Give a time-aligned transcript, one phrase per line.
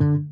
[0.00, 0.24] Buenas,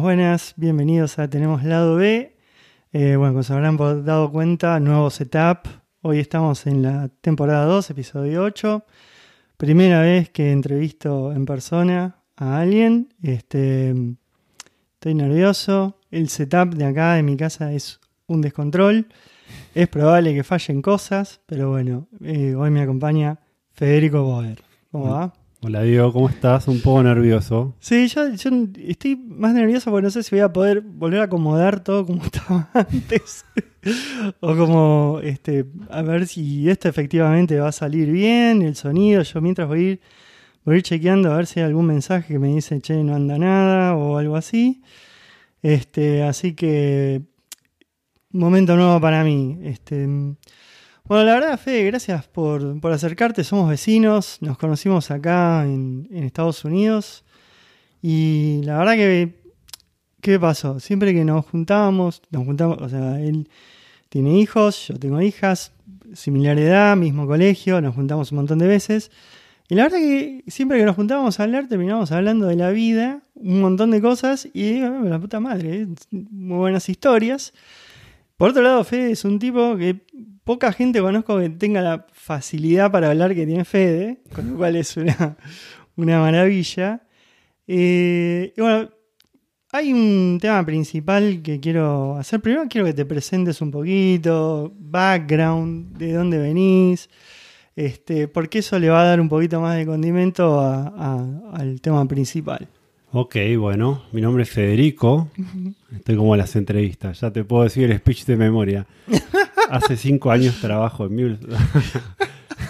[0.00, 2.34] buenas, bienvenidos a Tenemos Lado B.
[2.94, 5.66] Eh, bueno, como se habrán dado cuenta, nuevo setup.
[6.00, 8.86] Hoy estamos en la temporada 2, episodio 8.
[9.62, 13.14] Primera vez que entrevisto en persona a alguien.
[13.22, 13.94] Este,
[14.94, 16.00] estoy nervioso.
[16.10, 19.06] El setup de acá de mi casa es un descontrol.
[19.72, 23.38] Es probable que fallen cosas, pero bueno, eh, hoy me acompaña
[23.70, 24.60] Federico Boer.
[24.90, 25.32] ¿Cómo va?
[25.60, 26.66] Hola Diego, ¿cómo estás?
[26.66, 27.76] Un poco nervioso.
[27.78, 31.24] Sí, yo, yo estoy más nervioso porque no sé si voy a poder volver a
[31.26, 33.44] acomodar todo como estaba antes.
[34.40, 39.22] o como, este, a ver si esto efectivamente va a salir bien, el sonido.
[39.22, 40.00] Yo mientras voy a ir,
[40.64, 43.38] voy ir chequeando a ver si hay algún mensaje que me dice, che, no anda
[43.38, 44.82] nada o algo así.
[45.62, 47.22] Este, así que,
[48.30, 49.58] momento nuevo para mí.
[49.62, 50.06] Este,
[51.04, 53.44] bueno, la verdad, Fede, gracias por, acercarte.
[53.44, 57.24] Somos vecinos, nos conocimos acá en, Estados Unidos.
[58.00, 59.42] Y la verdad que,
[60.20, 60.80] ¿qué pasó?
[60.80, 63.48] Siempre que nos juntábamos, nos juntamos, o sea, él
[64.12, 65.72] tiene hijos, yo tengo hijas,
[66.12, 69.10] similar edad, mismo colegio, nos juntamos un montón de veces.
[69.70, 73.22] Y la verdad que siempre que nos juntábamos a hablar, terminábamos hablando de la vida,
[73.36, 75.86] un montón de cosas, y la puta madre, ¿eh?
[76.10, 77.54] muy buenas historias.
[78.36, 80.04] Por otro lado, Fede es un tipo que
[80.44, 84.76] poca gente conozco que tenga la facilidad para hablar que tiene Fede, con lo cual
[84.76, 85.38] es una,
[85.96, 87.00] maravilla.
[87.66, 88.90] Eh, y bueno,
[89.74, 92.40] hay un tema principal que quiero hacer.
[92.40, 97.08] Primero quiero que te presentes un poquito, background, de dónde venís,
[97.74, 102.68] este, porque eso le va a dar un poquito más de condimento al tema principal.
[103.12, 105.30] Ok, bueno, mi nombre es Federico.
[105.96, 108.86] Estoy como en las entrevistas, ya te puedo decir el speech de memoria.
[109.70, 111.38] Hace cinco años trabajo en Mule.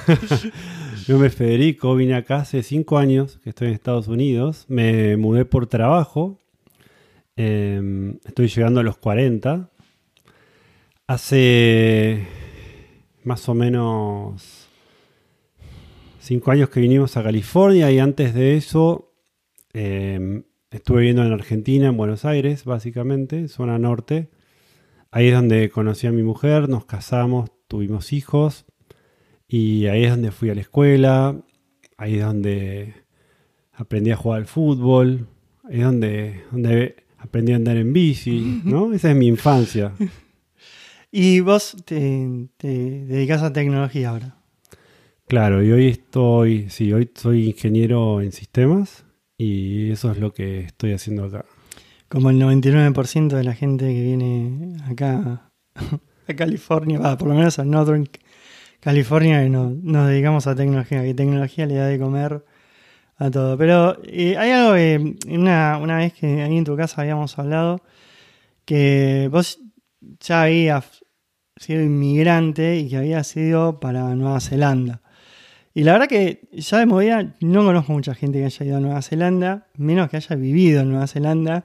[0.09, 4.67] mi nombre es Federico, vine acá hace cinco años que estoy en Estados Unidos.
[4.69, 6.42] Me mudé por trabajo.
[7.37, 9.71] Em, estoy llegando a los 40.
[11.07, 12.27] Hace
[13.25, 14.69] más o menos
[16.21, 19.13] cinco años que vinimos a California y antes de eso
[19.75, 24.31] Em, estuve viviendo en Argentina, en Buenos Aires, básicamente, zona norte.
[25.11, 28.67] Ahí es donde conocí a mi mujer, nos casamos, tuvimos hijos.
[29.49, 31.37] Y ahí es donde fui a la escuela.
[31.97, 32.95] Ahí es donde
[33.73, 35.29] aprendí a jugar al fútbol.
[35.65, 38.93] Ahí es donde, donde aprendí a andar en bici, ¿no?
[38.93, 39.93] Esa es mi infancia.
[41.11, 44.37] ¿Y vos te, te dedicas a tecnología ahora?
[45.29, 49.05] Claro, y hoy estoy, sí, hoy soy ingeniero en sistemas
[49.39, 51.45] y eso es lo que estoy haciendo acá.
[52.09, 55.51] Como el 99% de la gente que viene acá
[56.29, 58.09] a California, va, por lo menos a Northern
[58.81, 62.45] California, no, nos dedicamos a tecnología, que tecnología le da de comer
[63.27, 63.57] a todo.
[63.57, 67.83] Pero eh, hay algo que una, una vez que ahí en tu casa habíamos hablado,
[68.65, 69.61] que vos
[70.21, 71.05] ya habías
[71.57, 75.01] sido inmigrante y que habías sido para Nueva Zelanda.
[75.75, 78.81] Y la verdad que ya de movida no conozco mucha gente que haya ido a
[78.81, 81.65] Nueva Zelanda, menos que haya vivido en Nueva Zelanda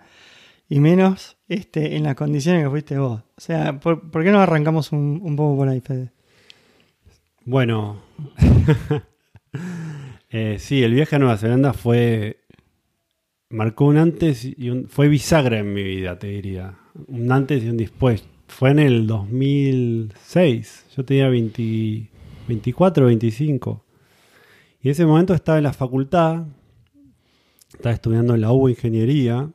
[0.70, 3.22] y menos este, en las condiciones que fuiste vos.
[3.38, 6.12] O sea, ¿por, qué no arrancamos un, poco por ahí, Fede?
[7.44, 8.02] Bueno,
[10.30, 12.42] eh, sí, el viaje a Nueva Zelanda fue.
[13.50, 14.88] marcó un antes y un.
[14.88, 16.78] fue bisagra en mi vida, te diría.
[17.08, 18.26] Un antes y un después.
[18.48, 20.86] Fue en el 2006.
[20.96, 22.10] Yo tenía 20,
[22.48, 23.86] 24, 25.
[24.82, 26.46] Y en ese momento estaba en la facultad,
[27.74, 29.52] estaba estudiando en la UBA Ingeniería.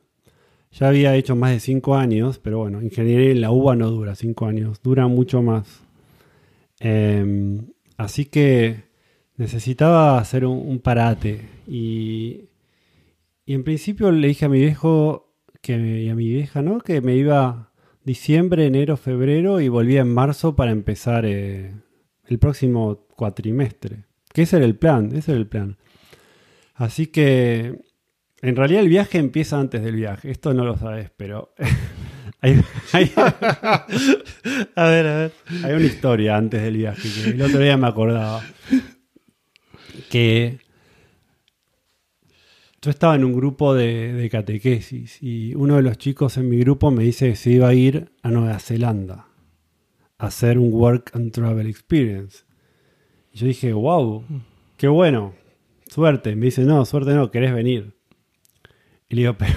[0.71, 4.15] Ya había hecho más de cinco años, pero bueno, ingeniería en la UBA no dura
[4.15, 5.83] cinco años, dura mucho más.
[6.79, 7.67] Em,
[7.97, 8.92] así que
[9.37, 11.41] necesitaba hacer un, parate.
[11.67, 12.49] Y,
[13.45, 16.79] y, en principio le dije a mi viejo que, y a mi vieja, ¿no?
[16.79, 17.71] Que me iba
[18.03, 21.73] diciembre, enero, febrero y volvía en marzo para empezar eh,
[22.25, 24.05] el próximo cuatrimestre.
[24.31, 25.77] Que ese era el plan, ese era el plan.
[26.75, 27.79] Así que
[28.41, 30.31] en realidad el viaje empieza antes del viaje.
[30.31, 31.53] Esto no lo sabes, pero
[32.41, 32.61] hay,
[34.75, 35.31] a ver, a ver.
[35.63, 38.41] Hay una historia antes del viaje que el otro día me acordaba.
[40.13, 40.59] Que
[42.83, 46.91] yo estaba en un grupo de, catequesis y uno de los chicos en mi grupo
[46.91, 49.25] me dice que se iba a ir a Nueva Zelanda
[50.19, 52.43] a hacer un work and travel experience.
[53.31, 54.23] Y yo dije, wow,
[54.77, 55.33] qué bueno.
[55.87, 56.35] suerte.
[56.35, 57.95] Me dice, no, suerte no, querés venir.
[59.09, 59.55] Y le digo, pero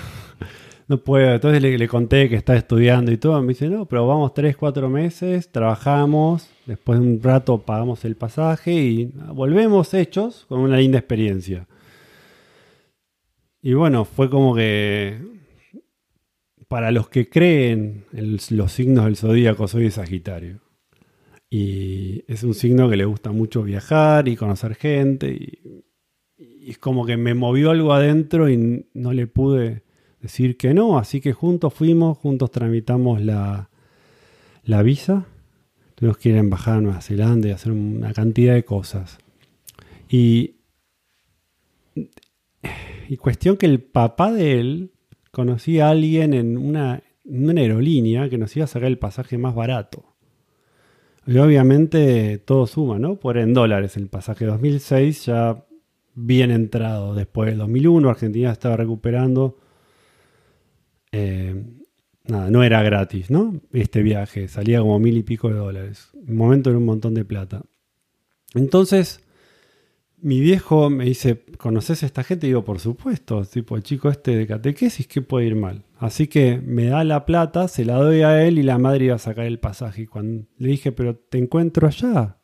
[0.88, 1.34] no puedo.
[1.34, 3.42] Entonces le, le conté que está estudiando y todo.
[3.42, 8.16] Me dice, no, pero vamos tres, cuatro meses, trabajamos, después de un rato pagamos el
[8.16, 11.66] pasaje y volvemos hechos con una linda experiencia.
[13.62, 15.18] Y bueno, fue como que
[16.68, 20.60] para los que creen en los signos del zodíaco, soy de Sagitario.
[21.48, 25.30] Y es un signo que le gusta mucho viajar y conocer gente.
[25.30, 25.84] Y,
[26.38, 29.82] y es como que me movió algo adentro y no le pude
[30.20, 30.98] decir que no.
[30.98, 33.70] Así que juntos fuimos, juntos tramitamos la,
[34.64, 35.26] la visa.
[35.96, 39.19] Tuvimos que ir a embajada a Nueva Zelanda y hacer una cantidad de cosas.
[40.08, 40.56] Y,
[43.19, 44.93] cuestión que el papá de él
[45.32, 49.38] conocía a alguien en una, en una aerolínea que nos iba a sacar el pasaje
[49.38, 50.04] más barato.
[51.26, 53.16] Y obviamente todo suma, ¿no?
[53.16, 55.64] Por en dólares el pasaje 2006 ya
[56.14, 57.14] bien entrado.
[57.14, 59.56] Después del 2001 Argentina estaba recuperando.
[61.10, 61.64] Eh,
[62.28, 63.61] nada, no era gratis, ¿no?
[63.73, 66.11] Este viaje salía como mil y pico de dólares.
[66.14, 67.62] Un momento era un montón de plata.
[68.55, 69.26] Entonces,
[70.19, 72.46] mi viejo me dice, ¿conoces a esta gente?
[72.46, 75.84] Y digo, por supuesto, tipo el chico este de catequesis, ¿qué puede ir mal?
[75.99, 79.14] Así que me da la plata, se la doy a él y la madre iba
[79.14, 80.02] a sacar el pasaje.
[80.02, 82.38] Y cuando le dije, pero te encuentro allá.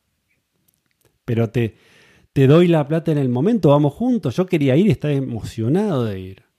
[1.24, 1.76] Pero te,
[2.32, 4.36] te doy la plata en el momento, vamos juntos.
[4.36, 6.51] Yo quería ir estaba emocionado de ir.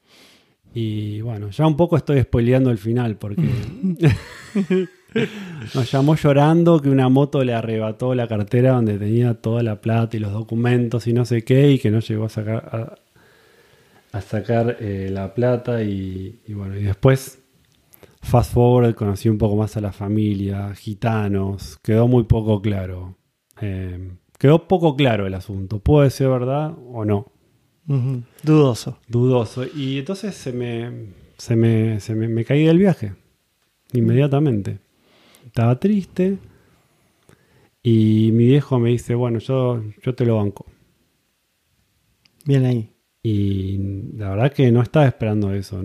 [0.73, 3.43] Y bueno, ya un poco estoy spoileando el final porque
[5.75, 10.17] nos llamó llorando que una moto le arrebató la cartera donde tenía toda la plata
[10.17, 12.97] y los documentos y no sé qué y que no llegó a sacar,
[14.11, 17.39] a, a sacar eh, la plata y, y bueno, y después
[18.23, 23.17] fast forward conocí un poco más a la familia, gitanos, quedó muy poco claro.
[23.61, 27.32] Eh, quedó poco claro el asunto, puede ser verdad o no.
[27.85, 28.99] Dudoso.
[29.07, 29.65] Dudoso.
[29.75, 31.07] Y entonces se me,
[31.37, 33.13] se me, se me, me caí del viaje.
[33.93, 34.79] Inmediatamente.
[35.45, 36.37] Estaba triste.
[37.81, 40.65] Y mi viejo me dice, bueno, yo, yo te lo banco.
[42.45, 42.89] Bien ahí.
[43.21, 43.77] Y
[44.17, 45.83] la verdad que no estaba esperando eso.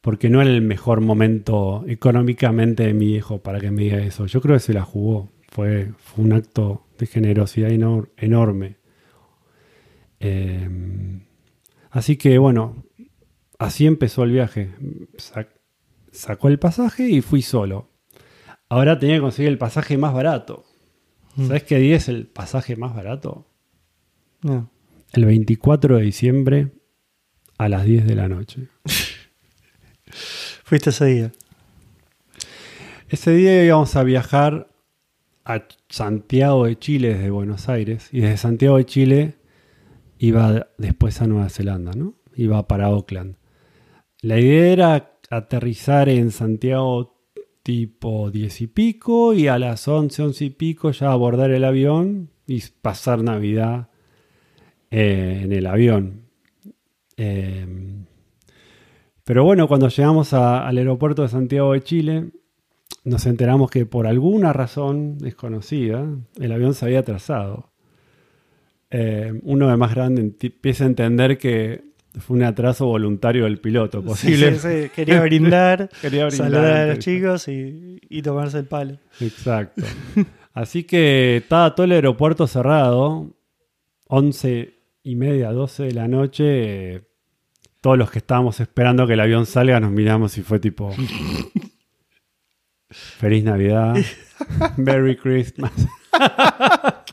[0.00, 4.26] Porque no era el mejor momento económicamente de mi viejo para que me diga eso.
[4.26, 5.32] Yo creo que se la jugó.
[5.48, 8.76] Fue, fue un acto de generosidad enor- enorme.
[10.20, 10.68] Eh,
[11.90, 12.84] así que bueno,
[13.58, 14.70] así empezó el viaje.
[15.18, 15.48] Sa-
[16.12, 17.90] sacó el pasaje y fui solo.
[18.68, 20.64] Ahora tenía que conseguir el pasaje más barato.
[21.36, 21.46] Mm.
[21.48, 23.46] ¿Sabes qué día es el pasaje más barato?
[24.42, 24.70] No.
[25.12, 26.72] El 24 de diciembre
[27.58, 28.68] a las 10 de la noche.
[30.64, 31.32] Fuiste ese día.
[33.08, 34.68] Ese día íbamos a viajar
[35.44, 39.34] a Santiago de Chile desde Buenos Aires y desde Santiago de Chile
[40.18, 42.14] iba después a Nueva Zelanda, ¿no?
[42.34, 43.36] Iba para Auckland.
[44.20, 47.16] La idea era aterrizar en Santiago
[47.62, 52.30] tipo 10 y pico y a las 11, 11 y pico ya abordar el avión
[52.46, 53.88] y pasar Navidad
[54.90, 56.26] eh, en el avión.
[57.16, 57.66] Eh,
[59.24, 62.30] pero bueno, cuando llegamos al aeropuerto de Santiago de Chile,
[63.02, 66.06] nos enteramos que por alguna razón desconocida,
[66.38, 67.70] el avión se había atrasado.
[68.90, 71.84] Eh, uno de más grande empieza a entender que
[72.20, 74.52] fue un atraso voluntario del piloto, posible.
[74.52, 74.90] Sí, sí, sí.
[74.94, 78.98] Quería brindar, Quería brindar saludar a los chicos y, y tomarse el palo.
[79.20, 79.82] Exacto.
[80.54, 83.34] Así que estaba todo el aeropuerto cerrado,
[84.06, 87.02] 11 y media, 12 de la noche.
[87.82, 90.90] Todos los que estábamos esperando que el avión salga nos miramos y fue tipo...
[92.88, 93.96] Feliz Navidad.
[94.76, 95.72] Merry Christmas.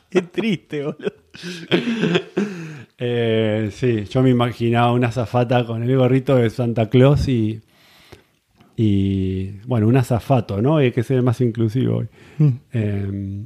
[0.08, 1.23] Qué triste, boludo.
[2.96, 7.60] Eh, sí, yo me imaginaba una azafata con el gorrito de Santa Claus y...
[8.76, 10.76] Y bueno, un azafato, ¿no?
[10.76, 12.08] Hay que ser más inclusivo hoy.
[12.38, 12.48] Mm.
[12.72, 13.44] Eh,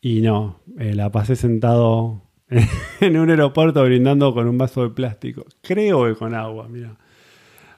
[0.00, 2.22] y no, eh, la pasé sentado
[3.00, 5.44] en un aeropuerto brindando con un vaso de plástico.
[5.60, 6.98] Creo que con agua, mira.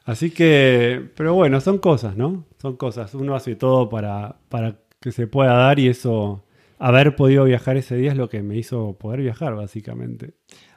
[0.04, 2.46] Así que, pero bueno, son cosas, ¿no?
[2.60, 3.14] Son cosas.
[3.14, 6.43] Uno hace todo para, para que se pueda dar y eso,
[6.78, 10.34] haber podido viajar ese día es lo que me hizo poder viajar, básicamente.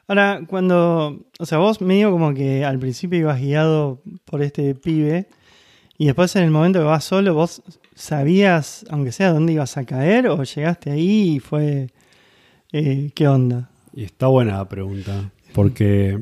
[0.07, 5.27] Ahora, cuando, o sea, vos medio como que al principio ibas guiado por este pibe
[5.97, 7.61] y después en el momento que vas solo, vos
[7.93, 11.89] sabías, aunque sea, dónde ibas a caer o llegaste ahí y fue,
[12.71, 13.69] eh, ¿qué onda?
[13.93, 16.17] Y está buena la pregunta, porque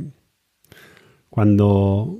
[1.29, 2.17] cuando,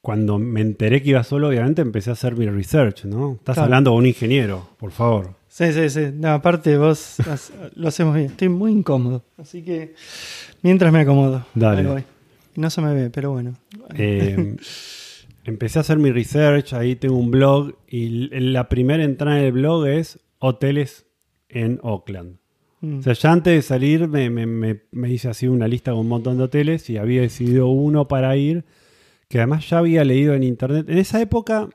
[0.00, 3.32] cuando me enteré que iba solo, obviamente empecé a hacer mi research, ¿no?
[3.32, 3.64] Estás Claro.
[3.64, 5.34] hablando con un ingeniero, por favor.
[5.56, 6.00] Sí, sí, sí.
[6.14, 8.26] No, aparte vos has- lo hacemos bien.
[8.26, 9.24] Estoy muy incómodo.
[9.38, 9.94] Así que
[10.60, 11.46] mientras me acomodo.
[11.54, 11.80] Dale.
[11.80, 12.04] Ahí voy.
[12.54, 13.54] Y no se me ve, pero bueno.
[13.94, 14.54] Eh,
[15.44, 19.52] empecé a hacer mi research, ahí tengo un blog y la primera entrada en el
[19.52, 21.06] blog es hoteles
[21.48, 22.36] en Oakland.
[22.82, 22.98] Mm.
[22.98, 26.00] O sea, ya antes de salir me, me- me- me hice así una lista con
[26.00, 28.66] un montón de hoteles y había decidido uno para ir,
[29.30, 30.86] que además ya había leído en internet.
[30.90, 31.70] En esa época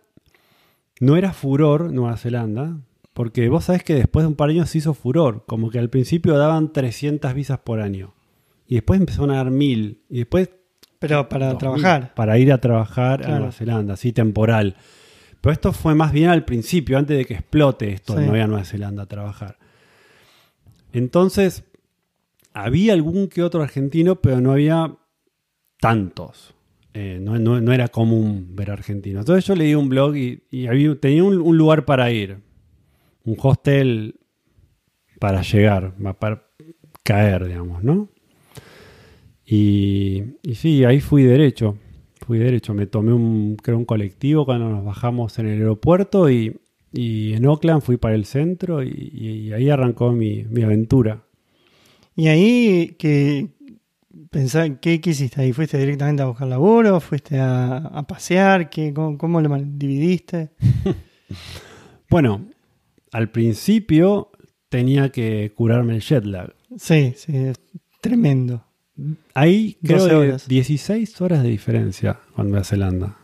[1.00, 2.78] no era furor Nueva Zelanda,
[3.14, 5.80] porque vos sabés que después de un par de años se hizo furor, como que
[5.80, 8.14] al principio daban 300 visas por año.
[8.68, 10.02] Y después empezaron a dar 1000.
[10.10, 10.50] Y después
[11.00, 12.14] pero para 2000, trabajar.
[12.14, 13.30] Para ir a trabajar a.
[13.32, 14.76] Nueva Zelanda, así temporal.
[15.42, 18.30] Pero esto fue más bien al principio, antes de que explote esto, de Sí.
[18.30, 19.58] no ir a Nueva Zelanda a trabajar.
[20.94, 21.64] Entonces,
[22.54, 24.96] había algún que otro argentino, pero no había
[25.80, 26.54] tantos.
[26.94, 29.22] Eh, no, no- no era común ver argentinos.
[29.22, 32.38] Entonces yo leí un blog y, y había, tenía un, un lugar para ir.
[33.26, 34.20] Un hostel
[35.20, 36.44] para llegar, para
[37.04, 38.10] caer, digamos, ¿no?
[39.46, 41.78] Y, y sí, ahí fui derecho.
[42.26, 42.74] Fui derecho.
[42.74, 46.60] Me tomé un, creo, un colectivo cuando nos bajamos en el aeropuerto y,
[46.94, 51.24] y en Oakland fui para el centro y, y ahí arrancó mi, mi aventura.
[52.16, 53.50] Y ahí, que
[54.30, 55.54] pensá, ¿qué, qué hiciste ahí?
[55.54, 57.00] ¿Fuiste directamente a buscar laburo?
[57.00, 58.70] ¿Fuiste a, a pasear?
[58.70, 60.52] ¿Qué, cómo, cómo lo dividiste?
[62.10, 62.46] Bueno,
[63.12, 64.32] al principio
[64.70, 66.54] tenía que curarme el jet lag.
[66.78, 67.60] Sí, sí, es
[68.02, 68.64] tremendo.
[69.34, 70.48] Ahí creo 12 que horas.
[70.48, 73.18] 16 horas de diferencia con Nueva Zelanda.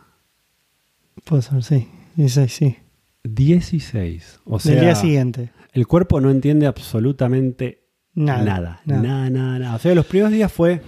[1.24, 1.88] Puedo ser, sí.
[2.28, 2.76] Sí, sí.
[3.24, 4.40] 16.
[4.44, 5.50] O sea, Del día siguiente.
[5.72, 8.42] el cuerpo no entiende absolutamente Nada.
[8.42, 9.02] Nada, nada.
[9.02, 9.76] nada, nada, nada.
[9.76, 10.82] O sea, los primeros días fue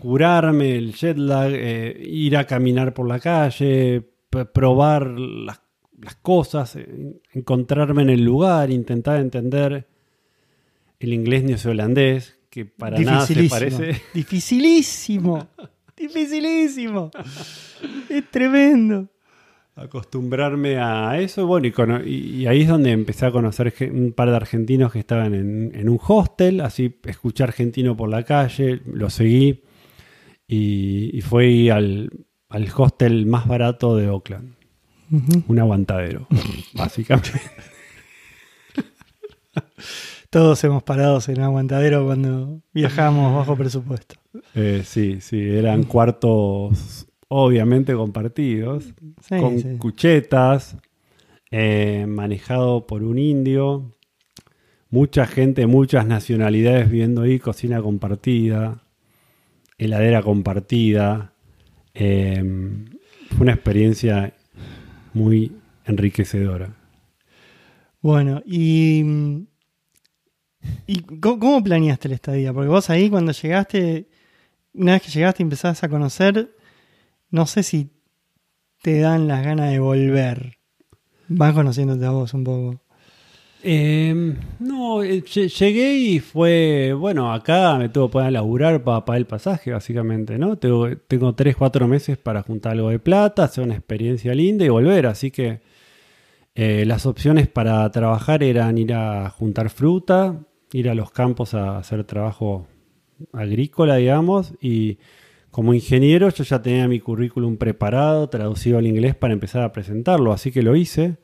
[0.00, 4.02] curarme el jet lag, eh, ir a caminar por la calle,
[4.52, 5.60] probar las,
[6.00, 9.86] las cosas, eh, encontrarme en el lugar, intentar entender
[11.00, 14.00] el inglés neozelandés, que para nada se parece.
[14.14, 15.48] Dificilísimo.
[15.96, 17.10] Dificilísimo.
[18.08, 19.08] Es tremendo.
[19.76, 21.46] acostumbrarme a eso.
[21.46, 21.66] Bueno,
[22.04, 25.88] y, ahí es donde empecé a conocer un par de argentinos que estaban en, en
[25.88, 29.62] un hostel, así escuché argentino por la calle, lo seguí
[30.46, 32.10] y, y fue al,
[32.48, 34.53] al hostel más barato de Oakland,
[35.48, 36.26] Un aguantadero,
[36.74, 37.40] básicamente.
[40.30, 44.16] Todos hemos parado en un aguantadero cuando viajamos bajo presupuesto.
[44.54, 48.92] Eh, sí, sí, eran cuartos obviamente compartidos,
[49.28, 49.76] Sí, con sí.
[49.78, 50.76] cuchetas,
[51.50, 53.92] eh, manejado por un indio,
[54.90, 58.82] mucha gente, muchas nacionalidades viviendo ahí, cocina compartida,
[59.78, 61.32] heladera compartida.
[61.94, 62.42] eh,
[63.30, 64.34] fue una experiencia
[65.14, 65.52] muy
[65.86, 66.74] enriquecedora.
[68.02, 69.02] Bueno, y,
[70.86, 72.52] y ¿cómo, cómo planeaste la estadía?
[72.52, 74.08] Porque vos ahí cuando llegaste,
[74.74, 76.54] una vez que llegaste y empezás a conocer,
[77.30, 77.90] no sé si
[78.82, 80.58] te dan las ganas de volver.
[81.28, 82.83] Vas conociéndote a vos un poco.
[83.66, 89.04] Eh, no, eh, lle- llegué y fue, bueno, acá me tuve que poner laburar para
[89.06, 90.56] pagar el pasaje, básicamente, ¿no?
[90.58, 94.68] Tengo, tengo 3, 4 meses para juntar algo de plata, hacer una experiencia linda y
[94.68, 95.60] volver, así que
[96.54, 100.40] eh, las opciones para trabajar eran ir a juntar fruta,
[100.72, 102.66] ir a los campos a hacer trabajo
[103.32, 104.98] agrícola, digamos, y
[105.50, 110.32] como ingeniero yo ya tenía mi currículum preparado, traducido al inglés para empezar a presentarlo,
[110.32, 111.16] así que lo hice.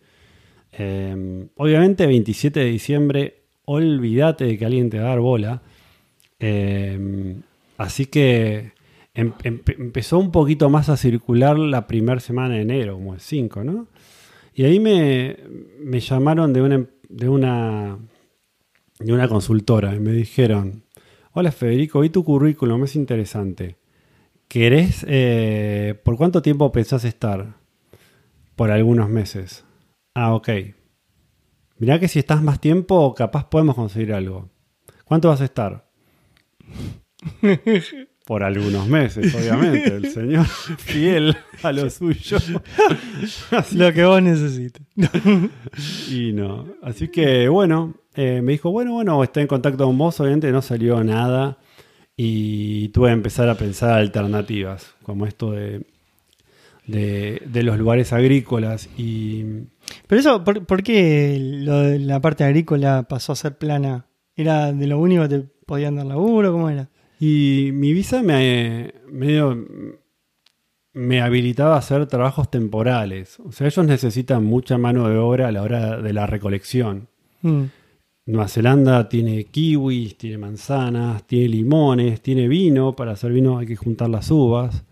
[0.73, 5.63] Eh, obviamente 27 de diciembre, olvídate de que alguien te va a dar bola.
[6.39, 7.37] Eh,
[7.79, 8.73] así que
[9.15, 13.21] em- em- empezó un poquito más a circular la primera semana de enero, como el
[13.21, 13.89] 5, ¿no?
[14.55, 15.37] Y ahí me,
[16.01, 17.99] llamaron de una, de una
[19.01, 20.85] de una consultora y me dijeron,
[21.33, 23.77] hola Federico, vi tu currículum, es interesante.
[24.47, 27.55] ¿Querés, eh, por cuánto tiempo pensás estar?
[28.57, 29.65] Por algunos meses.
[30.15, 30.49] Ah, ok.
[31.79, 34.51] Mirá que si estás más tiempo, capaz podemos conseguir algo.
[35.05, 35.89] ¿Cuánto vas a estar?
[38.27, 39.95] Por algunos meses, obviamente.
[39.97, 40.47] El señor
[40.79, 42.37] fiel a lo suyo.
[43.75, 44.87] Lo que vos necesites.
[46.11, 46.67] y no.
[46.83, 50.21] Así que bueno, eh, me dijo, bueno, bueno, estoy en contacto con vos.
[50.21, 51.59] Obviamente no salió nada.
[52.17, 55.87] Y tuve que empezar a pensar alternativas, como esto de,
[56.87, 58.91] de, de los lugares agrícolas.
[58.99, 59.45] Y
[60.07, 64.07] Pero eso, ¿por, por qué lo de la parte agrícola pasó a ser plana?
[64.37, 66.53] ¿Era de lo único que te podían dar laburo?
[66.53, 66.89] ¿Cómo era?
[67.19, 69.67] Y mi visa me, medio,
[70.95, 73.39] me habilitaba a hacer trabajos temporales.
[73.41, 77.09] O sea, ellos necesitan mucha mano de obra a la hora de la recolección.
[77.43, 77.65] Mm.
[78.27, 82.95] Nueva Zelanda tiene kiwis, tiene manzanas, tiene limones, tiene vino.
[82.95, 84.85] Para hacer vino hay que juntar las uvas.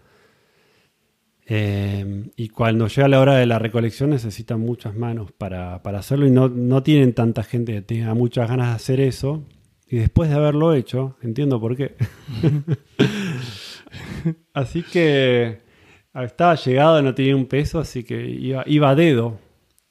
[1.50, 6.26] Eh, y cuando llega la hora de la recolección necesitan muchas manos para, para hacerlo
[6.26, 9.42] y no, no tienen tanta gente que tenga muchas ganas de hacer eso.
[9.90, 11.96] Y después de haberlo hecho, entiendo por qué.
[14.54, 15.60] así que
[16.14, 19.38] estaba llegado, no tenía un peso, así que iba, iba a dedo.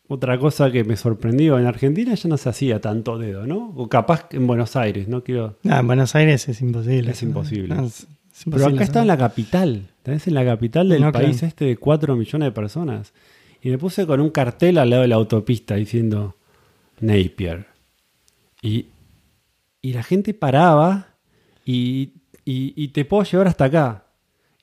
[0.10, 3.74] Otra cosa que me sorprendió, en Argentina ya no se hacía tanto dedo, ¿no?
[3.76, 5.58] O capaz que en Buenos Aires, no quiero...
[5.68, 7.12] Ah, en Buenos Aires es imposible.
[7.12, 7.76] Es imposible.
[7.76, 8.08] No, es- es
[8.46, 11.48] Pero acá está en la capital, tenés en la capital del No, país claro.
[11.48, 13.14] este de 4 millones de personas.
[13.62, 16.36] Y me puse con un cartel al lado de la autopista diciendo
[17.00, 17.68] Napier.
[18.62, 18.86] Y,
[19.82, 21.08] y la gente paraba
[21.66, 22.12] y,
[22.46, 24.04] y- y te puedo llevar hasta acá.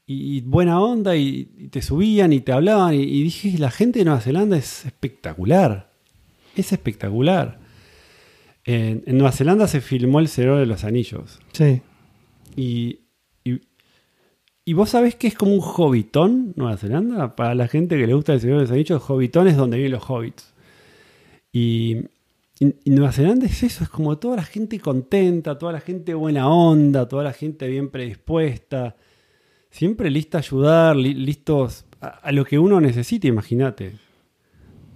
[0.07, 2.95] Y, buena onda, y, te subían y te hablaban.
[2.95, 5.91] Y, dije, la gente de Nueva Zelanda es espectacular.
[6.55, 7.59] Es espectacular.
[8.65, 11.41] En, en Nueva Zelanda se filmó El Señor de los Anillos.
[11.53, 11.81] Sí.
[12.57, 12.99] Y,
[14.65, 17.37] y vos sabés que es como un hobbitón, Nueva Zelanda.
[17.37, 19.93] Para la gente que le gusta el Señor de los Anillos, hobbitón es donde viven
[19.93, 20.55] los hobbits.
[21.53, 21.99] Y,
[22.87, 27.07] Nueva Zelanda es eso, es como toda la gente contenta, toda la gente buena onda,
[27.09, 28.97] toda la gente bien predispuesta,
[29.71, 33.93] siempre lista a ayudar, li- listos a, lo que uno necesite, imagínate.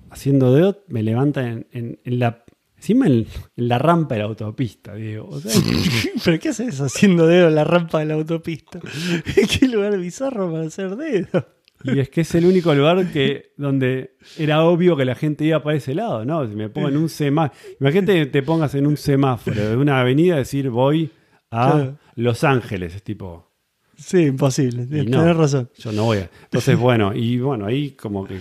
[0.08, 2.44] Haciendo dedo me levantan en la...
[2.78, 5.28] Encima en, en la rampa de la autopista, Diego.
[5.28, 5.52] O sea,
[6.24, 8.80] ¿Pero qué haces haciendo dedo en la rampa de la autopista?
[9.60, 11.46] ¿Qué lugar bizarro para hacer dedo?
[11.84, 15.62] Y es que es el único lugar que donde era obvio que la gente iba
[15.62, 16.44] para ese lado, ¿no?
[16.48, 20.00] Si me pongo en un semáforo, imagínate que te pongas en un semáforo de una
[20.00, 21.10] avenida y decir voy
[21.52, 21.98] a Claro.
[22.16, 23.48] Los Ángeles, es tipo,
[23.96, 24.82] Sí, imposible.
[24.84, 25.32] Y Tenés no.
[25.34, 25.70] razón.
[25.76, 26.30] yo no voy a.
[26.44, 28.40] Entonces, bueno, y bueno, ahí como que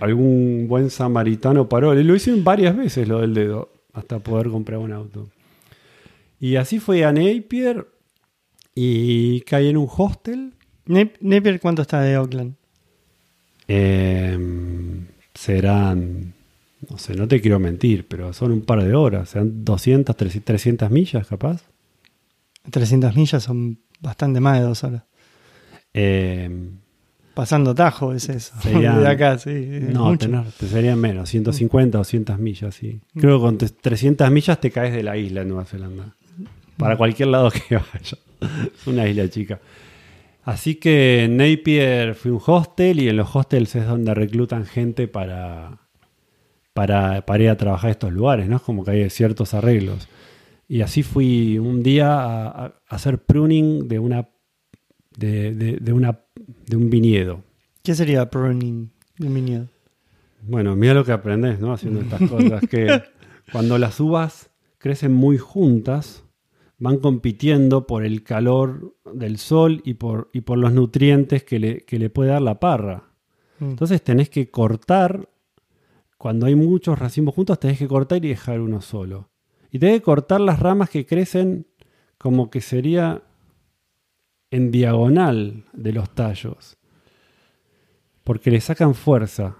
[0.00, 1.94] algún buen samaritano paró.
[1.94, 5.28] Lo hicieron varias veces lo del dedo, hasta poder comprar un auto.
[6.40, 7.86] Y así fue a Napier
[8.74, 10.52] y caí en un hostel.
[10.86, 12.54] Nap- Napier, ¿cuánto está de Oakland?
[13.68, 14.38] Eh,
[15.34, 16.34] serán,
[16.90, 20.44] no sé, no te quiero mentir, pero son un par de horas, serán 200, 300,
[20.44, 21.62] 300 millas capaz.
[22.70, 25.02] 300 millas son bastante más de dos horas.
[25.94, 26.50] Eh,
[27.34, 28.54] Pasando tajo es eso.
[28.62, 29.50] Serían- de acá, sí.
[29.50, 33.00] es no, tener- te serían menos, 150, 200 millas, sí.
[33.16, 36.14] Creo que con te- 300 millas te caes de la isla en Nueva Zelanda.
[36.76, 38.18] Para cualquier lado que vaya.
[38.40, 39.60] Es una isla chica.
[40.44, 44.66] Así que en Napier fui a un hostel y en los hostels es donde reclutan
[44.66, 45.78] gente para,
[46.72, 48.56] para, para ir a trabajar a estos lugares, ¿no?
[48.56, 50.08] Es como que hay ciertos arreglos.
[50.68, 54.28] Y así fui un día a, a- a hacer pruning de una
[55.16, 56.20] de, de- de una
[56.66, 57.42] de un viñedo.
[57.82, 59.68] ¿Qué sería pruning de un viñedo?
[60.46, 61.72] Bueno, mira lo que aprendes, ¿no?
[61.72, 62.62] Haciendo estas cosas.
[62.68, 63.02] Que
[63.52, 66.24] cuando las uvas crecen muy juntas,
[66.78, 71.80] van compitiendo por el calor del sol y por, y por los nutrientes que le,
[71.82, 73.04] que le puede dar la parra.
[73.60, 73.70] Mm.
[73.70, 75.28] Entonces tenés que cortar,
[76.18, 79.30] cuando hay muchos racimos juntos, tenés que cortar y dejar uno solo.
[79.70, 81.66] Y tenés que cortar las ramas que crecen
[82.18, 83.22] como que sería
[84.54, 86.76] en diagonal de los tallos.
[88.22, 89.56] Porque le sacan fuerza.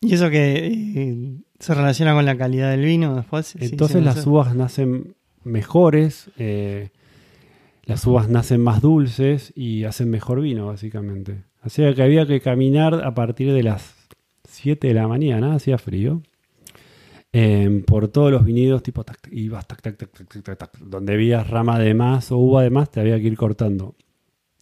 [0.00, 3.54] ¿Y eso que eh, se relaciona con la calidad del vino después?
[3.60, 6.88] Entonces sí, las uvas nacen mejores, eh,
[7.84, 11.44] las uvas nacen más dulces y hacen mejor vino, básicamente.
[11.60, 13.94] Así que había que caminar a partir de las
[14.48, 16.22] 7 de la mañana, hacía frío,
[17.38, 21.50] eh, por todos los viñedos, tipo, tac, tac, ibas, tac, tac, tac, tac, donde veías
[21.50, 23.94] rama de más o uva de más, te había que ir cortando.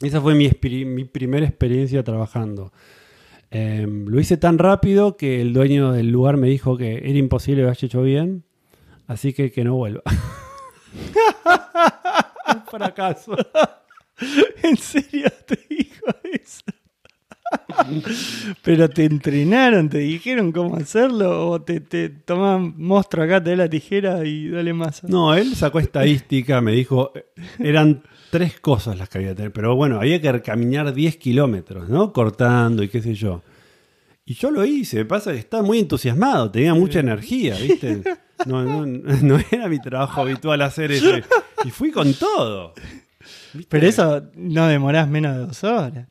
[0.01, 2.73] Esa fue mi, primera experiencia trabajando.
[3.53, 7.63] Eh, lo hice tan rápido que el dueño del lugar me dijo que era imposible
[7.63, 8.43] que haya hecho bien,
[9.07, 10.03] así que que no vuelva.
[12.71, 13.37] Fracaso.
[14.65, 16.65] ¿En serio te dijo eso?
[18.63, 19.89] ¿Pero te entrenaron?
[19.89, 21.51] ¿Te dijeron cómo hacerlo?
[21.51, 25.07] ¿O te, te toman monstruo acá, te da la tijera y dale masa?
[25.09, 27.13] No, él sacó estadística, me dijo,
[27.59, 31.89] eran tres cosas las que había que tener, pero bueno, había que caminar 10 kilómetros,
[31.89, 32.13] ¿no?
[32.13, 33.43] Cortando y qué sé yo.
[34.27, 38.03] Y yo lo hice, pasa que estaba muy entusiasmado, tenía mucha energía, ¿viste?
[38.47, 41.11] No, no, no era mi trabajo habitual hacer eso.
[41.65, 42.75] Y fui con todo.
[43.53, 43.69] ¿viste?
[43.71, 46.09] Pero eso no demorás menos de dos horas.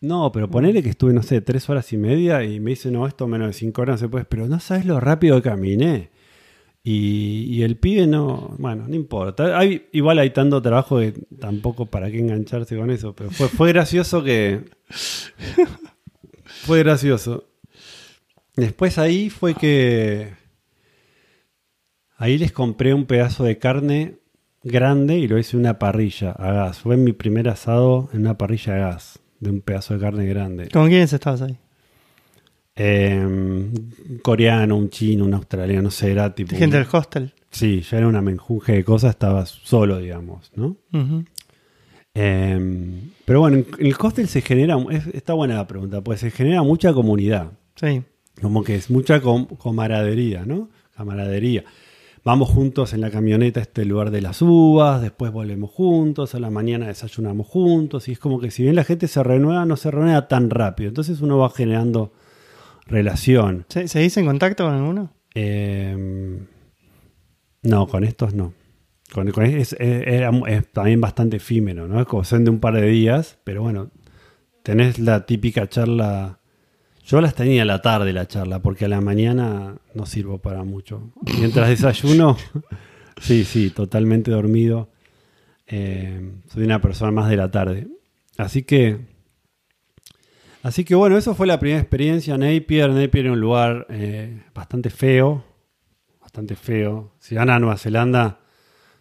[0.00, 3.06] No, pero ponele que estuve, no sé, tres horas y media y me dice, no,
[3.06, 6.10] esto menos de cinco horas no se puede, pero no sabes lo rápido que caminé.
[6.82, 9.58] Y, y el pibe no, bueno, no importa.
[9.58, 13.68] Hay, igual hay tanto trabajo que tampoco para qué engancharse con eso, pero fue, fue
[13.68, 14.64] gracioso que...
[16.62, 17.44] Fue gracioso.
[18.56, 20.34] Después ahí fue que.
[22.16, 24.18] Ahí les compré un pedazo de carne
[24.62, 26.80] grande y lo hice en una parrilla a gas.
[26.80, 30.68] Fue mi primer asado en una parrilla a gas, de un pedazo de carne grande.
[30.68, 31.56] ¿Con quiénes estabas ahí?
[32.76, 36.54] Eh, un coreano, un chino, un australiano, no sé, era tipo.
[36.56, 37.32] Gente del hostel.
[37.50, 40.76] Sí, ya era una menjunje de cosas, estaba solo, digamos, ¿no?
[42.14, 46.20] Eh, pero bueno, en en el hostel se genera, es- está buena la pregunta, pues
[46.20, 48.02] se genera mucha comunidad, Sí.
[48.40, 50.68] como que es mucha com- camaradería, ¿no?
[50.96, 51.64] Camaradería.
[52.22, 56.38] Vamos juntos en la camioneta a este lugar de las uvas, después volvemos juntos, a
[56.40, 59.76] la mañana desayunamos juntos, y es como que si bien la gente se renueva, no
[59.76, 62.12] se renueva tan rápido, entonces uno va generando
[62.86, 63.64] relación.
[63.68, 65.12] ¿Se, ¿Seguís en contacto con alguno?
[65.34, 66.38] Eh,
[67.62, 68.52] no, con estos no.
[69.12, 72.00] Con, con- es, es- era- es también bastante efímero, ¿no?
[72.00, 73.90] Es como son de un par de días, pero bueno,
[74.62, 76.39] tenés la típica charla.
[77.10, 80.62] Yo las tenía a la tarde la charla, porque a la mañana no sirvo para
[80.62, 81.10] mucho.
[81.38, 82.36] Mientras desayuno,
[83.20, 84.90] sí, sí, totalmente dormido.
[85.66, 87.88] Eh, soy una persona más de la tarde.
[88.36, 89.08] Así que.
[90.62, 92.38] Así que bueno, eso fue la primera experiencia.
[92.38, 95.42] Napier, Napier era un lugar eh, bastante feo.
[96.20, 97.14] Bastante feo.
[97.18, 98.38] Si van a Nueva Zelanda,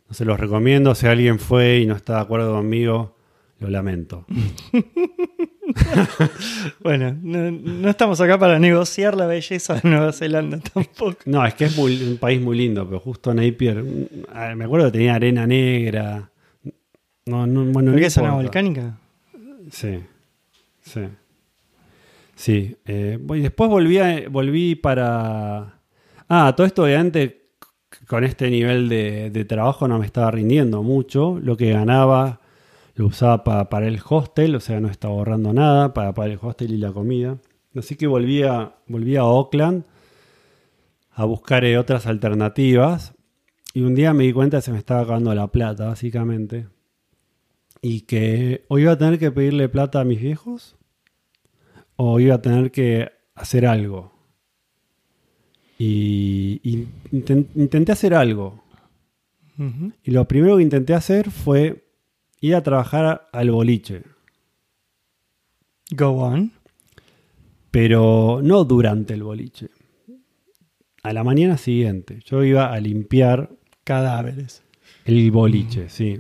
[0.08, 0.96] no se los recomiendo.
[0.96, 3.18] Si alguien fue y no está de acuerdo conmigo,
[3.60, 4.26] lo lamento.
[6.84, 11.18] Bueno, no, no estamos acá para negociar la belleza de Nueva Zelanda tampoco.
[11.26, 13.84] No, es que es muy- un país muy lindo, pero justo Napier,
[14.34, 16.30] ah, me acuerdo que tenía arena negra.
[17.26, 18.98] No, no, bueno, ¿Por no qué es zona volcánica?
[19.72, 20.00] Sí,
[20.82, 21.02] sí.
[22.36, 25.80] Sí, eh, voy- después volví, a- volví para...
[26.30, 27.50] Ah, todo esto obviamente
[27.92, 31.38] c- con este nivel de, de trabajo no me estaba rindiendo mucho.
[31.42, 32.40] Lo que ganaba
[33.00, 36.40] lo usaba pa- para el hostel, o sea, no estaba ahorrando nada para, para el
[36.42, 37.38] hostel y la comida.
[37.74, 39.86] Así que volví a, volví a Oakland
[41.12, 43.14] a buscar eh, otras alternativas.
[43.74, 46.68] Y un día me di cuenta que se me estaba acabando la plata, básicamente
[47.82, 50.76] y que o iba a tener que pedirle plata a mis viejos
[51.96, 54.12] o iba a tener que hacer algo.
[55.78, 58.62] Y, y inten- intenté hacer algo.
[60.04, 61.89] Y lo primero que intenté hacer fue
[62.42, 64.04] ir a trabajar al boliche.
[65.92, 66.52] Go on.
[67.72, 69.70] Pero no durante el boliche.
[71.04, 72.20] A la mañana siguiente.
[72.26, 73.52] Yo iba a limpiar
[73.84, 74.64] Cadáveres.
[75.06, 76.20] El boliche, sí.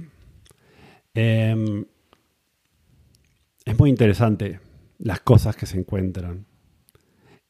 [1.14, 1.86] Em,
[3.66, 4.60] es muy interesante
[4.98, 6.46] las cosas que se encuentran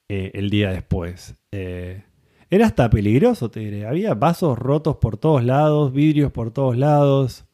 [0.09, 1.35] eh, el día después.
[1.51, 2.03] Eh,
[2.49, 3.85] era hasta peligroso, te diré.
[3.85, 7.45] Había vasos rotos por todos lados, vidrios por todos lados,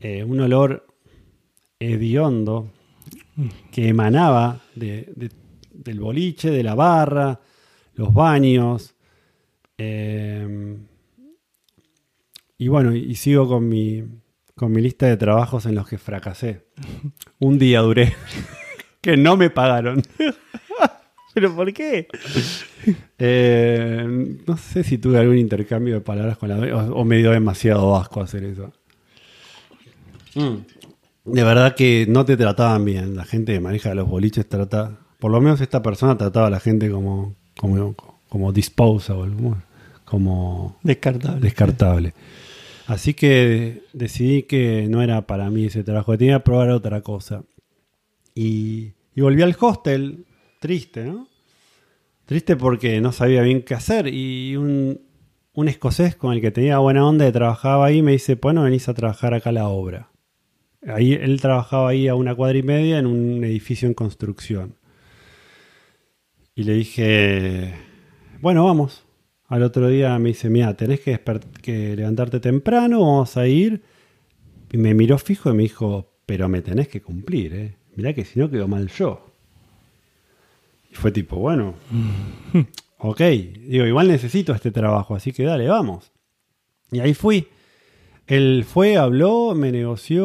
[0.00, 0.86] eh, un olor
[1.78, 2.70] hediondo
[3.72, 5.30] que emanaba de- de-
[5.72, 7.40] del boliche, de la barra,
[7.94, 8.94] los baños.
[9.78, 10.86] Em,
[12.58, 14.04] y bueno, y sigo con mi,
[14.54, 16.66] con mi lista de trabajos en los que fracasé.
[17.38, 18.12] Un día duré,
[19.00, 20.02] que no me pagaron.
[21.34, 22.08] ¿Pero por qué?
[23.18, 27.30] Eh, no sé si tuve algún intercambio de palabras con la o, o me dio
[27.30, 28.72] demasiado asco hacer eso.
[30.34, 31.32] Mm.
[31.32, 33.16] De verdad que no te trataban bien.
[33.16, 34.98] La gente que maneja los boliches trata.
[35.18, 37.94] Por lo menos esta persona trataba a la gente como, como,
[38.28, 39.34] como disposable,
[40.04, 41.40] como, Descartable.
[41.40, 42.14] descartable.
[42.86, 47.02] Así que decidí que no era para mí ese trabajo, que tenía que probar otra
[47.02, 47.42] cosa.
[48.34, 50.24] Y, y volví al hostel,
[50.58, 51.28] triste, ¿no?
[52.24, 54.06] Triste porque no sabía bien qué hacer.
[54.08, 55.00] Y un,
[55.52, 58.88] un escocés con el que tenía buena onda que trabajaba ahí me dice, bueno, venís
[58.88, 60.09] a trabajar acá a la obra.
[60.86, 64.76] Ahí, él trabajaba ahí a una cuadra y media en un edificio en construcción.
[66.54, 67.74] Y le dije,
[68.40, 69.04] bueno, vamos.
[69.46, 71.20] Al otro día me dice, mira, tenés que,
[71.62, 73.82] que levantarte temprano, vamos a ir.
[74.72, 77.76] Y me miró fijo y me dijo, pero me tenés que cumplir, ¿eh?
[77.96, 79.26] Mirá que si no quedo mal yo.
[80.90, 81.74] Y fue tipo, bueno,
[82.98, 86.12] ok, digo, igual necesito este trabajo, así que dale, vamos.
[86.92, 87.48] Y ahí fui.
[88.30, 90.24] Él fue, habló, me negoció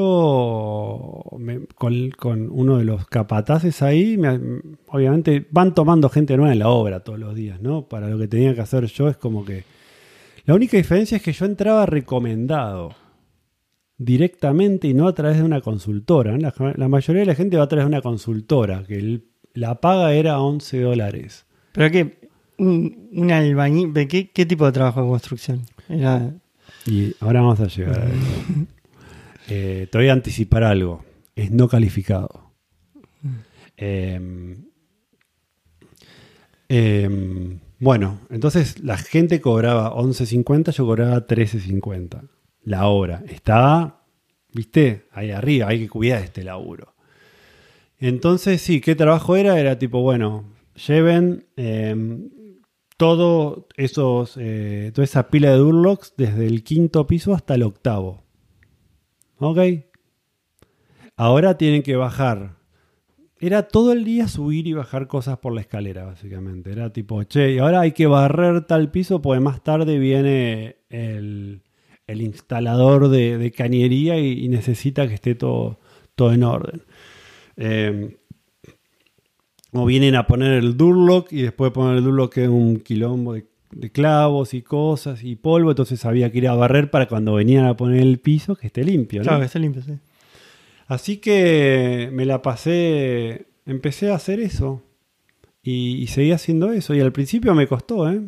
[1.74, 4.15] con, uno de los capataces ahí.
[4.15, 4.39] me-
[4.89, 7.88] obviamente van tomando gente nueva en la obra todos los días, ¿no?
[7.88, 9.63] Para lo que tenía que hacer yo es como que...
[10.46, 12.94] La única diferencia es que yo entraba recomendado
[13.98, 16.38] directamente y no a través de una consultora.
[16.38, 19.24] La, mayoría de la gente va a través de una consultora, que
[19.56, 21.48] la paga era 11 dólares.
[21.72, 22.20] ¿Pero qué?
[22.60, 23.94] Un, albañil.
[23.94, 25.62] ¿de qué, ¿Qué tipo de trabajo de construcción?
[25.89, 26.36] Era.
[26.86, 28.17] Y ahora vamos a llegar a eso.
[29.48, 31.06] Eh, te voy a anticipar algo.
[31.36, 32.52] Es no calificado.
[33.78, 34.56] Eh,
[36.69, 42.28] Eh, bueno, entonces la gente cobraba 11.50, yo cobraba 13.50
[42.63, 43.24] la hora.
[43.28, 44.04] Estaba,
[44.54, 46.95] viste, ahí arriba, hay que cuidar este laburo.
[48.00, 49.60] Entonces, sí, ¿qué trabajo era?
[49.60, 50.45] Era tipo, bueno,
[50.88, 51.95] lleven eh,
[52.97, 58.23] todo esos, eh, toda esa pila de Durlocks desde el quinto piso hasta el octavo.
[59.38, 59.60] ¿Ok?
[61.17, 62.55] Ahora tienen que bajar.
[63.39, 66.71] Era todo el día subir y bajar cosas por la escalera, básicamente.
[66.71, 71.62] Era tipo, che, y ahora hay que barrer tal piso porque más tarde viene el,
[72.08, 75.79] el instalador de, de cañería y, necesita que esté todo,
[76.15, 76.84] todo en orden.
[77.58, 78.17] Eh,
[79.75, 83.33] o vienen a poner el Durlock y después de poner el Durlock es un quilombo
[83.33, 87.33] de, de clavos y cosas y polvo, entonces había que ir a barrer para cuando
[87.33, 89.21] venían a poner el piso que esté limpio.
[89.21, 89.23] ¿no?
[89.23, 89.93] Claro, que esté limpio, sí.
[90.88, 94.83] Así que me la pasé, empecé a hacer eso
[95.63, 98.21] y, y seguí haciendo eso y al principio me costó, ¿eh?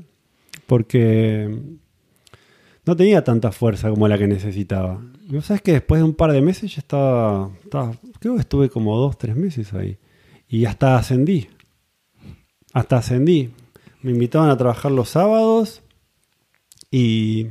[0.65, 1.55] porque
[2.85, 5.01] no tenía tanta fuerza como la que necesitaba.
[5.29, 8.41] Y vos sabés que después de un par de meses ya estaba, estaba creo que
[8.41, 9.97] estuve como dos, tres meses ahí.
[10.47, 11.49] Y hasta ascendí.
[12.73, 13.51] Hasta ascendí.
[14.01, 15.81] Me invitaban a trabajar los sábados
[16.91, 17.47] y,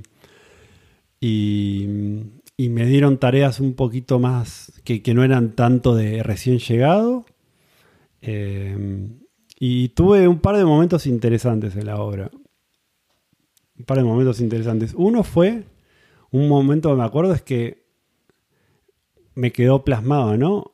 [1.21, 1.87] y,
[2.59, 7.27] me dieron tareas un poquito más que, que no eran tanto de recién llegado.
[8.23, 9.09] Eh,
[9.59, 12.31] y tuve un par de momentos interesantes en la obra.
[13.79, 14.95] Un par de momentos interesantes.
[14.97, 15.65] Uno fue,
[16.31, 17.87] un momento que me acuerdo es que
[19.35, 20.73] me quedó plasmado, ¿no?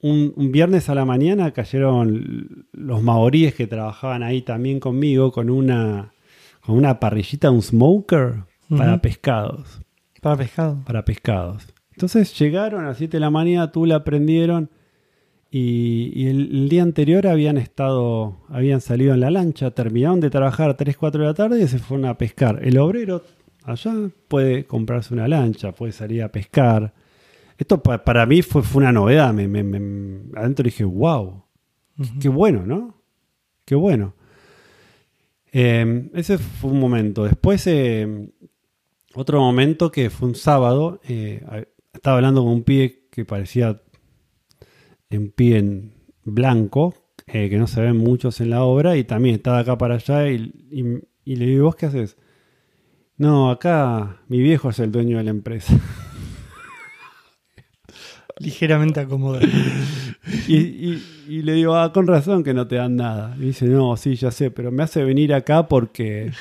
[0.00, 5.50] Un, un, viernes a la mañana cayeron los maoríes que trabajaban ahí también conmigo con
[5.50, 6.12] una,
[6.60, 9.80] con una parrillita, un smoker para pescados.
[10.20, 10.82] Para pescado.
[10.84, 11.66] Para pescados.
[11.92, 14.70] Entonces llegaron a las 7 de la mañana, tú la prendieron
[15.50, 20.30] y, y el, el día anterior habían estado, habían salido en la lancha, terminaron de
[20.30, 22.60] trabajar a 3, 4 de la tarde y se fueron a pescar.
[22.62, 23.22] El obrero
[23.64, 23.92] allá
[24.28, 26.92] puede comprarse una lancha, puede salir a pescar.
[27.58, 29.34] Esto pa- para mí fue, fue una novedad.
[29.34, 31.44] Me, me- me- adentro dije, wow,
[32.20, 33.02] qué bueno, ¿no?
[33.66, 34.14] Qué bueno.
[35.52, 37.24] Eh, ese fue un momento.
[37.24, 38.30] Después, eh,
[39.14, 41.42] otro momento que fue un sábado, eh,
[41.92, 43.80] estaba hablando con un pibe que parecía
[45.10, 45.92] un pibe en
[46.24, 46.94] blanco,
[47.26, 50.30] eh, que no se ven muchos en la obra, y también estaba acá para allá,
[50.30, 52.16] y, y- y le digo, ¿vos qué haces?
[53.16, 55.74] No, acá mi viejo es el dueño de la empresa.
[58.40, 59.46] Ligeramente acomodado.
[60.46, 63.34] Y, y- y le digo, ah, con razón que no te dan nada.
[63.38, 66.32] Y dice, no, sí, ya sé, pero me hace venir acá porque,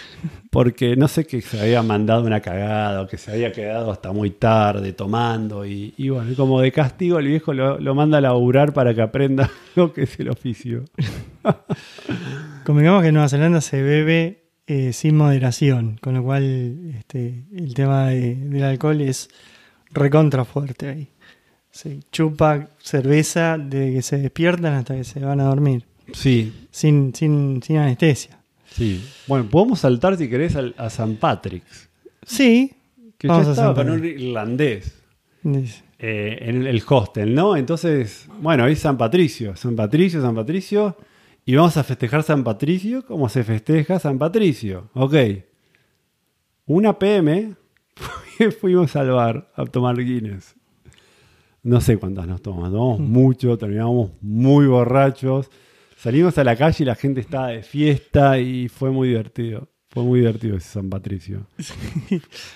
[0.49, 4.11] porque no sé que se había mandado una cagada o que se había quedado hasta
[4.11, 5.65] muy tarde tomando.
[5.65, 9.01] Y, y bueno, como de castigo el viejo lo, lo manda a laburar para que
[9.01, 10.83] aprenda lo que es el oficio.
[12.65, 17.73] Convengamos que en Nueva Zelanda se bebe eh, sin moderación, con lo cual este, el
[17.73, 19.29] tema de- del alcohol es
[19.91, 21.07] recontra fuerte ahí.
[22.11, 27.61] Chupa cerveza desde que se despiertan hasta que se van a dormir, Sí, sin, sin,
[27.63, 28.39] sin anestesia.
[28.69, 29.03] sí.
[29.27, 31.89] Bueno, podemos saltar si querés al- a San Patrick's.
[32.25, 32.73] Sí,
[33.17, 34.93] Que Vamos yo a estaba con un irlandés.
[35.99, 37.55] eh, en el hostel, ¿no?
[37.57, 40.95] Entonces, bueno, es San Patricio, San Patricio, San Patricio,
[41.45, 44.89] y vamos a festejar San Patricio como se festeja San Patricio.
[44.93, 45.15] Ok.
[46.65, 47.55] Una PM
[48.61, 50.53] fuimos al bar a tomar Guinness.
[51.67, 55.49] No sé cuántas nos tomamos, tomamos mucho, terminamos muy borrachos.
[55.97, 59.67] Salimos a la calle y la gente estaba de fiesta y fue muy divertido.
[59.89, 61.47] Fue muy divertido ese San Patricio.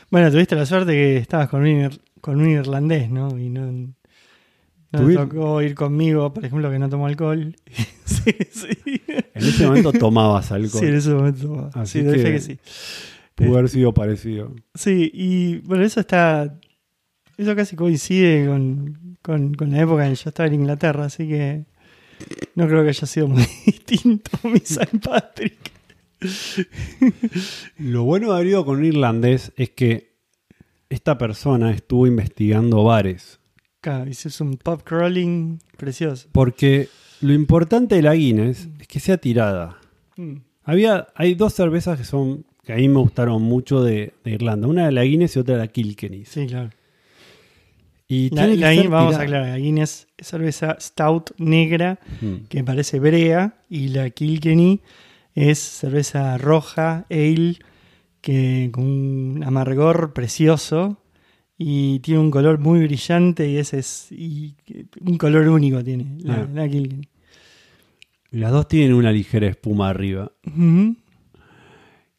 [0.09, 1.89] Bueno, tuviste la suerte que estabas con un,
[2.21, 3.37] con un irlandés, ¿no?
[3.37, 3.93] Y no, no
[4.93, 7.55] Tuvi- tocó ir conmigo, por ejemplo, que no tomo alcohol.
[8.05, 9.01] sí, sí.
[9.33, 10.79] En ese momento tomabas alcohol.
[10.81, 11.69] Sí, en ese momento.
[11.73, 12.59] Así sí, fe que- que sí.
[13.35, 14.53] Pudo haber sido parecido.
[14.75, 16.57] Sí, y bueno, eso está.
[17.37, 21.27] Eso casi coincide con, con, con la época en que yo estaba en Inglaterra, así
[21.27, 21.65] que
[22.55, 25.71] no creo que haya sido muy distinto mi San Patrick.
[27.77, 30.11] Lo bueno de haber ido con un irlandés es que
[30.89, 33.39] esta persona estuvo investigando bares.
[33.79, 36.29] Claro, hiciste un pub crawling precioso.
[36.31, 36.89] Porque
[37.21, 39.79] lo importante de la Guinness es que sea tirada.
[40.17, 40.35] Mm.
[40.63, 44.67] Había, hay dos cervezas que son que a mí me gustaron mucho de, de Irlanda.
[44.67, 46.25] Una de la Guinness y otra de la Kilkenny.
[46.25, 46.69] Sí, claro.
[48.13, 52.47] Y La, tiene que la vamos a aclarar, la Guinness es cerveza stout negra Mm.
[52.49, 54.81] que parece brea y la Kilkenny
[55.33, 57.55] es cerveza roja, ale,
[58.19, 60.97] que con un amargor precioso
[61.57, 64.55] y tiene un color muy brillante y ese es y
[64.99, 66.47] un color único tiene la, Ah.
[66.53, 67.07] la Kilkenny.
[68.31, 70.31] Las dos tienen una ligera espuma arriba.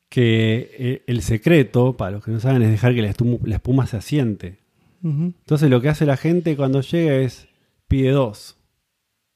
[0.08, 3.54] Que eh, el secreto, para los que no saben, es dejar que la espuma, la
[3.56, 4.58] espuma se asiente.
[5.02, 7.48] Entonces lo que hace la gente cuando llega es
[7.88, 8.56] pide dos.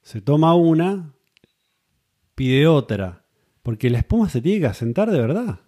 [0.02, 1.12] Se toma una,
[2.34, 3.24] pide otra.
[3.62, 5.60] Porque la espuma se tiene que asentar de verdad.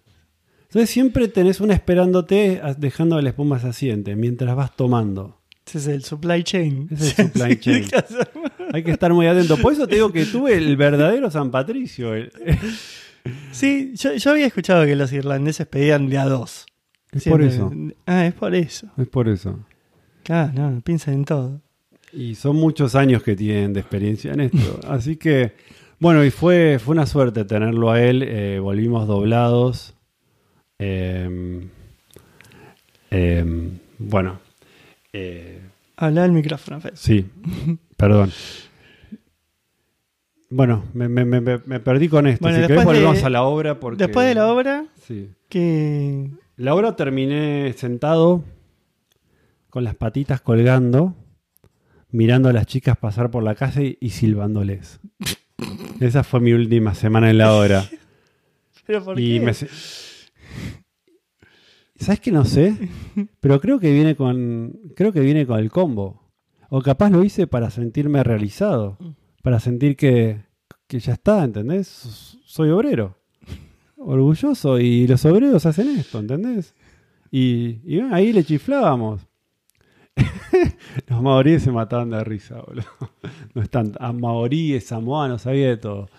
[0.61, 5.41] Entonces siempre tenés una esperándote, dejando que la espuma se asiente, mientras vas tomando.
[5.65, 6.87] Ese es el supply chain.
[6.91, 7.85] Es el supply chain.
[8.71, 9.57] Hay que estar muy atento.
[9.57, 12.13] Por eso te digo que tuve el verdadero San Patricio.
[13.51, 16.65] Sí, yo, yo había escuchado que los irlandeses pedían de a dos.
[17.11, 17.71] Es por eso.
[18.05, 18.87] Ah, es por eso.
[18.97, 19.59] Es por eso.
[20.29, 21.59] Claro, no, piensan en todo.
[22.13, 24.79] Y son muchos años que tienen de experiencia en esto.
[24.87, 25.53] Así que,
[25.99, 28.21] bueno, y fue, fue una suerte tenerlo a él.
[28.21, 29.95] eh, volvimos doblados.
[30.77, 31.67] Eh,
[33.09, 34.39] eh, bueno,
[35.13, 35.61] eh,
[35.97, 36.93] Habla al micrófono, Fede.
[36.95, 37.25] sí,
[37.97, 38.31] perdón.
[40.51, 42.43] Bueno, me, me- me- me perdí con esto.
[42.43, 43.79] Bueno, si después querés de- a la obra.
[43.79, 45.29] Porque, Después de la obra, Sí.
[45.49, 48.43] que La obra terminé sentado
[49.69, 51.15] con las patitas colgando,
[52.09, 54.99] mirando a las chicas pasar por la calle y silbándoles.
[55.99, 57.85] Esa fue mi última semana en la obra.
[58.85, 59.45] ¿Pero por y qué?
[59.45, 60.21] me ¿Sabes
[62.21, 62.77] que no sé?
[63.41, 66.23] Pero creo que viene con creo que viene con el combo.
[66.69, 68.97] O capaz lo hice para sentirme realizado,
[69.41, 70.43] para sentir que,
[70.87, 72.37] que ya está, ¿entendés?
[72.45, 73.17] Soy obrero.
[73.97, 76.73] Orgulloso y los obreros hacen esto, ¿entendés?
[77.31, 79.28] Y, ahí le chiflábamos.
[81.07, 82.85] los maoríes se mataban de risa, boludo.
[83.53, 86.09] No están a maoríes, samoanos, sabía de todo.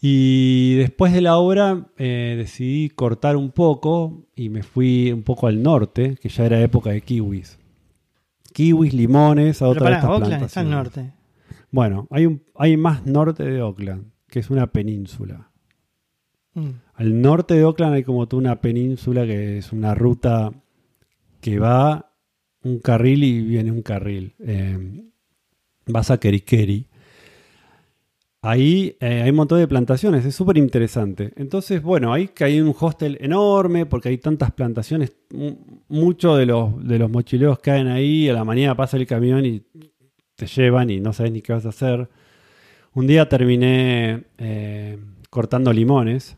[0.00, 5.46] Y después de la obra eh, decidí cortar un poco y me fui un poco
[5.46, 7.58] al norte, que ya era época de kiwis.
[8.52, 11.12] Kiwis, limones, a otra de estas Oakland está al norte.
[11.70, 15.50] Bueno, hay, un, hay más norte de Oakland, que es una península.
[16.54, 16.70] Mm.
[16.94, 20.50] Al norte de Oakland hay como toda una península que es una ruta
[21.40, 22.11] que va
[22.64, 24.34] un carril y viene un carril.
[24.40, 25.04] Eh,
[25.86, 26.86] vas a Kerikeri.
[28.44, 31.32] Ahí eh, hay un montón de plantaciones, es súper interesante.
[31.36, 35.12] Entonces, bueno, ahí que un hostel enorme porque hay tantas plantaciones.
[35.88, 39.62] Muchos de los, de los mochileros caen ahí, a la mañana pasa el camión y
[40.34, 42.08] te llevan y no sabes ni qué vas a hacer.
[42.94, 44.98] Un día terminé eh,
[45.30, 46.36] cortando limones,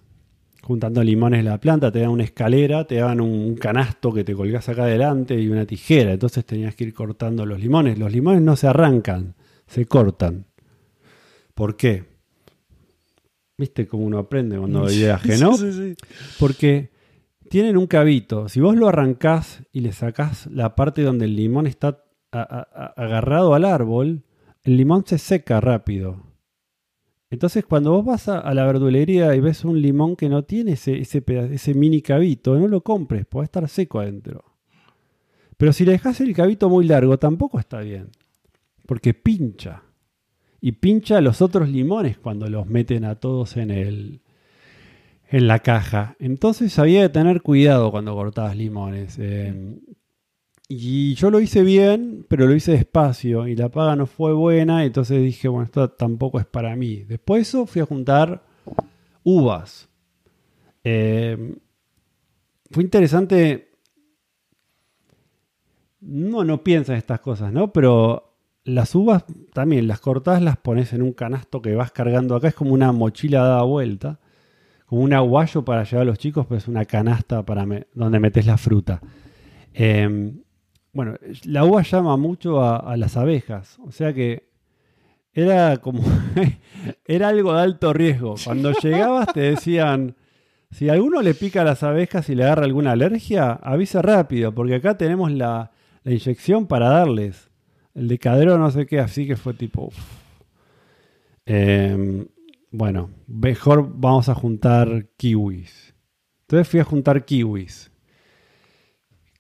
[0.64, 4.34] juntando limones en la planta, te dan una escalera, te dan un, canasto que te
[4.34, 6.12] colgás acá adelante y una tijera.
[6.12, 7.98] Entonces tenías que ir cortando los limones.
[7.98, 9.34] Los limones no se arrancan,
[9.66, 10.46] se cortan.
[11.54, 12.04] ¿Por qué?
[13.56, 15.56] ¿Viste cómo uno aprende cuando viaje, no?
[15.56, 16.06] Sí, sí, sí.
[16.40, 16.90] Porque
[17.50, 18.48] tienen un cabito.
[18.48, 22.68] Si vos lo arrancás y le sacás la parte donde el limón está a- a-
[22.74, 24.24] a- agarrado al árbol,
[24.64, 26.22] el limón se seca rápido.
[27.30, 30.72] Entonces, cuando vos vas a, a la verdulería y ves un limón que no tiene
[30.72, 34.44] ese, ese, mini cabito, no lo compres, puede estar seco adentro.
[35.56, 38.10] Pero si le dejas el cabito muy largo, tampoco está bien.
[38.86, 39.82] Porque pincha.
[40.60, 44.20] Y pincha los otros limones cuando los meten a todos en el,
[45.28, 46.16] en la caja.
[46.18, 49.18] Entonces había que tener cuidado cuando cortabas limones.
[49.18, 49.78] eh,
[50.68, 54.84] y yo lo hice bien, pero lo hice despacio y la paga no fue buena.
[54.84, 57.04] Entonces dije, bueno, esto tampoco es para mí.
[57.04, 58.42] Después de eso fui a juntar
[59.22, 59.88] uvas.
[60.82, 61.56] Eh,
[62.70, 63.72] fue interesante.
[66.00, 67.72] No, no piensas estas cosas, ¿no?
[67.72, 72.48] Pero las uvas también las cortás, las pones en un canasto que vas cargando acá.
[72.48, 74.18] Es como una mochila dada vuelta
[74.86, 78.46] como un aguayo para llevar a los chicos, pero es una canasta para donde metes
[78.46, 79.00] la fruta.
[79.72, 80.34] Eh,
[80.94, 84.48] bueno, la uva llama mucho a, a las abejas, o sea que
[85.34, 86.02] era como,
[87.04, 88.36] era algo de alto riesgo.
[88.44, 90.14] Cuando llegabas te decían,
[90.70, 94.54] si a alguno le pica a las abejas y le agarra alguna alergia, avisa rápido,
[94.54, 95.72] porque acá tenemos la,
[96.04, 97.50] la inyección para darles.
[97.94, 99.92] El decadero no sé qué, así que fue tipo...
[101.46, 102.26] Eh,
[102.70, 105.94] bueno, mejor vamos a juntar kiwis.
[106.42, 107.90] Entonces fui a juntar kiwis.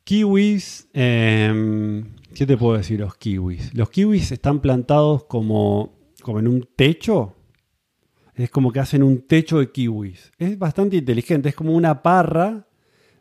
[0.04, 3.72] Kiwis, eh, ¿qué te puedo decir los kiwis?
[3.72, 7.34] Los kiwis están plantados como, como en un techo.
[8.34, 10.30] Es como que hacen un techo de kiwis.
[10.38, 12.66] Es bastante inteligente, es como una parra.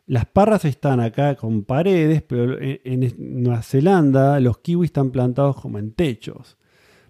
[0.06, 5.78] Las parras están acá con paredes, pero en, Nueva Zelanda los kiwis están plantados como
[5.78, 6.58] en techos.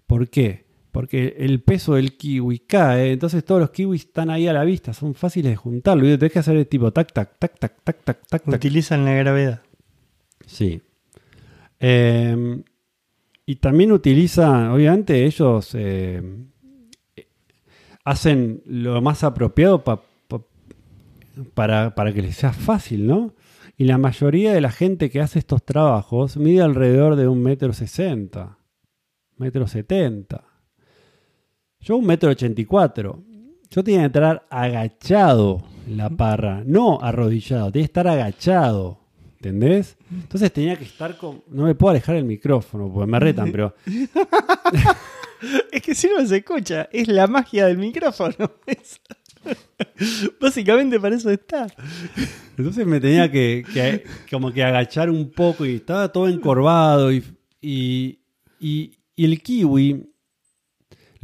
[0.07, 0.63] ¿Por qué?
[0.93, 4.93] Porque el peso del kiwi cae, entonces todos los kiwis están ahí a la vista,
[4.93, 6.07] son fáciles de juntarlo.
[6.07, 8.47] Y tenés que hacer el tipo tac, tac, tac, tac, tac, tac, tac, tac.
[8.47, 9.64] Utilizan la gravedad.
[10.45, 10.81] Sí.
[11.79, 12.63] Eh,
[13.45, 15.71] y también utilizan, obviamente ellos...
[15.75, 16.21] eh,
[18.07, 20.43] hacen lo más apropiado pa- pa-
[21.55, 23.33] para, para que les sea fácil, ¿no?
[23.77, 27.73] Y la mayoría de la gente que hace estos trabajos mide alrededor de un metro
[27.73, 28.59] sesenta,
[29.37, 30.43] metro setenta.
[31.79, 33.23] Yo un metro ochenta y cuatro.
[33.71, 38.99] Yo tenía que entrar agachado en la parra, no arrodillado, tenía que estar agachado,
[39.49, 39.97] ¿entendés?
[40.11, 41.43] Entonces tenía que estar con...
[41.49, 43.75] No me puedo alejar el micrófono porque me retan, pero...
[45.71, 48.33] Es que si no se escucha, es la magia del micrófono.
[48.65, 48.99] Es-
[50.39, 51.67] Básicamente para eso está.
[52.57, 57.23] Entonces me tenía que, que- como que agachar un poco y estaba todo encorvado y,
[57.61, 58.19] y,
[58.59, 60.09] y- y el kiwi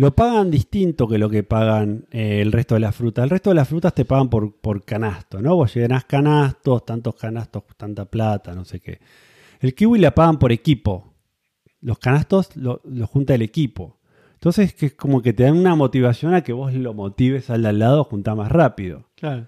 [0.01, 3.23] lo pagan distinto que lo que pagan eh, el resto de las frutas.
[3.23, 5.55] El resto de las frutas te pagan por, por canasto, ¿no?
[5.55, 8.99] Vos llenás canastos, tantos canastos, tanta plata, no sé qué.
[9.59, 11.13] El kiwi la pagan por equipo.
[11.81, 13.99] Los canastos lo, lo junta el equipo.
[14.33, 17.61] Entonces que es como que te dan una motivación a que vos lo motives al
[17.61, 19.03] de al lado a juntar más rápido.
[19.13, 19.45] Claro.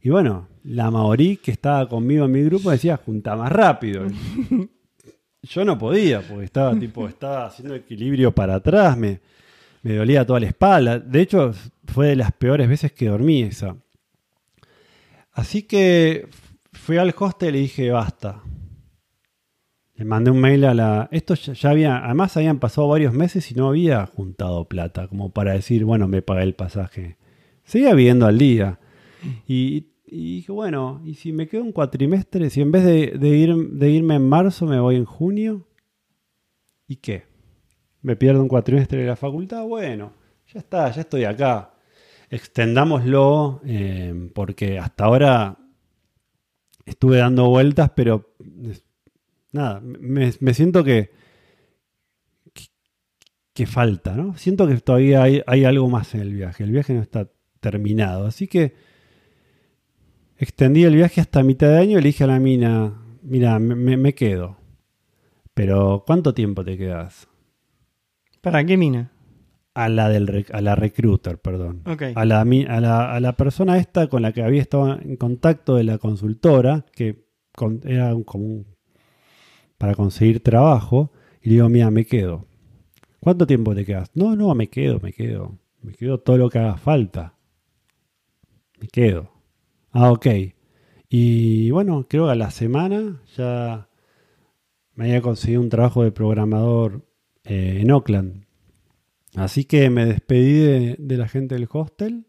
[0.00, 4.06] Y bueno, la maorí que estaba conmigo en mi grupo decía, junta más rápido.
[5.42, 9.20] Yo no podía, porque estaba tipo, estaba haciendo equilibrio para atrás, me,
[9.88, 10.98] me dolía toda la espalda.
[10.98, 11.52] De hecho,
[11.86, 13.74] fue de las peores veces que dormí esa.
[15.32, 16.28] Así que
[16.72, 18.42] fui al hostel y dije, basta.
[19.94, 21.08] Le mandé un mail a la...
[21.10, 22.04] Esto ya, había...
[22.04, 26.20] Además habían pasado varios meses y no había juntado plata como para decir, bueno, me
[26.20, 27.16] pagué el pasaje.
[27.64, 28.78] Seguía viviendo al día.
[29.46, 32.50] Y, y dije, bueno, ¿y si me quedo un cuatrimestre?
[32.50, 35.66] Si en vez de, de ir, de irme en marzo me voy en junio,
[36.86, 37.27] ¿y qué?
[38.02, 39.64] ¿Me pierdo un cuatrimestre de la facultad?
[39.64, 40.12] Bueno,
[40.52, 41.74] ya está, ya estoy acá.
[42.30, 45.58] Extendámoslo, eh, porque hasta ahora
[46.84, 48.34] estuve dando vueltas, pero
[49.52, 51.10] nada, me, siento que,
[53.52, 54.36] que, falta, ¿no?
[54.36, 56.64] Siento que todavía hay, algo más en el viaje.
[56.64, 57.28] El viaje no está
[57.60, 58.26] terminado.
[58.26, 58.74] Así que
[60.36, 63.96] extendí el viaje hasta mitad de año y le dije a la mina, mira, me-
[63.96, 64.56] me quedo.
[65.54, 67.28] Pero ¿cuánto tiempo te quedas?
[68.40, 69.12] ¿Para qué mina?
[69.74, 71.82] A la del a la recruiter, perdón.
[71.86, 72.02] Ok.
[72.14, 75.76] A la, a, la, a la persona esta con la que había estado en contacto
[75.76, 77.24] de la consultora, que
[77.54, 78.66] con- era un, como un-
[79.76, 81.12] para conseguir trabajo,
[81.42, 82.46] y le digo, mira, me quedo.
[83.20, 84.10] ¿Cuánto tiempo te quedas?
[84.14, 85.58] No, no, me quedo, me quedo.
[85.80, 87.34] Me quedo todo lo que haga falta.
[88.80, 89.30] Me quedo.
[89.92, 90.26] Ah, ok.
[91.08, 93.88] Y bueno, creo que a la semana ya
[94.94, 97.06] me había conseguido un trabajo de programador
[97.48, 98.44] eh, en Oakland.
[99.34, 102.26] Así que me despedí de, la gente del hostel.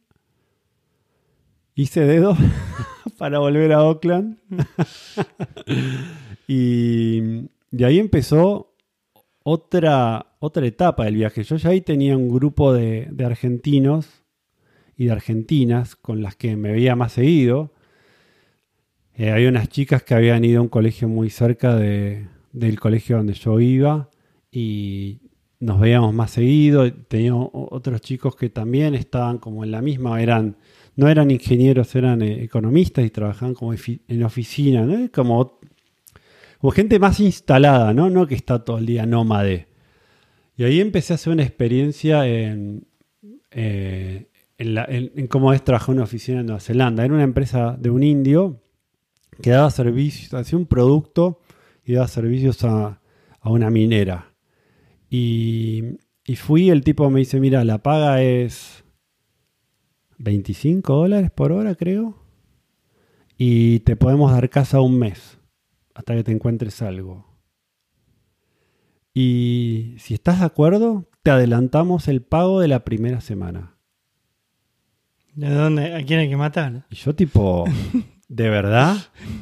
[1.76, 2.38] Hice dedo
[3.18, 4.38] para volver a Oakland.
[6.48, 7.20] y
[7.72, 8.74] de ahí empezó
[9.44, 11.44] otra, otra etapa del viaje.
[11.44, 14.24] Yo ya ahí tenía un grupo de, de argentinos
[14.96, 17.74] y de argentinas con las que me veía más seguido.
[19.16, 23.18] Eh, había unas chicas que habían ido a un colegio muy cerca de- del colegio
[23.18, 24.10] donde yo iba
[24.52, 25.20] y
[25.60, 26.92] nos veíamos más seguido.
[26.94, 30.58] Tenía o- otros chicos que también estaban como en la misma, eran
[30.96, 35.10] no eran ingenieros, eran eh, economistas y trabajaban como en oficina.
[35.14, 35.60] Como,
[36.60, 38.10] como gente más instalada, ¿no?
[38.10, 39.68] No que está todo el día nómade.
[40.58, 42.86] Y ahí empecé a hacer una experiencia en,
[43.52, 44.28] eh,
[44.58, 44.90] en, la-
[45.30, 47.06] cómo es trabajar en una oficina en Nueva Zelanda.
[47.06, 48.62] Era una empresa de un indio
[49.42, 51.40] que daba servicios, hacía un producto
[51.86, 53.00] y daba servicios a,
[53.40, 54.29] a una minera.
[55.10, 58.84] Y, y fui, el tipo me dice, mira, la paga es
[60.20, 62.24] 25 dólares por hora, creo.
[63.38, 65.40] Y te podemos dar casa un mes
[65.96, 67.26] hasta que te encuentres algo.
[69.14, 73.78] Y si estás de acuerdo, te adelantamos el pago de la primera semana.
[75.36, 75.96] ¿De dónde?
[75.96, 76.86] ¿A quién hay que matar?
[76.90, 77.66] Y yo tipo,
[78.28, 78.98] ¿de verdad?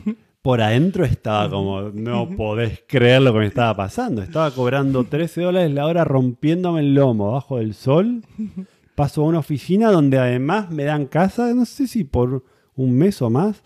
[0.47, 4.21] Por adentro estaba como, no podés creer lo que me estaba pasando.
[4.21, 8.23] Estaba cobrando 13 dólares la hora rompiéndome el lomo bajo del sol.
[8.95, 12.45] Paso a una oficina donde además me dan casa, no sé si por
[12.77, 13.61] un mes o más.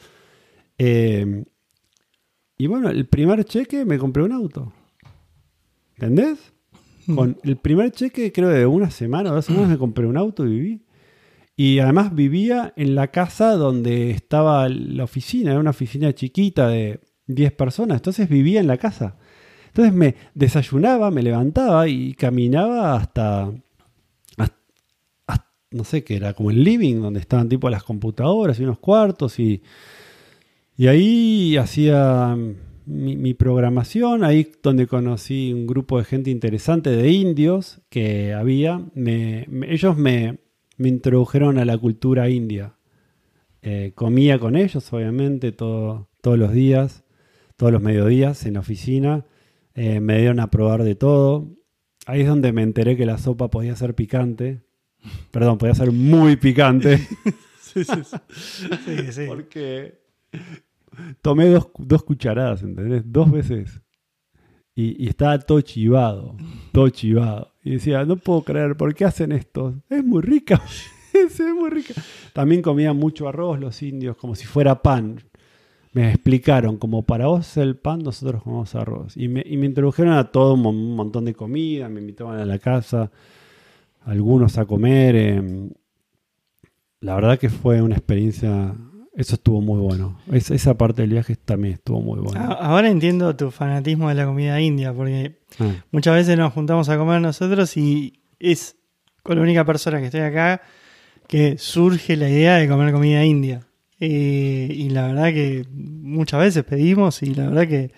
[0.79, 1.43] Eh,
[2.57, 4.73] y bueno, el primer cheque me compré un auto.
[5.97, 6.51] ¿Entendés?
[7.13, 10.47] Con el primer cheque, creo de una semana o dos semanas, me compré un auto
[10.47, 10.81] y viví.
[11.55, 17.01] Y además vivía en la casa donde estaba la oficina, era una oficina chiquita de
[17.27, 19.17] 10 personas, entonces vivía en la casa.
[19.67, 23.51] Entonces me desayunaba, me levantaba y caminaba hasta,
[25.71, 29.39] no sé qué era, como el living, donde estaban tipo las computadoras y unos cuartos
[29.39, 29.61] y,
[30.77, 32.35] y ahí hacía
[32.85, 39.47] mi, programación, ahí donde conocí un grupo de gente interesante de indios que había, me-
[39.69, 40.39] ellos me,
[40.81, 42.75] me introdujeron a la cultura india.
[43.61, 47.03] Eh, comía con ellos, obviamente, todo, todos los días,
[47.55, 49.25] todos los mediodías en la oficina.
[49.75, 51.47] Eh, me dieron a probar de todo.
[52.07, 54.61] Ahí es donde me enteré que la sopa podía ser picante.
[55.29, 56.99] Perdón, podía ser muy picante.
[57.73, 58.67] Sí, sí, sí.
[58.85, 59.25] Sí, sí.
[59.29, 60.01] Porque
[61.21, 63.03] tomé dos, dos cucharadas, ¿entendés?
[63.05, 63.81] Dos veces.
[64.75, 66.35] Y, y estaba todo chivado,
[66.73, 67.50] todo chivado.
[67.63, 69.75] Y decía, no puedo creer, ¿por qué hacen esto?
[69.89, 70.61] Es muy rica,
[71.13, 71.93] es muy rica.
[72.33, 75.21] También comían mucho arroz los indios, como si fuera pan.
[75.93, 79.17] Me explicaron, como para vos el pan, nosotros comemos arroz.
[79.17, 82.39] Y me, y me introdujeron a todo un, mon- un montón de comida, me invitaban
[82.39, 83.11] a la casa,
[84.05, 85.15] algunos a comer.
[85.17, 85.69] eh.
[87.01, 88.75] La verdad que fue una experiencia,
[89.15, 90.17] eso estuvo muy bueno.
[90.31, 92.45] Es- esa parte del viaje también estuvo muy buena.
[92.45, 95.71] Ahora entiendo tu fanatismo de la comida india, porque Ah.
[95.91, 98.75] muchas veces nos juntamos a comer nosotros y es
[99.23, 100.61] con la única persona que estoy acá
[101.27, 103.61] que surge la idea de comer comida india.
[103.99, 107.91] Eh, y la verdad que muchas veces pedimos y la verdad que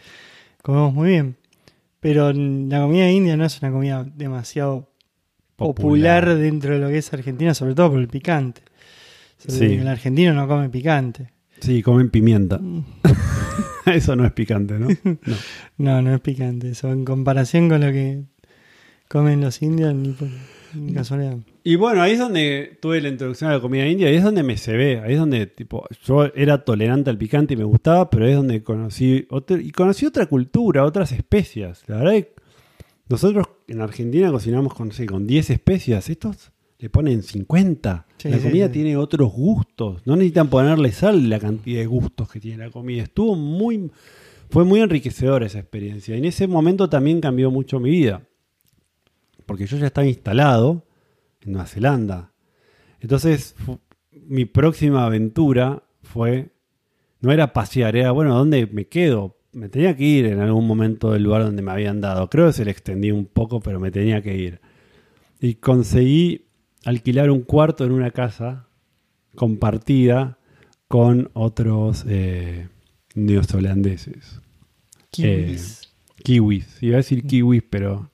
[0.62, 1.38] comemos muy bien.
[2.02, 4.90] Pero la comida india no es una comida demasiado
[5.56, 8.62] popular, dentro de lo que es Argentina, sobre todo por el picante.
[9.48, 9.66] Sí.
[9.66, 11.32] El argentino no come picante.
[11.60, 12.58] Sí, comen pimienta.
[12.58, 12.86] Mm.
[13.86, 14.88] Eso no es picante, ¿no?
[15.04, 15.18] No.
[15.78, 16.70] No, no es picante.
[16.70, 18.24] Eso en comparación con lo que
[19.08, 20.28] comen los indios, ni por
[20.76, 21.38] ni casualidad.
[21.64, 24.44] Y bueno, ahí es donde tuve la introducción a la comida india, ahí es donde
[24.44, 28.10] me se ve, ahí es donde tipo yo era tolerante al picante y me gustaba,
[28.10, 31.84] pero ahí es donde conocí otro, y conocí otra cultura, otras especias.
[31.88, 32.34] La verdad que
[33.08, 36.53] nosotros en Argentina cocinamos con, no sé, con 10 especias, estos
[36.84, 38.08] le ponen 50.
[38.18, 38.74] Sí, la comida sí.
[38.74, 43.04] tiene otros gustos, no necesitan ponerle sal la cantidad de gustos que tiene la comida.
[43.04, 43.90] Estuvo muy
[44.50, 46.14] fue muy enriquecedora esa experiencia.
[46.14, 48.22] Y en ese momento también cambió mucho mi vida.
[49.46, 50.84] Porque yo ya estaba instalado
[51.42, 52.34] en Nueva Zelanda.
[53.00, 53.56] Entonces,
[54.12, 56.50] mi próxima aventura fue,
[57.22, 59.38] no era pasear, era, bueno, ¿dónde me quedo?
[59.54, 62.30] Me tenía que ir en algún momento del lugar donde me habían dado.
[62.30, 64.60] Creo que se le extendí un poco, pero me tenía que ir.
[65.40, 66.48] Y conseguí
[66.86, 68.68] alquilar un cuarto en una casa
[69.36, 70.38] compartida
[70.88, 72.68] con otros eh,
[73.16, 74.42] neozelandeses.
[75.12, 75.82] Kiwis.
[76.24, 76.82] Kiwis.
[76.84, 78.12] Iba a decir kiwis, pero.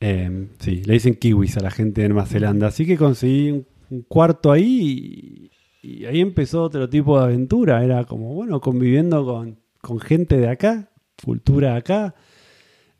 [0.00, 2.68] eh, sí, le dicen kiwis a la gente de Nueva Zelanda.
[2.68, 5.50] Así que conseguí un, un cuarto ahí
[5.82, 7.82] y, y ahí empezó otro tipo de aventura.
[7.84, 10.90] Era como, bueno, conviviendo con, con gente de acá,
[11.24, 12.14] cultura de acá.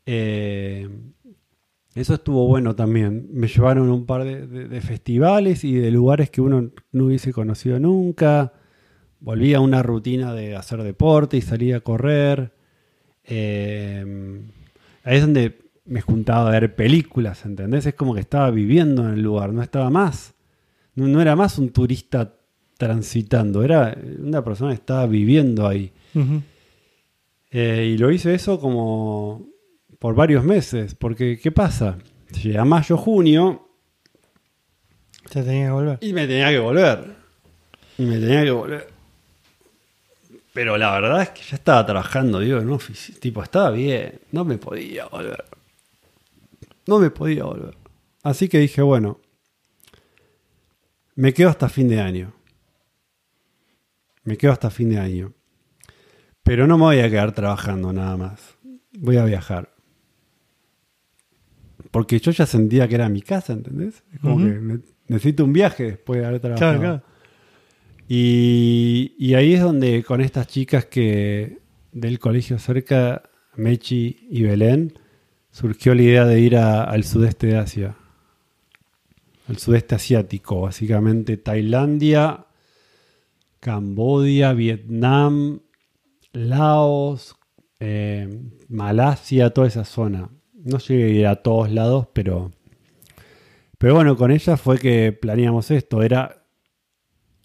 [0.05, 0.89] Eh,
[1.99, 3.27] eso estuvo bueno también.
[3.33, 7.05] Me llevaron a un par de, de- de festivales y de lugares que uno no
[7.05, 8.53] hubiese conocido nunca.
[9.19, 12.51] Volví a una rutina de hacer deporte y salí a correr.
[13.23, 14.41] Eh,
[15.03, 17.85] ahí es donde me juntaba a ver películas, ¿entendés?
[17.85, 20.33] Es como que estaba viviendo en el lugar, no estaba más.
[20.95, 22.33] No, no era más un turista
[22.77, 25.91] transitando, era una persona que estaba viviendo ahí.
[27.51, 29.47] Eh, y lo hice eso como
[29.99, 31.97] por varios meses, porque ¿qué pasa?
[32.43, 33.69] Llega mayo, junio
[35.29, 35.97] Te tenía que volver.
[36.01, 37.15] y me tenía que volver.
[37.97, 38.87] Y me tenía que volver.
[40.53, 43.17] Pero la verdad es que ya estaba trabajando, digo, en una oficina.
[43.19, 44.19] Tipo, estaba bien.
[44.31, 45.45] No me podía volver.
[46.87, 47.75] No me podía volver.
[48.23, 49.19] Así que dije, bueno,
[51.15, 52.33] me quedo hasta fin de año.
[54.23, 55.33] Me quedo hasta fin de año.
[56.43, 58.55] Pero no me voy a quedar trabajando nada más.
[58.93, 59.69] Voy a viajar.
[61.97, 64.03] Porque yo ya sentía que era mi casa, ¿entendés?
[64.21, 66.79] Como que ne- necesito un viaje después de haber trabajado.
[66.79, 68.07] Claro, claro.
[68.07, 71.57] Y, y ahí es donde con estas chicas que
[71.91, 73.23] del colegio cerca,
[73.55, 74.93] Mechi y Belén,
[75.51, 77.95] surgió la idea de ir a- al sudeste de Asia.
[79.47, 82.45] Al sudeste asiático, básicamente Tailandia,
[83.59, 85.61] Cambodia, Vietnam,
[86.33, 87.35] Laos,
[87.79, 88.29] eh,
[88.69, 90.29] Malasia, toda esa zona.
[90.67, 92.51] No llegué a ir a todos lados, pero...
[93.77, 96.01] Pero bueno, con ellas fue que planeamos esto.
[96.01, 96.43] Era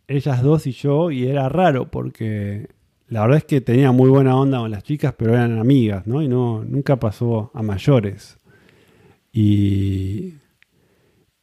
[0.09, 2.68] ellas dos y yo, y era raro porque
[3.09, 6.23] la verdad es que tenía muy buena onda con las chicas, pero eran amigas, ¿no?
[6.23, 8.39] Y no, nunca pasó a mayores.
[9.33, 10.35] Y,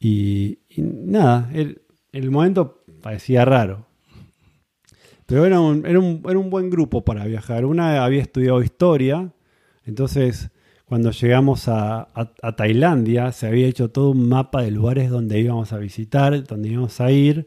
[0.00, 3.86] y, y nada, el, el momento parecía raro.
[5.26, 7.64] Pero era un, era, un, era un buen grupo para viajar.
[7.64, 9.32] Una había estudiado historia,
[9.84, 10.50] entonces
[10.90, 15.72] cuando llegamos a, a- Tailandia se había hecho todo un mapa de lugares donde íbamos
[15.72, 17.46] a visitar, donde íbamos a ir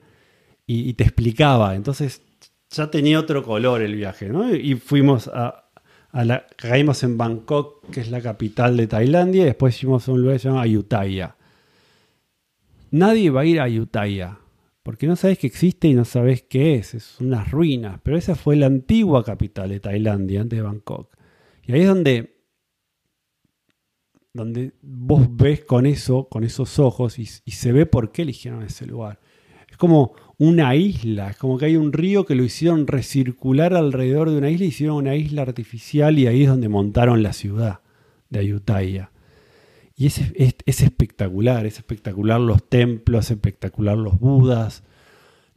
[0.65, 1.75] y, te explicaba.
[1.75, 2.21] Entonces
[2.69, 4.55] ya tenía otro color el viaje, ¿no?
[4.55, 5.65] Y fuimos a,
[6.13, 10.21] la, caímos en Bangkok, que es la capital de Tailandia, y después fuimos a un
[10.21, 11.35] lugar que se llama Ayutthaya.
[12.91, 14.37] nadie va a ir a Ayutthaya,
[14.83, 18.35] porque no sabes que existe y no sabes qué es, es unas ruinas, pero esa
[18.35, 21.13] fue la antigua capital de Tailandia, antes de Bangkok.
[21.65, 22.32] Y ahí es donde,
[24.33, 28.85] donde vos ves con eso, con esos ojos, y, se ve por qué eligieron ese
[28.85, 29.19] lugar.
[29.69, 34.29] Es como una isla, es como que hay un río que lo hicieron recircular alrededor
[34.29, 37.79] de una isla, hicieron una isla artificial y ahí es donde montaron la ciudad
[38.29, 39.11] de Ayutthaya.
[39.95, 44.83] Y es, es, es espectacular, es espectacular los templos, es espectacular los budas,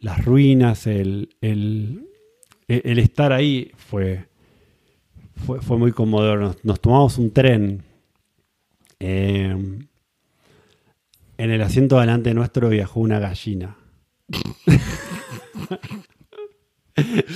[0.00, 1.30] las ruinas, el,
[2.68, 4.26] estar ahí fue,
[5.34, 6.56] fue, muy conmovedor.
[6.62, 7.82] Nos, tomamos un tren.
[8.98, 9.56] Eh,
[11.38, 13.76] en el asiento delante nuestro viajó una gallina.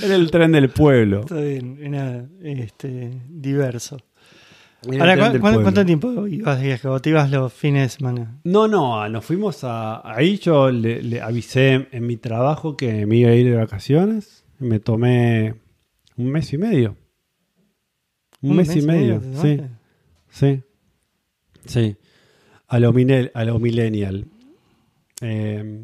[0.03, 1.21] Era el tren del pueblo.
[1.21, 3.97] Está bien, era este, diverso.
[4.99, 6.87] Ahora, ¿cu ¿cuánto, ¿cuánto, tiempo ibas de viaje?
[6.87, 8.39] ¿O te ibas los fines de semana?
[8.43, 10.01] No, no, nos fuimos a.
[10.03, 14.43] Ahí yo le, le, avisé en mi trabajo que me iba a ir de vacaciones.
[14.57, 15.53] Me tomé
[16.17, 16.97] un mes y medio.
[18.41, 19.61] Un, ¿Un mes, mes, y medio, medio sí.
[20.31, 20.63] Sí.
[21.65, 21.95] Sí.
[22.67, 22.93] A lo,
[23.33, 24.25] a lo millennial.
[25.21, 25.83] Eh,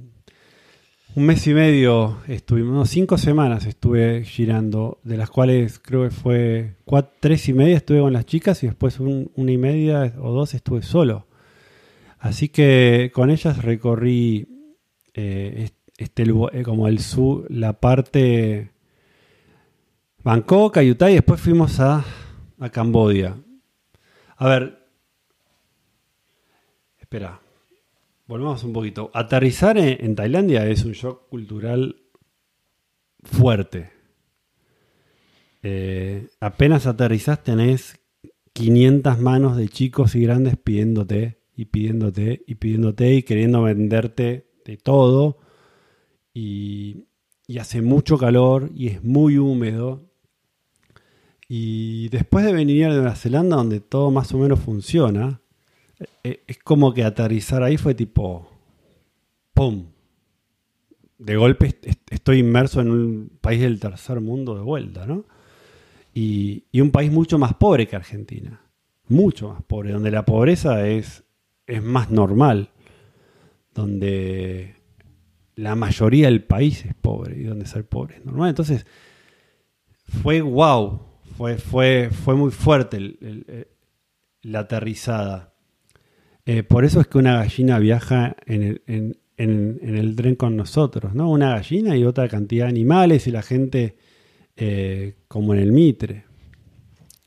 [1.18, 6.76] un mes y medio estuvimos, cinco semanas estuve girando, de las cuales creo que fue
[7.20, 10.54] tres y media estuve con las chicas y después un, una y media o dos
[10.54, 11.26] estuve solo.
[12.20, 14.48] Así que con ellas recorrí
[15.16, 18.70] eh, este lugar, como el sur, la parte
[20.24, 22.06] Bangkok, Ayutthaya y después fuimos a,
[22.60, 23.38] a Cambodia.
[24.36, 24.77] A ver,
[27.08, 27.40] espera.
[28.28, 29.10] Volvemos un poquito.
[29.14, 31.96] Aterrizar en, en, Tailandia es un shock cultural
[33.24, 33.92] fuerte.
[35.64, 37.98] Eh, apenas aterrizás tenés
[38.52, 44.76] 500 manos de chicos y grandes pidiéndote y pidiéndote y pidiéndote y queriendo venderte de
[44.76, 45.38] todo.
[46.34, 47.06] Y,
[47.48, 50.12] y hace mucho calor y es muy húmedo.
[51.48, 55.40] Y después de venir de Nueva Zelanda, donde todo más o menos funciona,
[56.24, 58.50] es como que aterrizar ahí fue tipo,
[59.54, 59.88] ¡pum!
[61.18, 61.76] De golpe
[62.10, 65.26] estoy inmerso en un país del tercer mundo de vuelta, ¿no?
[66.14, 68.62] Y, y un país mucho más pobre que Argentina,
[69.08, 71.24] mucho más pobre, donde la pobreza es,
[71.66, 72.70] es más normal,
[73.74, 74.76] donde
[75.56, 78.50] la mayoría del país es pobre y donde ser pobre es normal.
[78.50, 78.86] Entonces,
[80.22, 81.02] fue wow,
[81.38, 83.66] fue, fue, fue muy fuerte
[84.42, 85.54] la aterrizada.
[86.50, 90.36] Eh, por eso es que una gallina viaja en el, en, en, en el, tren
[90.36, 91.30] con nosotros, ¿no?
[91.30, 93.98] Una gallina y otra cantidad de animales y la gente
[94.56, 96.24] eh, como en el Mitre.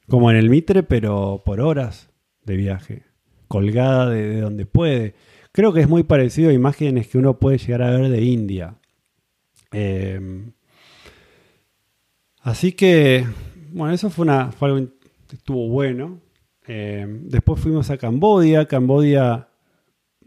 [0.08, 2.08] Como en el Mitre, pero por horas
[2.46, 3.02] de viaje,
[3.46, 5.14] colgada de, de donde puede.
[5.52, 8.76] Creo que es muy parecido a imágenes que uno puede llegar a ver de India.
[9.70, 10.18] Eh,
[12.40, 13.26] así que,
[13.70, 14.88] bueno, eso fue, una, fue algo
[15.28, 16.20] que estuvo bueno.
[16.72, 19.48] Eh, después fuimos a Cambodia, Cambodia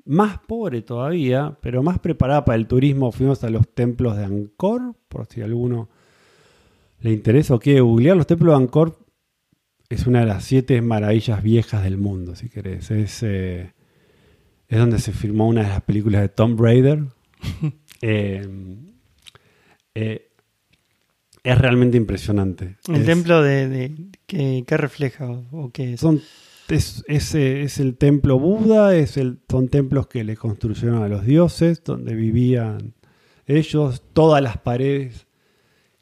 [0.03, 3.13] más pobre todavía, pero más preparada para el turismo.
[3.13, 5.87] Fuimos a los templos de Angkor, por si a alguno
[6.99, 8.17] le interesa o quiere googlear.
[8.17, 8.99] Los templos de Angkor
[9.87, 12.91] es una de las siete maravillas viejas del mundo, si querés.
[12.91, 13.71] Es, eh,
[14.67, 17.05] es donde se filmó una de las películas de Tom Raider.
[18.01, 18.45] eh,
[19.95, 20.29] eh,
[21.41, 22.75] es realmente impresionante.
[22.89, 23.95] ¿El es, templo de, de
[24.65, 25.99] ¿qué, refleja o qué es?
[25.99, 26.21] Son,
[26.69, 31.25] es, es, es, el templo Buda, es el, son templos que le construyeron a los
[31.25, 32.93] dioses, donde vivían
[33.45, 35.27] ellos, todas las paredes,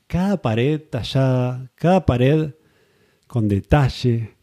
[0.07, 2.55] cada pared tallada, cada pared
[3.27, 4.35] con detalle.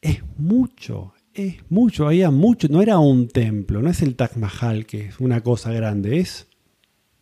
[0.00, 4.84] Es mucho, es mucho, había mucho, no era un templo, no es el Taj Mahal
[4.84, 6.48] que es una cosa grande, es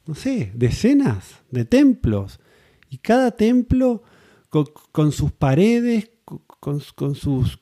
[0.07, 2.41] no sé, decenas de templos.
[2.89, 4.03] Y cada templo
[4.51, 6.43] con, sus paredes, con,
[6.95, 7.59] con, sus,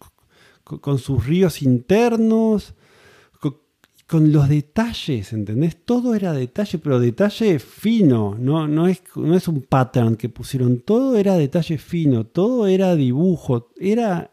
[0.64, 2.74] con sus ríos internos,
[4.08, 5.84] con los detalles, ¿entendés?
[5.84, 10.80] Todo era detalle, pero detalle fino, no, no, es, no es un pattern que pusieron,
[10.80, 14.32] todo era detalle fino, todo era dibujo, era...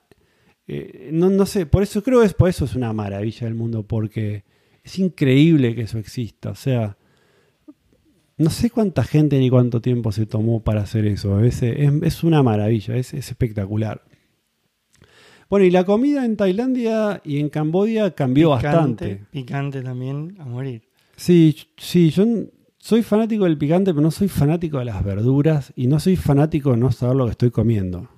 [0.67, 3.53] Eh, no, no sé, por eso creo que es, por eso es una maravilla del
[3.53, 4.45] mundo, porque
[4.81, 6.97] es increíble que eso exista, o sea,
[8.37, 11.39] no sé cuánta gente ni cuánto tiempo se tomó para hacer eso.
[11.41, 14.03] Es, es, es una maravilla, es, es, espectacular.
[15.49, 19.25] Bueno, y la comida en Tailandia y en Cambodia cambió picante, bastante.
[19.31, 20.81] Picante también a morir.
[21.15, 22.25] Sí, sí, yo
[22.77, 26.71] soy fanático del picante, pero no soy fanático de las verduras y no soy fanático
[26.71, 28.09] de no saber lo que estoy comiendo.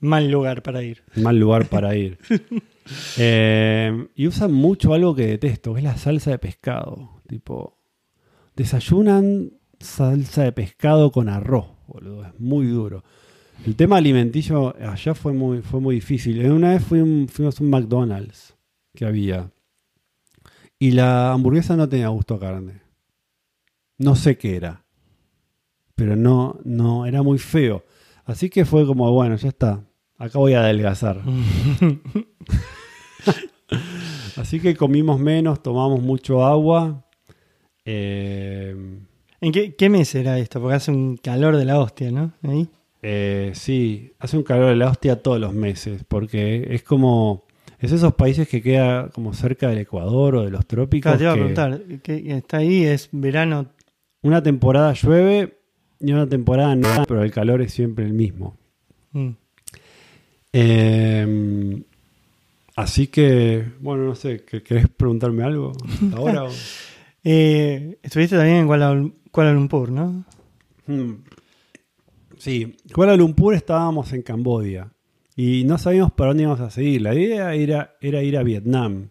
[0.00, 1.02] Mal lugar para ir.
[1.14, 2.18] Mal lugar para ir.
[3.18, 7.20] Eh, y usan mucho algo que detesto, que es la salsa de pescado.
[7.28, 7.79] Tipo,
[8.60, 12.26] desayunan salsa de pescado con arroz, boludo.
[12.26, 13.02] Es muy duro.
[13.64, 16.44] El tema alimenticio allá fue muy, fue muy difícil.
[16.44, 18.54] Eh, Una vez fui un- fuimos a un McDonald's
[18.94, 19.50] que había.
[20.78, 22.82] Y la hamburguesa no tenía gusto a carne.
[23.98, 24.84] No sé qué era.
[25.94, 27.84] Pero no, no, era muy feo.
[28.26, 29.84] Así que fue como, bueno, ya está.
[30.18, 31.22] Acá voy a adelgazar.
[34.36, 37.06] Así que comimos menos, tomamos mucho agua.
[37.92, 38.76] Eh,
[39.40, 40.60] ¿En qué, qué mes era esto?
[40.60, 42.32] Porque hace un calor de la hostia, ¿no?
[42.42, 42.68] Ahí.
[43.02, 47.44] eh, sí, hace un calor de la hostia todos los meses, porque es como...
[47.80, 51.16] Es esos países que queda como cerca del Ecuador o de los trópicos.
[51.16, 52.84] Claro, te iba a que preguntar, ¿qué, está ahí?
[52.84, 53.66] ¿Es verano?
[54.22, 55.56] Una temporada llueve
[55.98, 58.54] y una temporada no, pero el calor es siempre el mismo.
[59.12, 59.30] Mm.
[60.52, 61.82] Eh,
[62.76, 65.72] así que, bueno, no sé, ¿qué- ¿querés preguntarme algo
[66.14, 66.44] ahora?
[67.24, 70.24] Eh, estuviste también en Kuala, Kuala Lumpur, ¿no?
[70.86, 71.22] Hmm.
[72.38, 74.90] Sí, Kuala Lumpur estábamos en Camboya
[75.36, 77.02] y no sabíamos para dónde íbamos a seguir.
[77.02, 79.08] La idea era, era ir a Vietnam.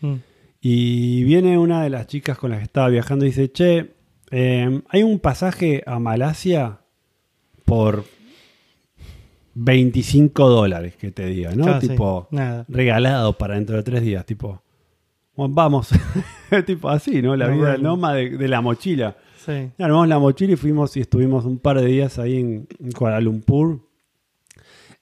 [0.00, 0.14] Mm.
[0.60, 3.94] Y viene una de las chicas con las que estaba viajando y dice, che,
[4.30, 6.80] eh, hay un pasaje a Malasia
[7.64, 8.04] por
[9.54, 11.64] 25 dólares, que te diga, ¿no?
[11.64, 12.64] Claro, sí, tipo, nada.
[12.68, 14.62] regalado para dentro de tres días, tipo,
[15.36, 15.90] bueno, vamos,
[16.66, 17.36] tipo así, ¿no?
[17.36, 19.16] La No, vida del nómada de, de la mochila.
[19.44, 19.70] Sí.
[19.78, 23.20] Armamos la mochila y fuimos y estuvimos un par de días ahí en, en Kuala
[23.20, 23.80] Lumpur.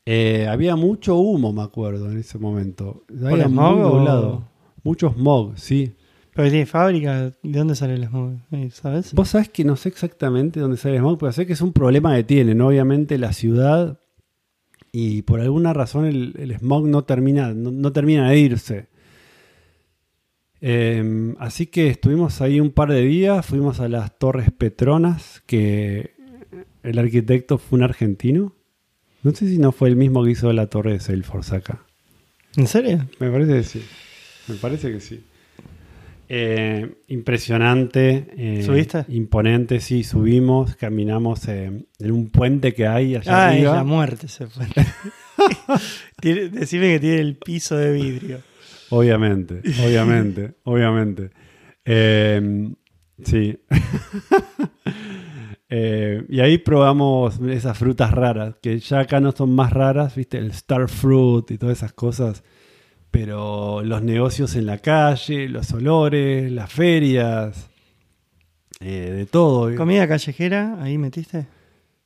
[0.07, 3.05] Eh, había mucho humo, me acuerdo, en ese momento.
[3.09, 4.45] ¿Por Había muy smog o- nublado.
[4.83, 5.95] Mucho smog, sí.
[6.35, 8.33] Pero tiene fábrica, ¿de dónde sale el smog?
[8.51, 9.15] Eh, ¿Sabes?
[9.15, 11.73] Vos sabés que no sé exactamente dónde sale el smog, pero sé que es un
[11.73, 14.01] problema que tienen, obviamente, la ciudad.
[14.93, 18.89] Y por alguna razón el, el smog no termina, no, no termina de irse.
[20.67, 26.15] Eh, así que estuvimos ahí un par de días, fuimos a las Torres Petronas, que
[26.83, 28.55] el arquitecto fue un argentino.
[29.23, 31.85] No sé si no fue el mismo que hizo la torre de Salesforce acá.
[32.57, 33.07] ¿En serio?
[33.21, 33.83] Me parece que sí.
[34.49, 35.21] Me parece que sí.
[36.31, 38.29] Eh, impresionante.
[38.37, 39.05] eh, ¿Subiste?
[39.09, 40.03] Imponente, sí.
[40.03, 43.75] Subimos, caminamos en un puente que hay allá Ah, es arriba.
[43.77, 44.65] la muerte se fue.
[46.21, 48.41] Tiene- decime que tiene el piso de vidrio.
[48.91, 51.31] Obviamente, obviamente, obviamente.
[51.85, 52.71] Eh,
[53.25, 53.59] sí.
[55.77, 60.39] Eh, y ahí probamos esas frutas raras, que ya acá no son más raras, viste,
[60.39, 62.45] el star fruit y todas esas cosas.
[63.11, 67.71] Pero los negocios en la calle, los olores, las ferias,
[68.81, 69.75] eh, de todo.
[69.75, 70.81] ¿Comida callejera?
[70.81, 71.47] ¿Ahí metiste?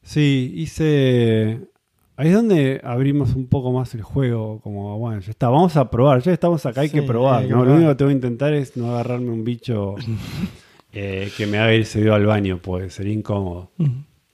[0.02, 1.60] Sí, hice.
[2.20, 4.58] Ahí es donde abrimos un poco más el juego.
[4.60, 6.20] Como, bueno, ya está, vamos a probar.
[6.20, 7.42] Ya estamos acá, hay Sí, que probar.
[7.42, 7.64] hay que ¿no?
[7.64, 9.94] Lo único que tengo que intentar es no agarrarme un bicho
[10.92, 13.70] eh, que me haga ir seguido al baño, pues sería incómodo.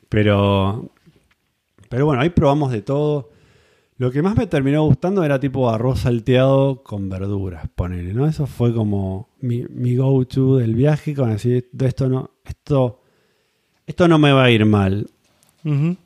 [0.08, 0.88] Pero.
[1.90, 3.28] Pero bueno, ahí probamos de todo.
[3.98, 8.26] Lo que más me terminó gustando era tipo arroz salteado con verduras, ponele, ¿no?
[8.26, 13.02] Eso fue como mi, mi go-to del viaje, con decir, esto no, esto,
[13.86, 15.06] esto no me va a ir mal.
[15.64, 15.96] Ujú.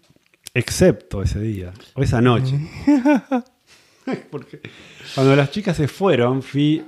[0.59, 2.59] Excepto ese día, o esa noche.
[4.31, 4.61] Porque
[5.15, 6.83] cuando las chicas se fueron, fui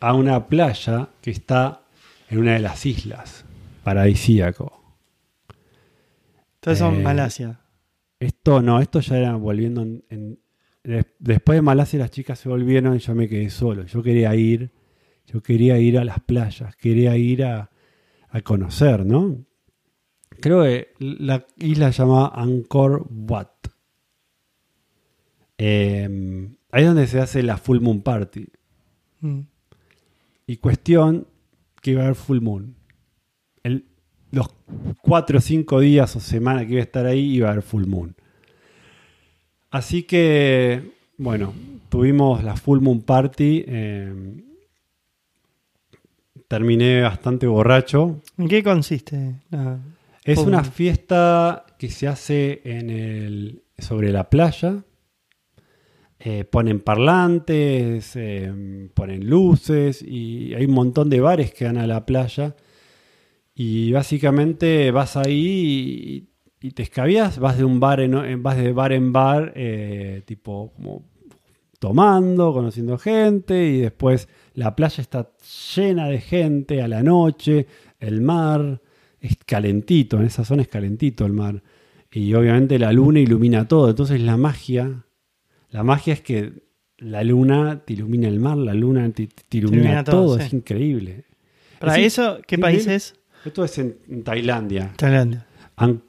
[0.00, 1.82] a una playa que está
[2.28, 3.44] en una de las islas,
[3.82, 4.80] paradisíaco.
[6.56, 7.60] Entonces son Eh, Malasia.
[8.20, 10.38] Esto no, esto ya era volviendo en, en-
[10.82, 13.84] des- después de Malasia las chicas se volvieron y yo me quedé solo.
[13.84, 14.70] Yo quería ir,
[15.26, 17.70] yo quería ir a las playas, quería ir a,
[18.28, 19.44] a conocer, ¿no?
[20.40, 23.48] Creo que la isla se llama Angkor Wat.
[25.58, 28.46] Eh, ahí es donde se hace la Full Moon Party.
[29.20, 29.40] Mm.
[30.46, 31.26] Y cuestión
[31.80, 32.74] que iba a haber Full Moon.
[33.62, 33.86] El-
[34.30, 34.48] los
[35.00, 37.86] cuatro o cinco días o semana que iba a estar ahí iba a haber Full
[37.86, 38.14] Moon.
[39.70, 41.52] Así que, bueno,
[41.88, 43.64] tuvimos la Full Moon Party.
[43.66, 44.40] eh,
[46.48, 48.20] terminé bastante borracho.
[48.36, 49.36] ¿En qué consiste?
[49.50, 49.78] la-
[50.24, 54.84] Es una fiesta que se hace en el, sobre la playa.
[56.18, 61.86] Eh, ponen parlantes, eh, ponen luces y hay un montón de bares que dan a
[61.86, 62.56] la playa.
[63.54, 66.26] Y básicamente vas ahí
[66.60, 69.52] y, y te escabias, vas de un bar en, en- vas de bar en bar,
[69.54, 71.04] eh, tipo como
[71.78, 75.30] tomando, conociendo gente y después la playa está
[75.76, 77.66] llena de gente a la noche,
[78.00, 78.80] el mar
[79.26, 81.62] es calentito, en esa zona es calentito el mar
[82.12, 85.04] y obviamente la luna ilumina todo, entonces la magia,
[85.70, 86.52] la magia es que
[86.98, 90.52] la luna te ilumina el mar, la luna te, te ilumina, ilumina todo, todo, es
[90.52, 91.24] increíble.
[91.80, 93.14] Para eso, ¿qué país es?
[93.44, 94.92] Esto es en, en Tailandia.
[94.96, 95.46] Tailandia.
[95.76, 96.02] An-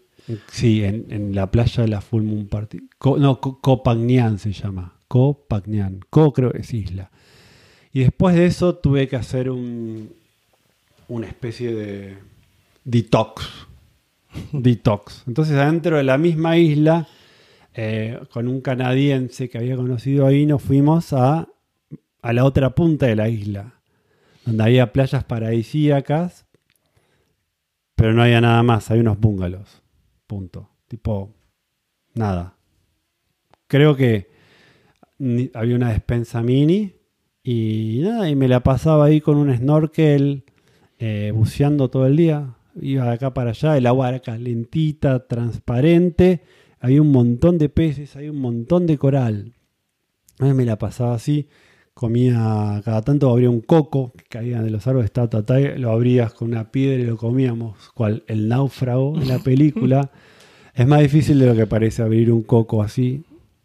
[0.52, 2.80] sí, en, en la playa de la Full Moon Party.
[3.18, 4.94] No, Ko- Koh Phangan se llama.
[5.08, 6.00] Koh Phangan.
[6.10, 7.12] Koh creo que es isla.
[7.92, 10.14] Y después de eso tuve que hacer un,
[11.08, 12.18] una especie de
[12.86, 13.46] detox.
[14.54, 15.24] detox.
[15.28, 17.08] Entonces adentro de la misma isla,
[17.74, 21.50] eh, con un canadiense que había conocido ahí, nos fuimos a,
[22.22, 23.82] a la otra punta de la isla,
[24.46, 26.46] donde había playas paradisíacas,
[27.96, 29.82] pero no había nada más, había unos bungalows.
[30.28, 30.70] Punto.
[30.88, 31.34] Tipo,
[32.14, 32.56] nada.
[33.68, 34.30] Creo que
[35.18, 36.94] ni- había una despensa mini
[37.44, 40.44] y nada, y me la pasaba ahí con un snorkel,
[41.00, 42.55] eh, buceando todo el día.
[42.82, 46.42] Iba de acá para allá, el agua era calentita, transparente,
[46.80, 49.54] había un montón de peces, había un montón de coral.
[50.40, 51.48] A mí me la pasaba así,
[51.94, 55.92] comía, cada tanto abría un coco que caía de los árboles, ta, ta, ta, lo
[55.92, 60.12] abrías con una piedra y lo comíamos, cual el náufrago en la película.
[60.74, 63.24] es más difícil de lo que parece abrir un coco así.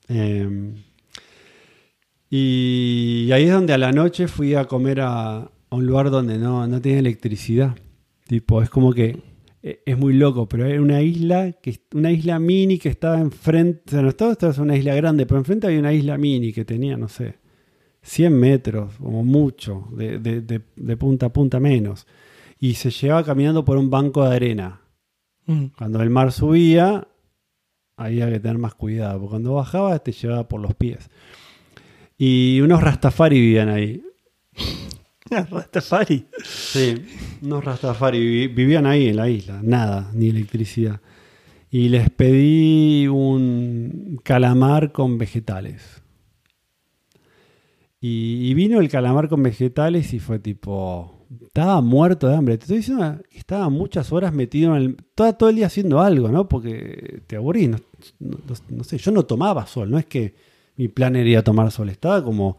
[0.08, 0.72] Eh,
[2.30, 5.38] y ahí es donde a la noche fui a comer a,
[5.70, 7.74] a un lugar donde no, no tenía electricidad.
[8.30, 9.18] Tipo, es como que
[9.60, 13.82] eh, es muy loco, pero era una isla, que, una isla mini que estaba enfrente,
[13.88, 16.64] o sea, no estaba, estaba una isla grande, pero enfrente había una isla mini que
[16.64, 17.38] tenía, no sé,
[18.02, 22.06] 100 metros, como mucho, de, de- de- de punta a punta menos.
[22.60, 24.80] Y se llevaba caminando por un banco de arena.
[25.46, 25.64] Mm.
[25.76, 27.08] Cuando el mar subía,
[27.96, 31.10] había que tener más cuidado, porque cuando bajaba te llevaba por los pies.
[32.16, 34.04] Y unos rastafari vivían ahí.
[35.50, 36.26] Rastafari.
[36.44, 36.94] Sí,
[37.42, 41.00] unos rastafari vi- vivían ahí en la isla, nada, ni electricidad.
[41.70, 46.02] Y les pedí un calamar con vegetales.
[48.00, 51.26] Y, vino el calamar con vegetales y fue tipo.
[51.46, 52.56] Estaba muerto de hambre.
[52.56, 54.96] Te estoy diciendo que estaba muchas horas metido en el.
[55.14, 56.48] Todo, el día haciendo algo, ¿no?
[56.48, 57.70] Porque te aburrís.
[58.18, 60.34] No, sé, yo no tomaba sol, no es que
[60.76, 61.90] mi plan era tomar sol.
[61.90, 62.56] Estaba como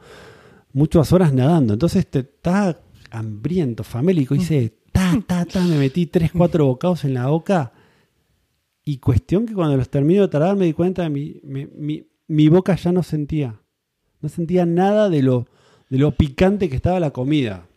[0.74, 1.74] muchas horas nadando.
[1.74, 4.36] Entonces te estaba hambriento, famélico.
[4.36, 5.66] Hice ta, ta, ta.
[5.66, 7.74] Me metí tres, cuatro bocados en la boca.
[8.84, 12.08] Y cuestión que cuando los termino de tragar me di cuenta que mi, mi- mi-
[12.28, 13.60] mi boca ya no sentía.
[14.22, 15.48] No sentía nada de lo,
[15.90, 17.68] de lo picante que estaba la comida.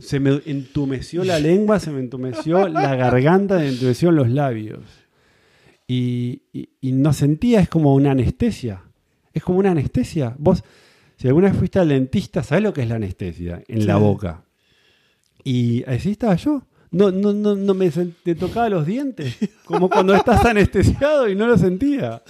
[0.00, 4.80] Se me entumeció la lengua, se me entumeció la garganta, se me entumeció los labios.
[5.88, 8.82] Y, y- y no sentía, es como una anestesia.
[9.32, 10.34] Es como una anestesia.
[10.38, 10.62] Vos,
[11.22, 13.62] si alguna vez fuiste al dentista, ¿sabés lo que es la anestesia?
[13.68, 14.42] En la boca.
[15.44, 16.64] Y así estaba yo.
[16.90, 19.36] No, no, no, no me, te tocaba los dientes.
[19.64, 22.24] Como cuando estás anestesiado y no lo sentía.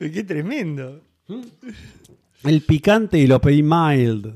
[0.00, 1.02] Qué tremendo.
[2.42, 4.34] El picante y lo pedí mild.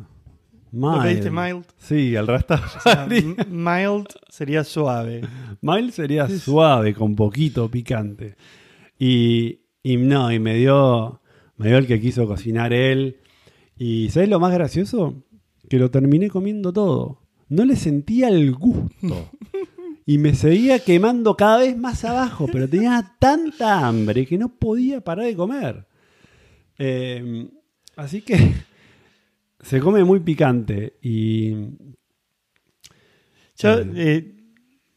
[0.70, 0.94] Mild.
[0.94, 1.64] ¿Lo pediste mild?
[1.80, 2.54] Sí, el resto.
[2.54, 5.22] O sea, mild sería suave.
[5.62, 8.36] mild sería suave, con poquito picante.
[9.00, 11.20] Y, y no, y me dio,
[11.56, 13.16] me dio el que quiso cocinar él.
[13.82, 15.24] Y ¿sabes lo más gracioso?
[15.66, 17.22] Que lo terminé comiendo todo.
[17.48, 19.30] No le sentía el gusto.
[20.04, 25.00] Y me seguía quemando cada vez más abajo, pero tenía tanta hambre que no podía
[25.00, 25.86] parar de comer.
[26.78, 27.48] Eh,
[27.96, 28.36] así que
[29.60, 31.54] se come muy picante y
[33.56, 33.92] Yo Eh.
[33.94, 34.34] eh,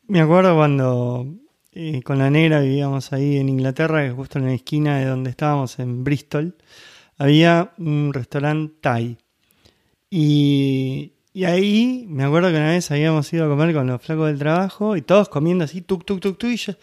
[0.08, 1.26] me acuerdo cuando
[1.72, 5.80] eh, con la negra vivíamos ahí en Inglaterra, justo en la esquina de donde estábamos,
[5.80, 6.56] en Bristol,
[7.24, 9.18] había un restaurante Thai.
[10.10, 14.28] Y, y ahí me acuerdo que una vez habíamos ido a comer con los flacos
[14.28, 16.50] del trabajo y todos comiendo así, tuk, tuk, tuk, tuk.
[16.52, 16.74] Y yo,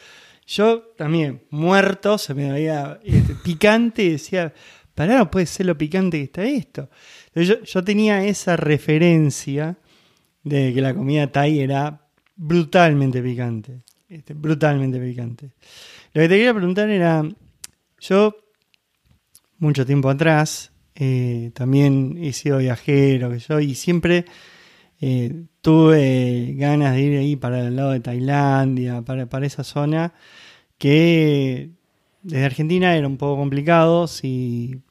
[0.47, 4.55] yo también, muerto, se me veía este, picante y decía,
[4.95, 6.89] pará, no puede ser lo picante que está esto.
[7.35, 9.77] Yo, yo tenía esa referencia
[10.43, 13.83] de que la comida Thai era brutalmente picante.
[14.09, 15.51] este, brutalmente picante.
[16.15, 17.29] Lo que te quería preguntar era,
[18.01, 18.35] yo
[19.61, 24.27] mucho tiempo atrás eh, también he sido viajero que yo y siempre
[25.01, 30.13] eh, tuve ganas de ir ahí para el lado de Tailandia, para, esa zona,
[30.77, 31.71] que
[32.23, 34.83] desde Argentina era un poco complicado, si,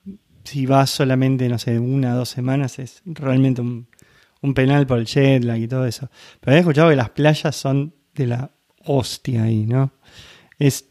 [0.44, 3.88] si vas solamente, no sé, una o dos semanas es realmente un,
[4.42, 6.10] un penal por el jet lag y todo eso.
[6.40, 8.52] Pero había escuchado que las playas son de la
[8.86, 9.92] hostia ahí, ¿no?
[10.58, 10.90] Es,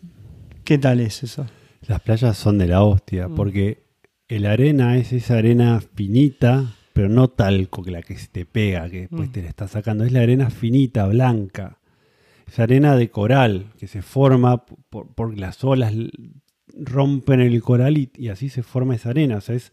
[0.63, 1.47] ¿Qué tal es eso?
[1.89, 3.35] Las playas son de la hostia, Mm.
[3.35, 3.83] porque
[4.29, 8.89] el arena es esa arena finita, pero no talco que la que se te pega,
[8.91, 9.33] que después Mm.
[9.33, 10.05] te la está sacando.
[10.05, 11.79] Es la arena finita, blanca.
[12.47, 15.93] Es arena de coral que se forma por, por las olas
[16.81, 19.39] rompen el coral y, y así se forma esa arena.
[19.39, 19.73] O sea, es,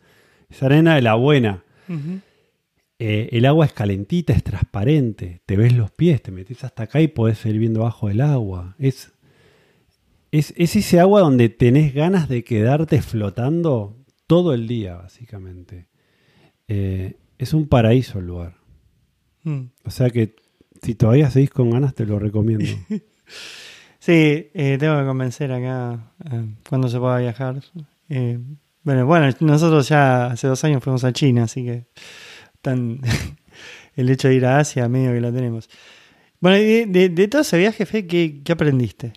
[0.49, 1.63] es arena de la buena.
[2.97, 5.41] Eh, el agua es calentita, es transparente.
[5.45, 8.75] Te ves los pies, te metes hasta acá y podés seguir viendo bajo el agua.
[8.79, 9.11] Es,
[10.37, 15.87] es, es ese agua donde tenés ganas de quedarte flotando todo el día, básicamente.
[16.67, 18.57] Eh, es un paraíso el lugar.
[19.43, 19.65] Mm.
[19.83, 20.35] O sea que
[20.81, 22.65] si todavía seguís con ganas, te lo recomiendo.
[23.99, 27.59] Sí, eh, tengo que convencer acá eh, cuando se pueda viajar.
[28.83, 31.85] Bueno, bueno, nosotros ya hace dos años fuimos a China, así que
[32.61, 33.01] tan
[33.95, 35.69] el hecho de ir a Asia medio que lo tenemos.
[36.39, 39.13] Bueno, de, de- de todo ese viaje, Fe, ¿qué, qué aprendiste?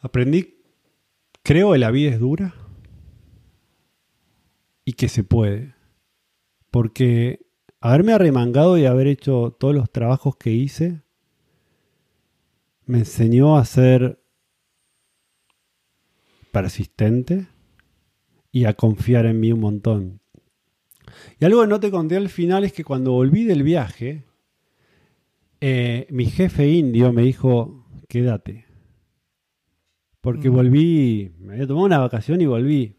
[0.00, 0.62] Aprendí,
[1.42, 2.54] creo que la vida es dura
[4.84, 5.74] y que se puede.
[6.70, 7.46] Porque
[7.80, 11.02] haberme arremangado y haber hecho todos los trabajos que hice
[12.86, 14.22] me enseñó a ser
[16.52, 17.48] persistente
[18.52, 20.20] y a confiar en mí un montón.
[21.38, 24.24] Y algo que no te conté al final es que cuando volví del viaje,
[25.60, 28.65] eh, mi jefe indio me dijo, quédate.
[30.26, 32.94] Porque volví, me había tomado una vacación y volví.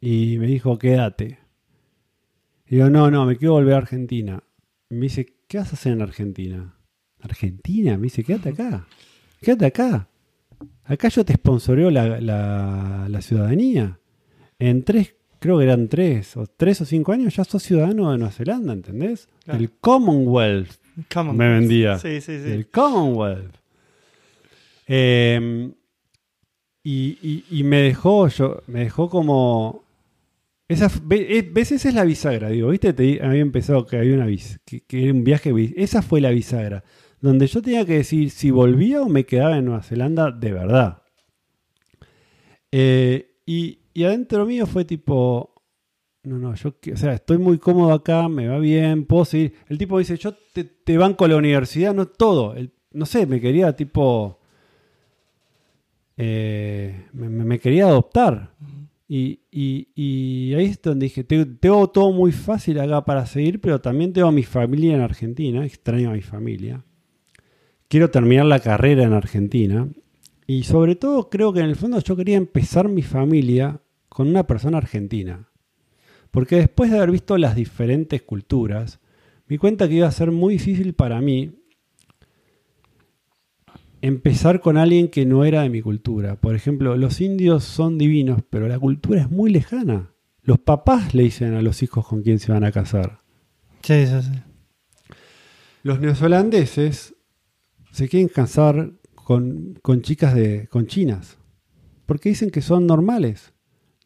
[0.00, 1.38] Y me dijo, quédate.
[2.66, 4.42] Y yo, no, no, me quiero volver a Argentina.
[4.90, 6.74] Y me dice, ¿qué vas a hacer en Argentina?
[7.20, 8.86] Argentina, me dice, quédate acá.
[9.40, 10.08] Quédate acá.
[10.84, 13.98] Acá yo te sponsoreo la, la- la ciudadanía.
[14.58, 18.18] En tres, creo que eran tres, o tres o cinco años ya sos ciudadano de
[18.18, 19.28] Nueva Zelanda, ¿entendés?
[19.44, 19.58] Claro.
[19.60, 20.70] Del Commonwealth
[21.16, 21.36] on.
[21.36, 21.98] me vendía.
[21.98, 22.48] Sí, sí, sí.
[22.48, 23.56] Del Commonwealth.
[24.86, 25.70] Eh,
[26.84, 29.82] y, y- me dejó, yo, me dejó como.
[30.68, 31.72] Esa, eh, ¿Ves?
[31.72, 32.88] Es la bisagra, digo, ¿viste?
[33.22, 35.52] Había empezado que había una bis, que, un viaje.
[35.76, 36.84] Esa fue la bisagra.
[37.20, 41.02] Donde yo tenía que decir si volvía o me quedaba en Nueva Zelanda de verdad.
[42.72, 45.50] Eh, y, y adentro mío fue tipo.
[46.24, 49.54] No, no, yo, o sea, estoy muy cómodo acá, me va bien, puedo seguir.
[49.68, 52.54] El tipo dice, yo te, te banco a la universidad, no todo.
[52.54, 54.38] El- no sé, me quería tipo...
[56.16, 58.54] eh, me, quería adoptar.
[59.08, 59.40] Y,
[60.54, 64.28] ahí es donde dije, "Te- tengo todo muy fácil acá para seguir, pero también tengo
[64.28, 66.84] a mi familia en Argentina, extraño a mi familia.
[67.88, 69.88] Quiero terminar la carrera en Argentina.
[70.46, 74.46] Y sobre todo creo que en el fondo yo quería empezar mi familia con una
[74.46, 75.48] persona argentina.
[76.30, 79.00] Porque después de haber visto las diferentes culturas,
[79.46, 81.63] me cuenta que iba a ser muy difícil para mí
[84.06, 86.38] empezar con alguien que no era de mi cultura.
[86.38, 90.10] Por ejemplo, los indios son divinos, pero la cultura es muy lejana.
[90.42, 93.22] Los papás le dicen a los hijos con quién se van a casar.
[93.82, 95.12] Sí, sí, sí.
[95.82, 97.14] Los neozelandeses
[97.92, 101.38] se quieren casar con, con chicas de, con chinas.
[102.04, 103.54] Porque dicen que son normales.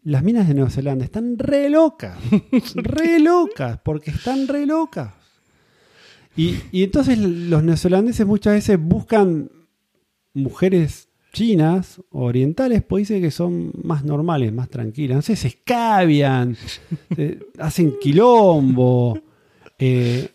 [0.05, 2.17] Las minas de Nueva Zelanda están re locas.
[2.77, 3.81] re locas.
[3.85, 5.13] Porque están re locas.
[6.37, 9.51] Y, y entonces los neozelandeses muchas veces buscan
[10.43, 15.17] mujeres chinas o orientales, pues dicen que son más normales, más tranquilas.
[15.17, 16.57] No sé, se escabian,
[17.59, 19.19] hacen quilombo.
[19.79, 20.29] eh,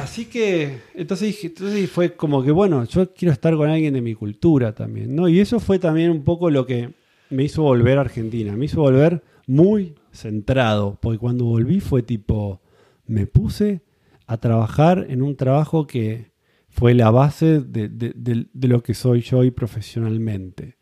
[0.00, 4.00] Así que, entonces dije, entonces fue como que, bueno, yo quiero estar con alguien de
[4.00, 5.28] mi cultura también, ¿no?
[5.28, 6.94] Y eso fue también un poco lo que
[7.28, 12.62] me hizo volver a Argentina, me hizo volver muy centrado, porque cuando volví fue tipo,
[13.06, 13.82] me puse
[14.26, 16.30] a trabajar en un trabajo que
[16.74, 20.76] fue la base de, de- lo que soy yo hoy profesionalmente.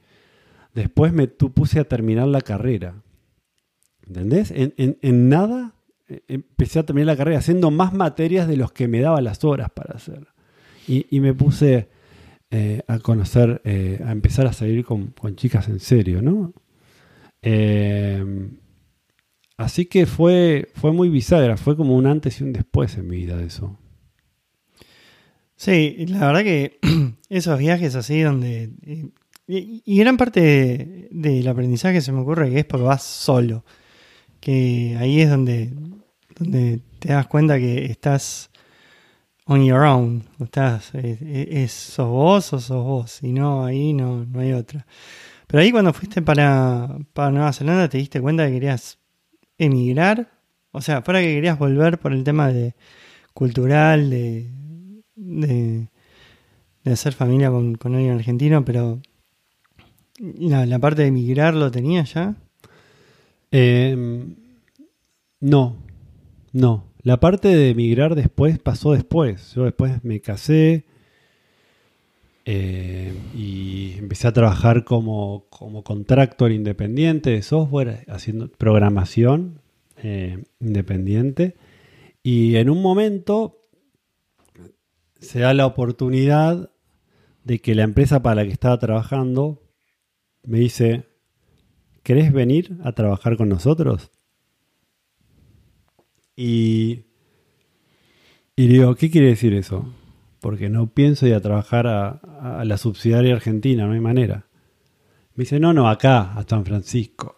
[0.75, 3.03] Después me puse a terminar la carrera.
[4.07, 4.51] ¿Entendés?
[4.53, 5.75] En, en- nada
[6.09, 9.45] eh, empecé a terminar la carrera haciendo más materias de los que me daba las
[9.45, 10.29] horas para hacer.
[10.89, 11.89] Y, y me puse
[12.51, 16.55] eh, a conocer, eh, a empezar a salir con, con chicas en serio, ¿no?
[17.43, 18.25] Eh,
[19.59, 23.17] así que fue, fue muy bisagra, fue como un antes y un después en mi
[23.19, 23.79] vida eso.
[25.65, 26.81] Sí, la verdad que
[27.29, 28.71] esos viajes así donde...
[28.85, 29.07] eh,
[29.47, 33.65] Y, gran parte de- del aprendizaje se me ocurre que es porque vas solo.
[34.41, 35.71] Que ahí es donde,
[36.37, 38.51] donde te das cuenta que estás
[39.47, 40.25] on your own.
[40.41, 43.23] Estás, es, es- sos vos o sos vos.
[43.23, 44.85] Y no, ahí no, no hay otra.
[45.47, 48.99] Pero ahí cuando fuiste para, para Nueva Zelanda te diste cuenta que querías
[49.59, 50.29] emigrar.
[50.73, 52.75] O sea, fuera que querías volver por el tema de
[53.33, 54.51] cultural, de,
[55.15, 55.89] de,
[56.85, 59.01] de hacer familia con, con alguien argentino, pero
[60.19, 62.37] la, la parte de emigrar lo tenía ya.
[63.51, 64.25] Eh,
[65.41, 65.77] no,
[66.53, 66.85] no.
[67.03, 69.55] La parte de emigrar después pasó después.
[69.55, 70.85] Yo después me casé.
[72.45, 79.61] Eh, y empecé a trabajar como, como contractor independiente de software, haciendo programación
[79.97, 81.57] eh, independiente.
[82.23, 83.62] Y en un momento
[85.23, 86.71] se da la oportunidad
[87.45, 89.63] de que la empresa para la que estaba trabajando
[90.43, 91.07] me dice,
[92.03, 94.11] ¿querés venir a trabajar con nosotros?
[96.37, 97.05] Y,
[98.57, 99.93] y digo, ¿qué quiere decir eso?
[100.41, 104.49] Porque no pienso ir a trabajar a, a la subsidiaria argentina, no hay manera.
[105.35, 107.37] Me dice, no, no, acá, a San Francisco.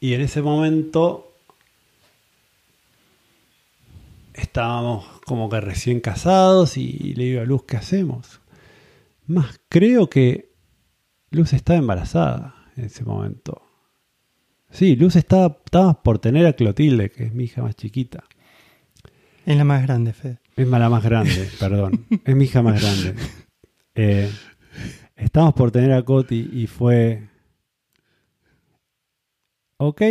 [0.00, 1.35] Y en ese momento
[4.36, 8.40] estábamos como que recién casados y le digo a Luz, ¿qué hacemos?
[9.26, 10.52] Más creo que
[11.30, 13.62] Luz estaba embarazada en ese momento.
[14.70, 18.24] Sí, Luz estaba, estaba por tener a Clotilde, que es mi hija más chiquita.
[19.44, 20.40] Es la más grande, Fede.
[20.56, 22.06] Es la más grande, perdón.
[22.24, 23.14] Es mi hija más grande.
[23.94, 24.30] Eh,
[25.16, 27.28] estamos por tener a Coti y fue...
[29.78, 30.02] Ok,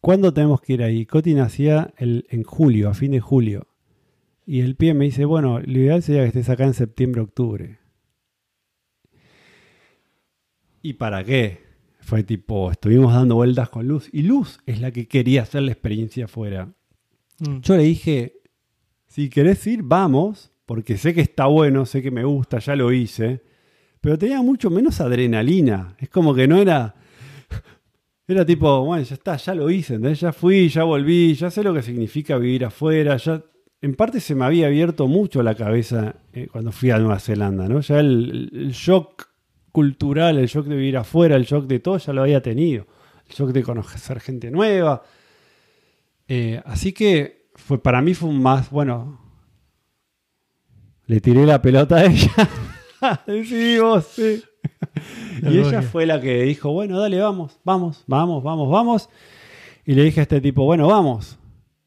[0.00, 1.06] ¿cuándo tenemos que ir ahí?
[1.06, 3.68] Coti nacía el, en julio, a fin de julio.
[4.46, 7.78] Y el pie me dice, bueno, lo ideal sería que estés acá en septiembre, octubre.
[10.82, 11.60] ¿Y para qué?
[12.00, 14.08] Fue tipo, estuvimos dando vueltas con Luz.
[14.12, 16.72] Y Luz es la que quería hacer la experiencia afuera.
[17.38, 17.60] Mm.
[17.60, 18.40] Yo le dije,
[19.06, 22.92] si querés ir, vamos, porque sé que está bueno, sé que me gusta, ya lo
[22.92, 23.42] hice.
[24.00, 25.94] Pero tenía mucho menos adrenalina.
[25.98, 26.96] Es como que no era...
[28.30, 30.20] Era tipo, bueno, ya está, ya lo hice, ¿entendés?
[30.20, 33.42] ya fui, ya volví, ya sé lo que significa vivir afuera, ya
[33.80, 37.66] en parte se me había abierto mucho la cabeza eh, cuando fui a Nueva Zelanda,
[37.66, 37.80] ¿no?
[37.80, 39.30] Ya el, shock
[39.72, 42.86] cultural, el shock de vivir afuera, el shock de todo, ya lo había tenido.
[43.28, 45.02] El shock de conocer gente nueva.
[46.28, 49.20] Eh, así que fue, para mí fue un más, bueno,
[51.06, 52.48] le tiré la pelota a ella.
[53.26, 54.40] Decidimos, sí.
[55.42, 59.08] y ella fue la que dijo, bueno, dale, vamos, vamos, vamos, vamos, vamos.
[59.84, 61.38] Y le dije a este tipo, bueno, vamos.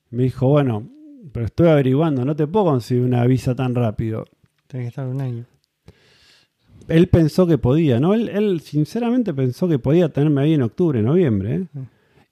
[0.10, 0.89] Me dijo, bueno,
[1.32, 4.26] pero estoy averiguando, no te puedo conseguir una visa tan rápido.
[4.68, 5.46] Tiene que estar un año.
[6.88, 8.14] Él pensó que podía, ¿no?
[8.14, 11.56] Él, él sinceramente pensó que podía tenerme ahí en octubre, noviembre.
[11.56, 11.68] ¿eh?
[11.72, 11.84] Mm.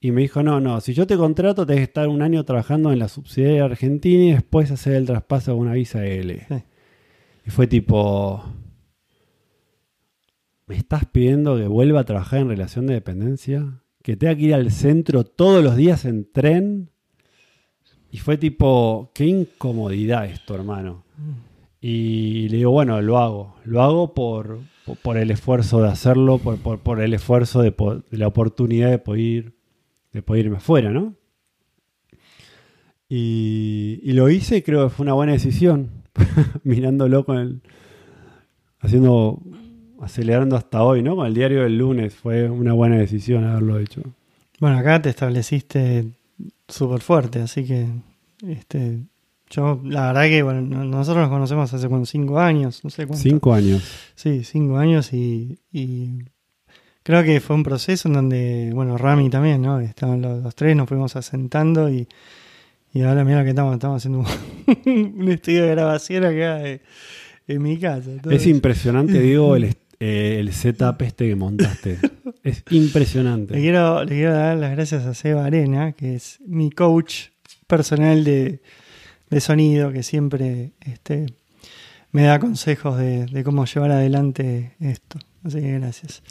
[0.04, 2.92] Y me dijo, no, no, si yo te contrato, tenés que estar un año trabajando
[2.92, 6.46] en la subsidiaria argentina y después hacer el traspaso con una visa L.
[6.48, 6.56] Sí.
[7.46, 8.44] Y fue tipo,
[10.72, 13.82] ¿me estás pidiendo que vuelva a trabajar en relación de dependencia?
[14.02, 16.92] ¿Que tenga que ir al centro todos los días en tren?
[18.10, 21.04] Y fue tipo, qué incomodidad esto, hermano.
[21.82, 23.56] Y le digo, bueno, lo hago.
[23.66, 24.60] Lo hago por,
[25.04, 27.76] por, el esfuerzo de hacerlo, por, por, el esfuerzo de,
[28.12, 29.52] la oportunidad de poder,
[30.14, 31.16] de poder irme afuera, ¿no?
[33.10, 35.90] Y, y lo hice y creo que fue una buena decisión.
[36.64, 37.62] Mirándolo con el.
[38.80, 39.42] haciendo.
[40.02, 41.16] Acelerando hasta hoy, ¿no?
[41.16, 42.14] Con el diario del lunes.
[42.16, 44.02] Fue una buena decisión haberlo hecho.
[44.60, 46.06] Bueno, acá te estableciste
[46.68, 47.88] súper fuerte, así que
[48.48, 49.00] este,
[49.50, 53.06] yo, la verdad que bueno, no- nosotros nos conocemos hace como cinco años, no sé
[53.08, 53.22] cuánto.
[53.22, 53.84] Cinco años.
[54.16, 56.20] Sí, cinco años y, y
[57.04, 59.80] creo que fue un proceso en donde, bueno, Rami también, ¿no?
[59.80, 62.08] Estaban los, los tres, nos fuimos asentando y,
[62.94, 64.20] y ahora mira que estamos, estamos haciendo
[64.86, 66.82] un estudio de grabación acá de-
[67.48, 68.12] en mi casa.
[68.30, 72.00] Es impresionante, digo, el, est- eh, el setup este que montaste.
[72.44, 73.54] es impresionante.
[73.54, 77.28] Le quiero, le quiero dar las gracias a Seba Arena, que es mi coach
[77.68, 78.64] personal de,
[79.30, 81.28] de sonido, que siempre este,
[82.12, 85.20] me da consejos de, de cómo llevar adelante esto.
[85.44, 86.24] Así que gracias.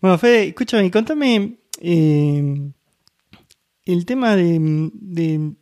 [0.00, 2.70] Bueno, Fede, escúchame, contame eh,
[3.84, 5.52] el tema de, de,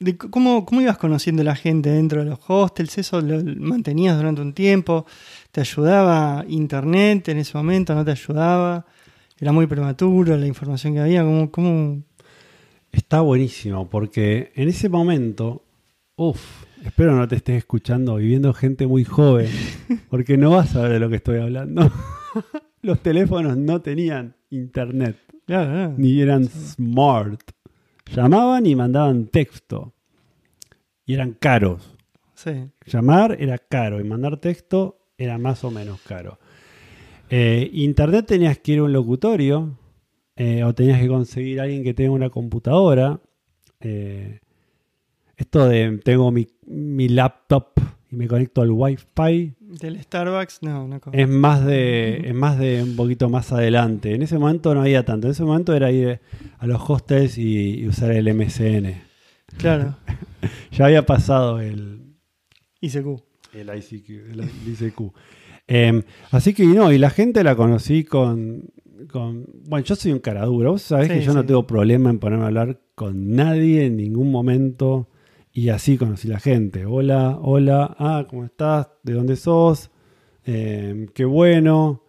[0.00, 2.98] de cómo, cómo ibas conociendo a la gente dentro de los hostels.
[2.98, 5.06] ¿Eso lo mantenías durante un tiempo?
[5.52, 7.94] ¿Te ayudaba internet en ese momento?
[7.94, 8.86] ¿No te ayudaba?
[9.38, 11.22] ¿Era muy prematuro la información que había?
[11.22, 12.02] ¿Cómo, cómo...
[12.92, 15.64] Está buenísimo porque en ese momento,
[16.16, 19.48] uff, espero no te estés escuchando viviendo gente muy joven,
[20.10, 21.90] porque no vas a saber de lo que estoy hablando.
[22.82, 25.16] Los teléfonos no tenían internet,
[25.46, 25.94] Claro, claro.
[25.98, 27.40] ni eran smart.
[28.06, 29.94] Llamaban y mandaban texto.
[31.06, 31.94] Y eran caros.
[32.34, 32.70] Sí.
[32.86, 36.38] Llamar era caro y mandar texto era más o menos caro.
[37.30, 39.78] Eh, internet tenías que ir a un locutorio
[40.36, 43.20] eh, o tenías que conseguir a alguien que tenga una computadora.
[43.80, 44.40] Eh,
[45.36, 47.68] esto de tengo mi, mi laptop
[48.10, 51.00] y me conecto al Wi-Fi Del Starbucks, no, no.
[51.12, 54.14] es más de es más de un poquito más adelante.
[54.14, 55.26] En ese momento no había tanto.
[55.26, 56.20] En ese momento era ir
[56.58, 58.94] a los hostels y, y usar el MSN.
[59.58, 59.96] Claro.
[60.70, 62.02] Ya había pasado el,
[62.82, 63.06] ICQ.
[63.54, 65.00] El ICQ, el ICQ.
[65.66, 68.64] Em, así que no, y la gente la conocí con,
[69.10, 69.46] con.
[69.66, 70.72] Bueno, yo soy un cara duro.
[70.72, 73.96] Vos sabés Sí, que yo no tengo problema en ponerme a hablar con nadie en
[73.96, 75.08] ningún momento.
[75.56, 76.84] Y así conocí la gente.
[76.84, 78.88] Hola, hola, ah, ¿cómo estás?
[79.04, 79.90] ¿De dónde sos?
[80.44, 82.02] Em, qué bueno.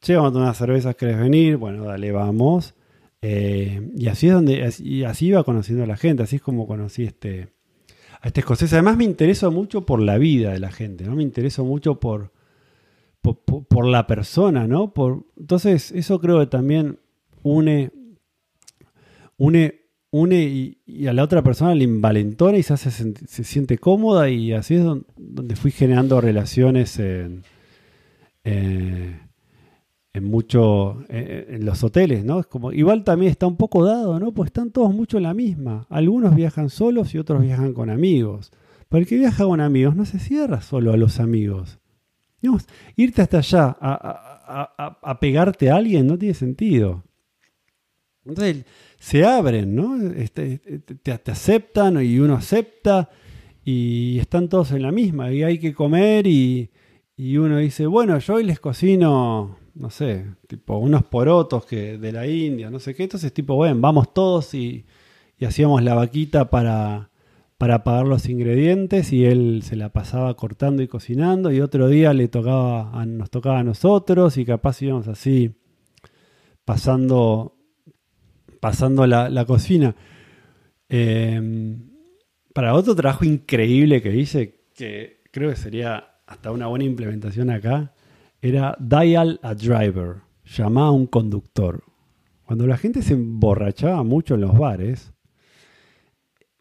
[0.00, 1.58] Che, vamos a unas cervezas, ¿querés venir?
[1.58, 2.74] Bueno, dale, vamos.
[3.20, 6.66] Eh, y así es donde, y así iba conociendo a la gente, así es como
[6.66, 7.50] conocí este,
[8.20, 8.72] a este escocés.
[8.72, 11.14] Además me intereso mucho por la vida de la gente, ¿no?
[11.14, 12.32] Me intereso mucho por,
[13.20, 13.38] por-
[13.68, 14.92] por la persona, ¿no?
[14.92, 16.98] Por, entonces, eso creo que también
[17.44, 17.92] une,
[19.36, 19.81] une,
[20.12, 24.52] une y, a la otra persona le envalentona y se, hace se siente cómoda y
[24.52, 27.42] así es don- donde, fui generando relaciones en,
[28.44, 29.18] eh,
[30.12, 32.40] en mucho eh, en los hoteles, ¿no?
[32.40, 34.32] Es como igual también está un poco dado, ¿no?
[34.32, 35.86] Pues están todos mucho en la misma.
[35.88, 38.52] Algunos viajan solos y otros viajan con amigos.
[38.90, 41.78] Pero el que viaja con amigos no se cierra solo a los amigos.
[42.96, 47.02] Irte hasta allá a- a- a pegarte a alguien no tiene sentido.
[48.26, 48.64] Entonces
[49.02, 50.12] se abren, ¿no?
[50.12, 53.10] Este, te, te aceptan y uno acepta
[53.64, 56.70] y están todos en la misma y hay que comer y,
[57.16, 62.12] y uno dice, bueno, yo hoy les cocino, no sé, tipo unos porotos que de
[62.12, 63.02] la India, no sé qué.
[63.02, 64.86] Entonces, tipo, bueno, vamos todos y,
[65.36, 67.10] y hacíamos la vaquita para,
[67.58, 72.14] para pagar los ingredientes y él se la pasaba cortando y cocinando y otro día
[72.14, 75.56] le tocaba nos tocaba a nosotros y capaz íbamos así
[76.64, 77.56] pasando
[78.62, 79.96] pasando la, la cocina.
[80.88, 81.76] Eh,
[82.54, 87.92] para otro trabajo increíble que hice, que creo que sería hasta una buena implementación acá,
[88.40, 91.82] era dial a driver, llamá a un conductor.
[92.44, 95.11] Cuando la gente se emborrachaba mucho en los bares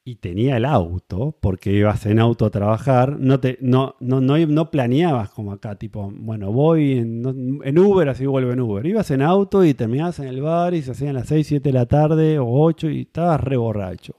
[0.03, 4.35] y tenía el auto, porque ibas en auto a trabajar, no, te, no, no, no,
[4.37, 8.85] no planeabas como acá, tipo, bueno, voy en, Uber, así vuelvo en Uber.
[8.85, 11.73] Ibas en auto y terminabas en el bar y se hacían las 6, 7 de
[11.73, 14.15] la tarde o 8 y estabas re borracho.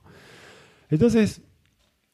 [0.88, 1.42] Entonces,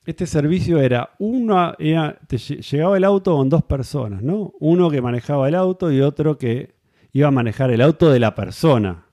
[0.07, 4.53] este servicio era uno, era- te lle- llegaba el auto con dos personas, ¿no?
[4.61, 6.74] Uno que manejaba el auto y otro que
[7.12, 9.05] iba a manejar el auto de la persona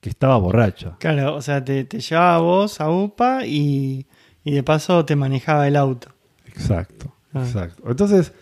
[0.00, 0.96] que estaba borracha.
[0.98, 4.06] Claro, o sea, te, te llevaba a vos a UPA y,
[4.44, 6.08] y de paso te manejaba el auto.
[6.46, 7.42] Exacto, Ah.
[7.44, 7.82] exacto.
[7.88, 8.32] Entonces,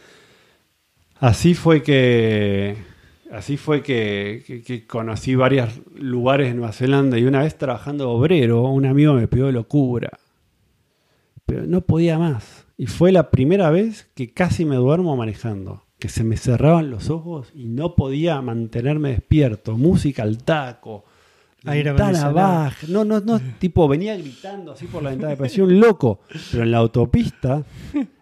[1.20, 2.76] así fue que
[3.30, 8.04] así fue que, que- que conocí varios lugares en Nueva Zelanda y una vez trabajando
[8.04, 10.10] de obrero, un amigo me pidió locura.
[11.44, 12.66] Pero no podía más.
[12.76, 15.82] Y fue la primera vez que casi me duermo manejando.
[15.98, 19.76] Que se me cerraban los ojos y no podía mantenerme despierto.
[19.76, 21.04] Música al taco.
[22.04, 22.86] Ventana baja.
[22.88, 23.40] No, no, no.
[23.58, 25.36] Tipo, venía gritando así por la ventana.
[25.36, 26.20] Parecía un loco.
[26.52, 27.64] Pero en la autopista,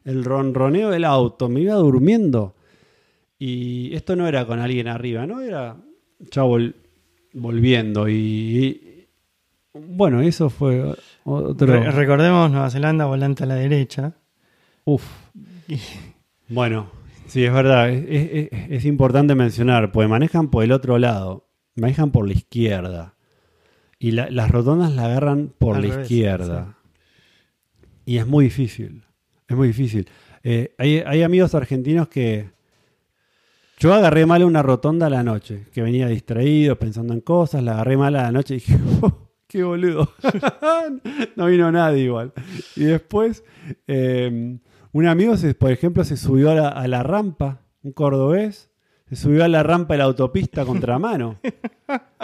[0.05, 2.55] el ronroneo del auto me iba durmiendo.
[3.39, 5.41] Y esto no era con alguien arriba, ¿no?
[5.43, 5.77] Era
[6.31, 6.75] ya vol-
[7.35, 8.09] volviendo.
[8.09, 9.07] Y, y-
[9.75, 10.95] bueno, eso fue
[11.25, 11.67] otro.
[11.67, 14.15] Re- recordemos Nueva Zelanda, volante a la derecha.
[14.87, 15.05] Uf.
[16.49, 16.87] Bueno,
[17.27, 17.91] sí, es verdad.
[17.91, 21.47] Es- es importante mencionar, pues manejan por el otro lado.
[21.75, 23.16] Manejan por la izquierda.
[23.99, 26.77] Y la- las rotondas la agarran por Al la revés, izquierda.
[28.05, 29.05] Y es muy difícil.
[29.49, 30.09] Es muy difícil.
[30.43, 32.51] Eh, hay, hay amigos argentinos que.
[33.79, 37.73] Yo agarré mal una rotonda a la noche, que venía distraído, pensando en cosas, la
[37.73, 40.11] agarré mal a la noche y dije, "Oh, qué boludo.
[41.37, 42.33] no vino nadie igual.
[42.75, 43.45] Y después,
[43.87, 44.59] eh,
[44.93, 48.71] un amigo, se- por ejemplo, se subió a la, a la rampa, un cordobés,
[49.09, 51.37] se subió a la rampa de la autopista contramano.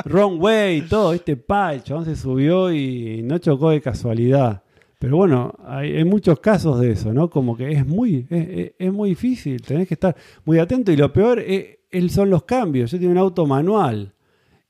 [0.04, 4.62] Wrong way todo, este pa, el chabón se subió y no chocó de casualidad.
[4.98, 7.28] Pero bueno, hay, hay muchos casos de eso, ¿no?
[7.28, 10.14] Como que es muy, es, es- es muy difícil, tenés que estar
[10.44, 10.92] muy atento.
[10.92, 12.90] Y lo peor es, es- son los cambios.
[12.92, 14.12] Yo tengo un auto manual.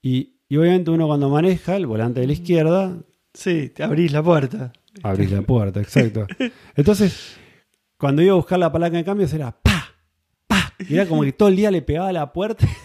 [0.01, 2.97] Y, y obviamente uno cuando maneja el volante de la izquierda,
[3.35, 4.71] Sí, te abrís la puerta.
[5.01, 6.27] abrís la puerta, exacto.
[6.75, 7.37] Entonces,
[7.97, 9.72] cuando iba a buscar la palanca de cambios era pa.
[10.79, 12.67] Y era como que todo el día le pegaba a la puerta.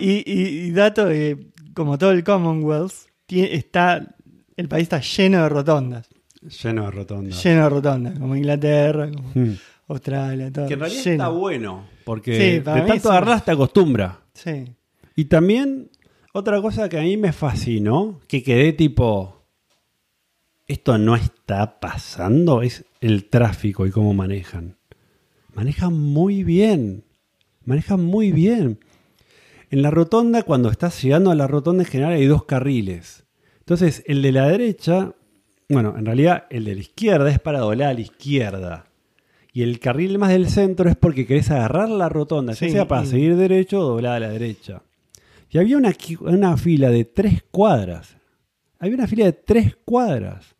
[0.00, 2.92] Y, y- y dato de, como todo el Commonwealth,
[3.28, 4.16] está,
[4.56, 6.08] el país está lleno de rotondas.
[6.62, 7.44] Lleno de rotondas.
[7.44, 9.54] Lleno de rotondas, como Inglaterra, como Mm.
[9.88, 10.66] Australia, todo.
[10.66, 11.12] Que en realidad lleno.
[11.24, 14.20] está bueno, porque Sí, de tanto agarrar te acostumbra.
[14.34, 14.74] Sí.
[15.16, 15.90] Y también,
[16.32, 19.37] otra cosa que a mí me fascinó, que quedé tipo,
[20.68, 24.76] esto no está pasando, es el tráfico y cómo manejan.
[25.54, 27.04] Manejan muy bien,
[27.64, 28.78] manejan muy bien.
[29.70, 33.24] En la rotonda, cuando estás llegando a la rotonda en general hay dos carriles.
[33.60, 35.14] Entonces, el de la derecha
[35.70, 38.84] Bueno, en realidad el de la izquierda es para doblar a la izquierda.
[39.52, 42.86] Y el carril más del centro es porque querés agarrar la rotonda, ya Sí, sea
[42.86, 44.82] para seguir derecho o doblar a la derecha.
[45.50, 48.16] Y había una, una fila de tres cuadras.
[48.78, 50.57] Había una fila de tres cuadras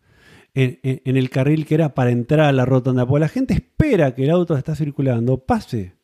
[0.54, 3.06] en, el carril que era para entrar a la rotonda.
[3.06, 5.94] Porque la gente espera que el auto está circulando, pase.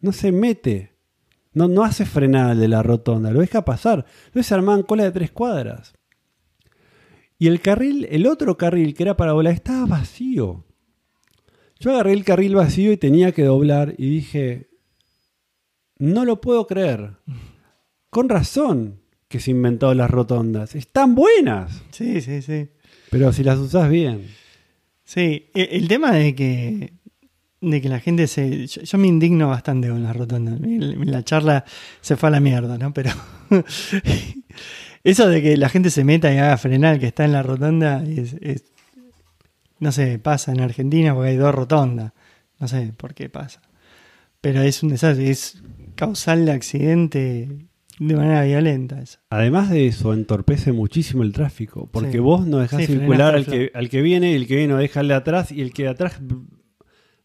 [0.00, 0.92] No se mete.
[1.52, 4.06] No, no hace frenada el de la rotonda, lo deja pasar.
[4.26, 5.94] Entonces se armaban cola de tres cuadras.
[7.38, 10.64] Y el carril, el otro carril que era para doblar, estaba vacío.
[11.80, 14.68] Yo agarré el carril vacío y tenía que doblar y dije,
[15.98, 17.16] no lo puedo creer.
[18.10, 20.74] Con razón que se inventó las rotondas.
[20.74, 22.68] Están buenas, Sí, sí, sí.
[23.10, 24.26] Pero si las usás bien.
[25.04, 26.92] Sí, e- el tema de que
[27.62, 28.66] de que la gente se...
[28.66, 30.56] Yo, me indigno bastante con la rotonda.
[31.04, 31.66] La charla
[32.00, 32.94] se fue a la mierda, ¿no?
[32.94, 33.10] Pero
[35.04, 38.02] eso de que la gente se meta y haga frenar que está en la rotonda
[38.04, 38.64] es, es-
[39.78, 42.12] no sé, pasa en Argentina porque hay dos rotondas.
[42.58, 43.60] No sé por qué pasa.
[44.40, 45.62] Pero es un desastre, es
[45.96, 47.48] causal de accidente
[48.00, 49.18] de manera violenta eso.
[49.28, 52.18] Además de eso, entorpece muchísimo el tráfico, porque Sí.
[52.18, 54.78] vos no dejás Sí, circular al que, al que viene, y el que viene no
[54.78, 56.20] deja al de atrás, y el que de atrás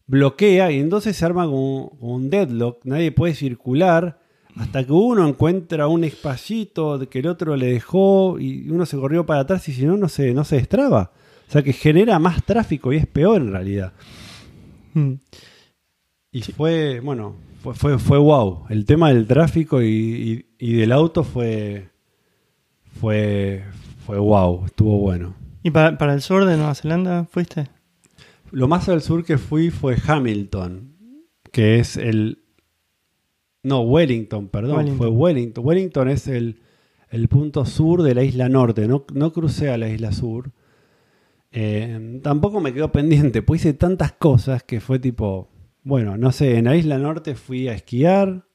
[0.06, 4.20] bloquea, y entonces se arma como, como un deadlock, nadie puede circular,
[4.54, 9.26] hasta que uno encuentra un espacito que el otro le dejó, y uno se corrió
[9.26, 11.12] para atrás, y si no, no se, no se destraba.
[11.48, 13.92] O sea que genera más tráfico y es peor en realidad.
[14.94, 15.12] Mm.
[16.32, 18.64] Y fue, bueno, fue, fue, fue wow.
[18.68, 21.88] El tema del tráfico y, y- del auto fue,
[23.00, 23.64] fue,
[24.04, 25.34] fue wow, estuvo bueno.
[25.62, 27.68] ¿Y para, para el sur de Nueva Zelanda fuiste?
[28.52, 30.94] Lo más al sur que fui fue Hamilton,
[31.52, 32.38] que es el...
[33.62, 34.98] No, Wellington, perdón, Wellington.
[34.98, 35.66] fue Wellington.
[35.66, 36.60] Wellington es el,
[37.10, 40.52] el punto sur de la isla norte, no, no crucé a la isla sur.
[41.50, 45.48] Eh, tampoco me quedó pendiente, pues hice tantas cosas que fue tipo,
[45.82, 48.45] bueno, no sé, en la isla norte fui a esquiar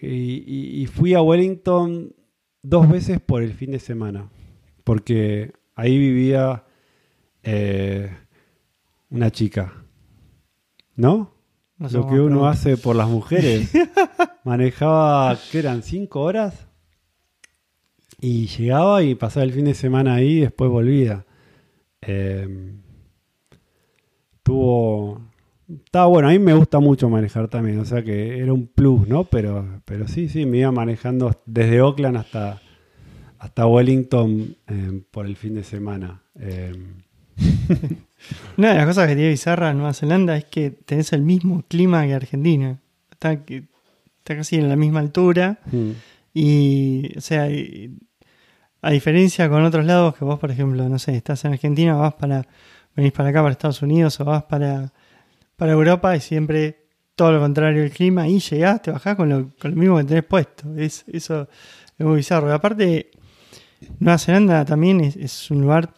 [0.00, 2.14] y, y- y fui a Wellington
[2.62, 4.28] dos veces por el fin de semana,
[4.84, 6.64] porque ahí vivía
[7.42, 8.10] eh,
[9.10, 9.84] una chica,
[10.96, 11.34] ¿no?
[11.78, 13.70] Lo que uno hace por las mujeres.
[14.44, 15.82] Manejaba, ¿qué eran?
[15.84, 16.66] ¿Cinco horas?
[18.20, 21.24] Y llegaba y pasaba el fin de semana ahí y después volvía.
[22.00, 22.72] Eh,
[24.42, 25.27] tuvo...
[25.84, 29.06] Estaba bueno, a mí me gusta mucho manejar también, o sea que era un plus,
[29.06, 29.24] ¿no?
[29.24, 32.62] Pero, pero sí, sí, me iba manejando desde Oakland hasta,
[33.38, 36.22] hasta Wellington eh, por el fin de semana.
[36.38, 36.72] Eh,
[38.56, 42.04] Una de las cosas que tiene bizarra Nueva Zelanda es que tenés el mismo clima
[42.06, 42.78] que Argentina.
[43.10, 45.58] Está, está casi en la misma altura.
[45.70, 45.90] mm,
[46.34, 47.94] Y, o sea, y-
[48.80, 52.14] a diferencia con otros lados que vos, por ejemplo, no sé, estás en Argentina, vas
[52.14, 52.46] para,
[52.94, 54.92] venís para acá, para Estados Unidos o vas para,
[55.58, 56.86] para Europa y siempre
[57.16, 60.04] todo lo contrario el clima y llegás, te bajás con lo, con lo mismo que
[60.04, 60.72] tenés puesto.
[60.76, 61.48] Es, eso
[61.98, 62.48] es muy bizarro.
[62.48, 63.10] Y aparte,
[63.98, 65.92] Nueva Zelanda también es, es un lugar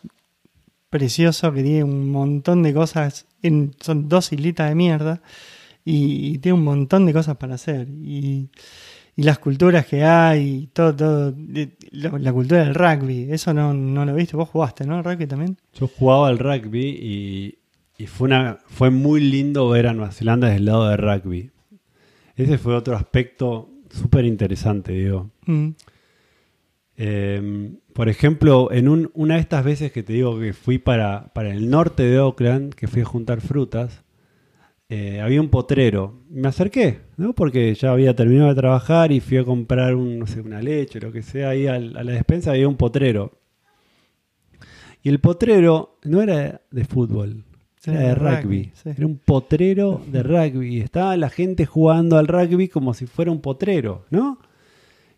[0.89, 3.27] precioso que tiene un montón de cosas,
[3.81, 5.23] son dos islitas de mierda
[5.85, 7.87] y, tiene un montón de cosas para hacer.
[8.03, 8.49] Y,
[9.15, 11.35] y las culturas que hay, y todo, todo,
[11.91, 15.03] la, cultura del rugby, eso no, no lo viste, vos jugaste, ¿no?
[15.03, 15.59] Rugby también.
[15.75, 17.60] Yo jugaba al rugby y,
[18.03, 21.51] y fue, una, fue muy lindo ver a Nueva Zelanda desde el lado de rugby.
[22.37, 25.31] Ese fue otro aspecto súper interesante, digo.
[25.47, 25.69] Mm,
[27.03, 31.33] Eh, por ejemplo, en un- una de estas veces que te digo que fui para,
[31.33, 34.03] para el norte de Oakland, que fui a juntar frutas,
[34.91, 36.21] eh, había un potrero.
[36.29, 37.33] Me acerqué, ¿no?
[37.33, 41.01] Porque ya había terminado de trabajar y fui a comprar un, no sé, una leche,
[41.01, 43.39] lo que sea, ahí al- a la despensa había un potrero.
[45.03, 47.45] Y el potrero no era de fútbol,
[47.87, 48.71] era Era de rugby.
[48.75, 48.91] sí.
[48.91, 50.77] Era un potrero de rugby.
[50.77, 54.39] Y estaba la gente jugando al rugby como si fuera un potrero, ¿no?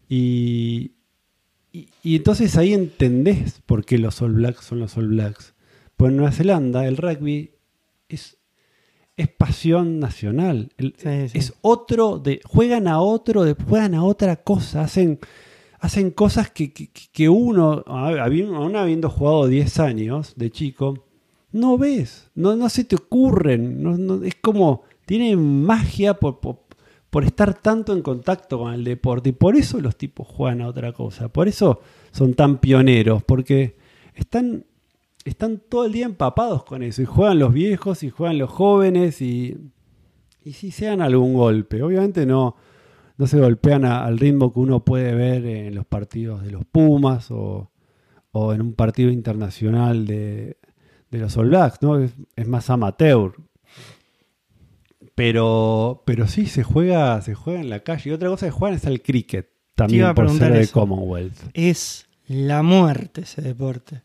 [0.08, 0.92] Y,
[1.72, 5.54] y, y entonces ahí entendés por qué los All Blacks son los All Blacks.
[5.96, 7.52] Pues en Nueva Zelanda el rugby
[8.08, 8.36] es,
[9.16, 10.70] es pasión nacional.
[10.76, 11.38] El- Sí, sí.
[11.38, 12.40] Es otro de.
[12.44, 14.82] Juegan a otro, de, juegan a otra cosa.
[14.82, 15.18] Hacen,
[15.80, 21.06] hacen cosas que, que- que uno, aún habiendo jugado 10 años de chico,
[21.52, 22.30] no ves.
[22.34, 23.82] No, no se te ocurren.
[23.82, 24.82] no- no- es como.
[25.06, 26.40] Tienen magia por,
[27.10, 29.30] por, estar tanto en contacto con el deporte.
[29.30, 31.28] Y por eso los tipos juegan a otra cosa.
[31.28, 31.80] Por eso
[32.12, 33.22] son tan pioneros.
[33.24, 33.76] Porque
[34.14, 34.64] están
[35.24, 37.02] están todo el día empapados con eso.
[37.02, 39.56] Y juegan los viejos y juegan los jóvenes y,
[40.44, 41.82] y si se dan algún golpe.
[41.82, 42.56] Obviamente no,
[43.18, 47.30] no se golpean al ritmo que uno puede ver en los partidos de los Pumas
[47.30, 47.70] o,
[48.32, 50.56] o en un partido internacional de,
[51.12, 51.98] de los All Blacks, ¿no?
[52.00, 53.34] Es, es más amateur.
[55.14, 58.10] Pero, pero sí, se juega, se juega en la calle.
[58.10, 60.72] Y otra cosa que juegan es al cricket, también a por ser de eso.
[60.72, 61.36] Commonwealth.
[61.54, 64.02] Es la muerte ese deporte.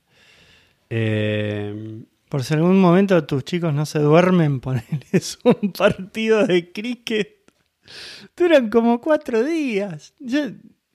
[0.89, 7.29] Eh, Por si algún momento tus chicos no se duermen, ponerles un partido de cricket.
[8.35, 10.13] Duran como cuatro días.
[10.19, 10.39] Yo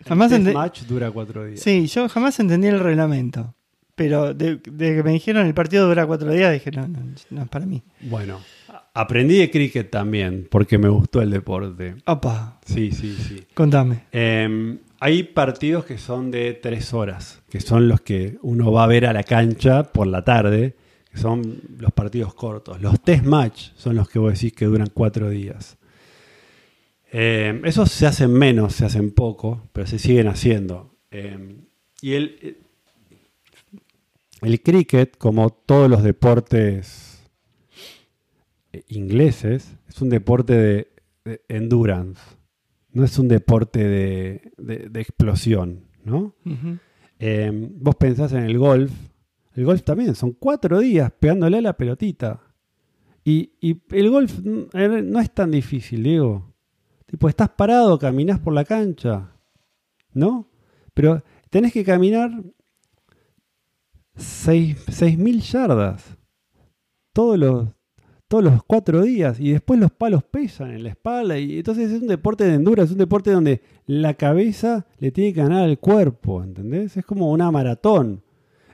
[0.07, 1.61] jamás el ente- test match dura cuatro días.
[1.61, 3.55] Sí, yo jamás entendí el reglamento.
[3.95, 6.99] Pero de, de que me dijeron el partido dura cuatro días, dije, no, no,
[7.31, 7.83] no es para mí.
[8.01, 8.41] Bueno,
[8.95, 11.97] aprendí de cricket también, porque me gustó el deporte.
[12.07, 13.45] Opa, Sí, sí, sí.
[13.55, 14.05] contame.
[14.13, 18.87] Eh, hay partidos que son de tres horas, que son los que uno va a
[18.87, 20.75] ver a la cancha por la tarde,
[21.11, 22.81] que son los partidos cortos.
[22.81, 25.77] Los test match son los que vos decís que duran cuatro días.
[27.13, 30.95] Eh, esos se hacen menos, se hacen poco, pero se siguen haciendo.
[31.11, 31.57] Eh,
[32.01, 32.57] y el,
[34.43, 37.23] el cricket, como todos los deportes
[38.73, 40.89] eh, ingleses, es un deporte de,
[41.25, 42.21] de endurance.
[42.93, 46.35] No es un deporte de, de- de explosión, ¿no?
[47.19, 48.93] Eh, vos pensás en el golf.
[49.55, 52.41] El golf también, son cuatro días pegándole a la pelotita.
[53.25, 54.39] Y, y el golf
[54.75, 56.53] eh, no es tan difícil, Diego.
[57.07, 59.31] Tipo, estás parado, caminás por la cancha,
[60.13, 60.49] ¿no?
[60.95, 62.31] Pero tenés que caminar
[64.17, 66.19] 6.000 yardas
[67.13, 67.69] todos los,
[68.29, 72.01] todos los cuatro días y después los palos pesan en la espalda y entonces es
[72.01, 75.79] un deporte de endurance, es un deporte donde la cabeza le tiene que ganar al
[75.79, 76.97] cuerpo, ¿entendés?
[76.97, 78.23] Es como una maratón.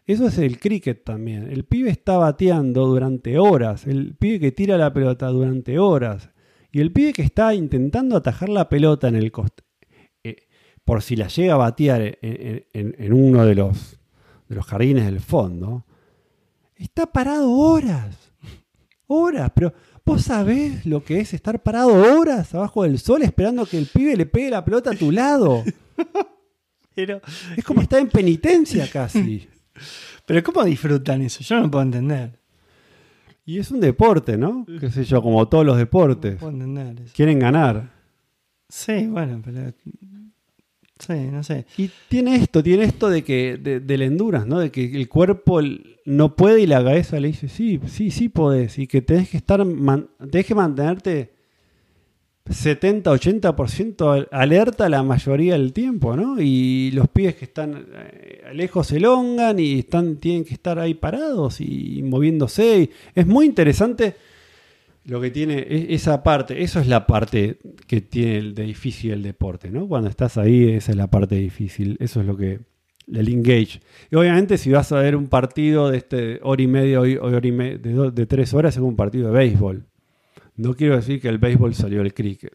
[0.06, 1.50] Eso es el cricket también.
[1.50, 6.30] El pibe está bateando durante horas, el pibe que tira la pelota durante horas
[6.72, 9.64] y el pibe que está intentando atajar la pelota en el coste,
[10.24, 10.36] eh,
[10.84, 13.97] por si la llega a batear en uno de los,
[14.48, 15.84] de los jardines del fondo,
[16.76, 18.16] está parado horas.
[19.06, 19.72] Horas, pero
[20.04, 24.16] vos sabés lo que es estar parado horas abajo del sol esperando que el pibe
[24.16, 25.64] le pegue la pelota a tu lado.
[26.94, 27.20] Pero,
[27.56, 29.48] Es como estar en penitencia casi.
[30.26, 31.44] pero ¿cómo disfrutan eso?
[31.44, 32.40] Yo no lo puedo entender.
[33.44, 34.66] Y es un deporte, ¿no?
[34.80, 36.36] Qué sé yo, como todos los No deportes.
[36.40, 37.12] puedo entender eso.
[37.14, 37.92] Quieren ganar.
[38.68, 39.72] Sí, bueno, pero...
[40.98, 41.64] Sí, no sé.
[41.76, 44.58] Y tiene esto, tiene esto de que de, del endurance, ¿no?
[44.58, 45.60] De que el cuerpo
[46.04, 48.78] no puede y la cabeza le dice, sí, sí, sí podés.
[48.78, 51.30] Y que tenés que estar, man- tenés que mantenerte
[52.50, 56.40] 70, 80% al- alerta la mayoría del tiempo, ¿no?
[56.40, 60.94] Y los pibes que están eh, lejos se elongan y están, tienen que estar ahí
[60.94, 62.90] parados y, moviéndose.
[63.14, 64.16] Y es muy interesante
[65.08, 66.62] lo que tiene esa parte.
[66.62, 69.88] Eso es la parte que tiene el de difícil el deporte, ¿no?
[69.88, 71.96] Cuando estás ahí, esa es la parte difícil.
[71.98, 72.60] Eso es lo que.
[73.10, 73.80] El engage.
[74.10, 77.52] Y obviamente, si vas a ver un partido de este hora y media, hora y
[77.52, 79.86] me- de, do- de tres horas, es un partido de béisbol.
[80.56, 82.52] No quiero decir que el béisbol salió del cricket.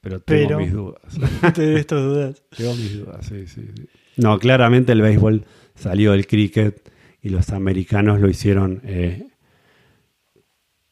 [0.00, 1.02] Pero tengo Pero- mis dudas.
[1.54, 2.42] Te doy estas dudas.
[2.56, 3.86] Tengo mis dudas, sí, sí, sí.
[4.16, 5.44] No, claramente el béisbol
[5.74, 6.88] salió del cricket
[7.20, 9.26] y los americanos lo hicieron eh,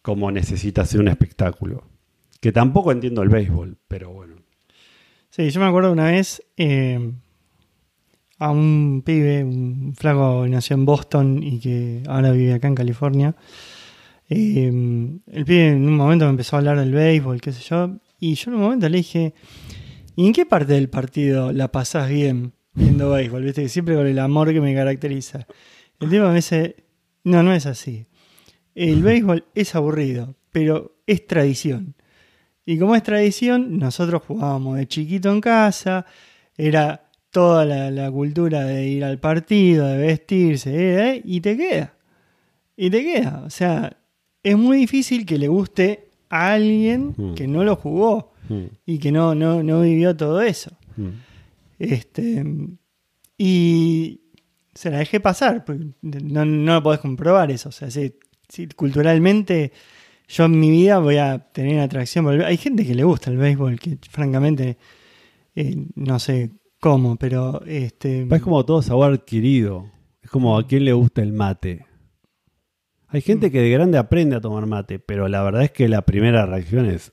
[0.02, 1.84] como necesita ser un espectáculo.
[2.40, 4.36] Que tampoco entiendo el béisbol, pero bueno.
[5.30, 7.12] Sí, yo me acuerdo una vez eh,
[8.38, 12.74] a un pibe, un flaco que nació en Boston y que ahora vive acá en
[12.74, 13.36] California.
[14.28, 14.66] Eh,
[15.26, 18.34] el pibe en un momento me empezó a hablar del béisbol, qué sé yo, y
[18.34, 19.34] yo en un momento le dije,
[20.16, 23.44] ¿y en qué parte del partido la pasás bien viendo béisbol?
[23.44, 23.62] ¿Viste?
[23.62, 25.46] Que siempre con el amor que me caracteriza.
[26.00, 26.76] El tema me dice,
[27.24, 28.06] no, no es así.
[28.74, 31.94] El béisbol es aburrido, pero es tradición.
[32.64, 36.06] Y como es tradición, nosotros jugábamos de chiquito en casa,
[36.56, 41.22] era toda la, la cultura de ir al partido, de vestirse, ¿eh?
[41.24, 41.94] y te queda.
[42.76, 43.42] Y te queda.
[43.44, 43.96] O sea,
[44.42, 47.34] es muy difícil que le guste a alguien Mm.
[47.34, 50.72] que no lo jugó Mm, y que no, no, no vivió todo eso.
[50.96, 51.08] mm.
[51.78, 52.44] Este,
[53.38, 54.20] y
[54.74, 57.68] se la dejé pasar, porque no, no lo podés comprobar eso.
[57.68, 58.14] O sea, si,
[58.52, 59.72] si culturalmente
[60.28, 63.30] yo en mi vida voy a tener atracción por el Hay gente que le gusta
[63.30, 64.76] el béisbol, que francamente
[65.54, 69.90] eh, no sé cómo, pero este Es como todo sabor adquirido.
[70.20, 71.86] Es como a quién le gusta el mate.
[73.08, 76.02] Hay gente que de grande aprende a tomar mate, pero la verdad es que la
[76.02, 77.12] primera reacción es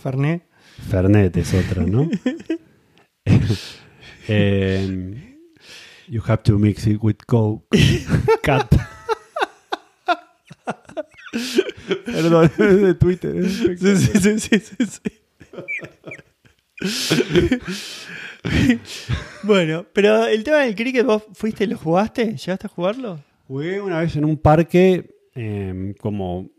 [0.00, 0.44] Fernet.
[0.88, 2.08] Fernet es otra, ¿no?
[4.28, 4.86] Eh,
[6.06, 7.64] you have to mix it with Coke.
[8.44, 8.72] Cat.
[12.04, 13.36] Perdón, es de Twitter.
[13.36, 15.00] es Sí, sí, sí, sí, sí, sí.
[19.42, 22.36] bueno, pero el tema del cricket, ¿vos fuiste y lo jugaste?
[22.36, 23.20] ¿Llegaste a jugarlo?
[23.46, 26.50] Jugué una vez en un parque eh, como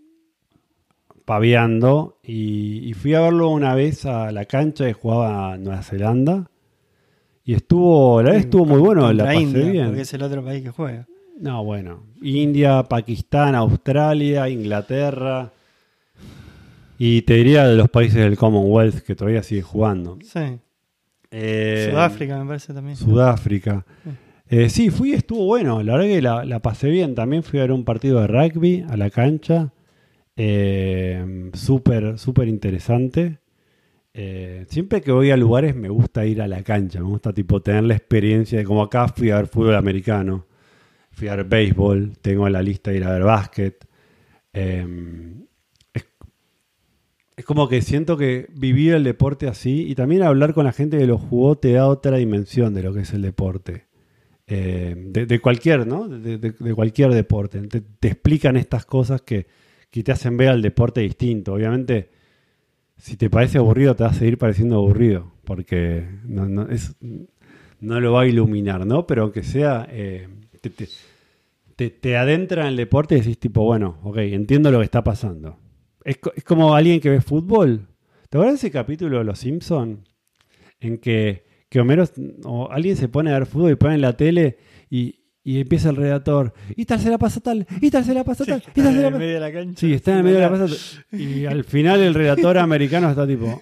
[1.25, 6.49] paviando y, y fui a verlo una vez a la cancha que jugaba Nueva Zelanda
[7.45, 9.85] y estuvo, la verdad estuvo muy bueno, la pasé India, bien.
[9.87, 11.07] Porque es el otro país que juega.
[11.39, 12.03] No, bueno.
[12.21, 15.51] India, Pakistán, Australia, Inglaterra.
[16.97, 20.17] Y te diría de los países del Commonwealth que todavía sigue jugando.
[20.21, 20.59] Sí.
[21.31, 22.95] Eh, Sudáfrica me parece también.
[22.95, 23.85] Sudáfrica.
[24.03, 24.09] Sí.
[24.49, 25.81] Eh, sí, fui, estuvo bueno.
[25.81, 27.15] La verdad que la, la pasé bien.
[27.15, 29.73] También fui a ver un partido de rugby a la cancha.
[30.35, 33.39] Eh, súper, súper interesante.
[34.13, 36.99] Eh, siempre que voy a lugares me gusta ir a la cancha.
[36.99, 40.45] Me gusta tipo tener la experiencia de como acá fui a ver fútbol americano.
[41.13, 42.17] Fui a ver béisbol.
[42.21, 43.85] Tengo en la lista de ir a ver básquet.
[44.53, 44.85] Eh,
[45.93, 46.05] es,
[47.35, 50.97] es como que siento que vivir el deporte así y también hablar con la gente
[50.97, 53.85] que lo jugó te da otra dimensión de lo que es el deporte.
[54.47, 56.07] Eh, de, cualquier, ¿no?
[56.09, 57.61] De, de- de cualquier deporte.
[57.67, 59.47] Te, te explican estas cosas que,
[59.91, 61.53] que te hacen ver al deporte distinto.
[61.53, 62.09] Obviamente,
[62.97, 66.95] si te parece aburrido, te va a seguir pareciendo aburrido, porque no, no, es,
[67.81, 69.07] no lo va a iluminar, ¿no?
[69.07, 70.27] Pero aunque sea, eh,
[70.63, 70.87] te, te,
[71.75, 75.03] te- te adentra en el deporte y decís tipo, bueno, ok, entiendo lo que está
[75.03, 75.57] pasando.
[76.03, 77.87] Es, es como alguien que ve fútbol.
[78.29, 80.07] ¿Te acuerdas de ese capítulo de Los Simpson
[80.79, 82.05] en que, que Homero
[82.45, 84.57] o alguien se pone a ver fútbol y pone en la tele
[84.89, 88.23] y, y empieza el redactor y tal se la pasa tal, y tal se la
[88.23, 89.79] pasa tal, y tal se en la el pasa medio de la cancha.
[89.79, 90.71] Sí, está en el medio de la pasada.
[91.11, 93.59] Y al final el redactor americano está tipo.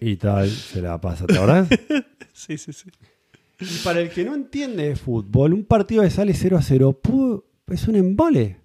[0.00, 1.68] Y tal, se la pasa, ¿te acordás?
[2.32, 2.88] Sí, sí, sí.
[3.60, 7.00] Y para el que no entiende de fútbol, un partido que sale 0 a 0
[7.02, 8.60] pudo- es un embole.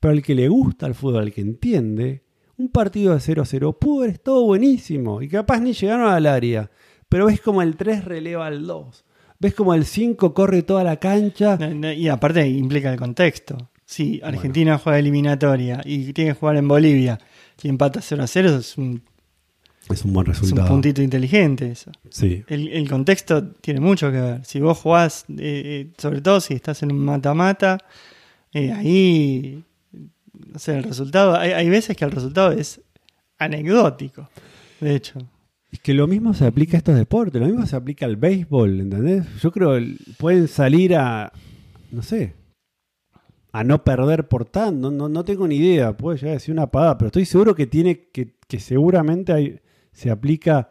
[0.00, 2.24] Pero al que le gusta el fútbol, al que entiende,
[2.56, 5.22] un partido de 0 a 0 pudo haber estado buenísimo.
[5.22, 6.70] Y capaz ni llegaron al área.
[7.08, 9.04] Pero ves como el 3 releva al 2.
[9.40, 11.58] Ves como el 5 corre toda la cancha.
[11.96, 13.56] Y aparte implica el contexto.
[13.84, 17.18] Si Argentina juega eliminatoria y tiene que jugar en Bolivia
[17.62, 19.02] y empata 0 a 0, es un,
[19.90, 20.68] Es un buen es un resultado.
[20.68, 21.90] puntito inteligente eso.
[22.10, 22.44] Sí.
[22.48, 24.44] El, el contexto tiene mucho que ver.
[24.44, 27.78] Si vos jugás, eh, eh, sobre todo si estás en un mata-mata,
[28.52, 32.80] eh, ahí, no sé, el resultado, hay, hay veces que el resultado es
[33.38, 34.28] anecdótico,
[34.80, 35.18] de hecho.
[35.70, 38.80] Es que lo mismo se aplica a estos deportes, lo mismo se aplica al béisbol,
[38.80, 39.26] ¿entendés?
[39.40, 41.30] Yo creo que pueden salir a,
[41.92, 42.34] no sé,
[43.52, 46.52] a no perder por tanto, no, no, no tengo ni idea, puede llegar a decir
[46.52, 49.60] una pagada, pero estoy seguro que tiene, que, que seguramente hay,
[49.98, 50.70] se aplica,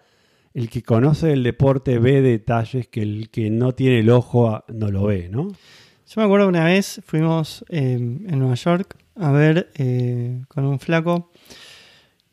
[0.53, 4.63] el que conoce el deporte ve detalles que el que no tiene el ojo a-
[4.69, 5.49] no lo ve, ¿no?
[5.49, 10.79] Yo me acuerdo una vez fuimos eh, en Nueva York a ver eh, con un
[10.79, 11.31] flaco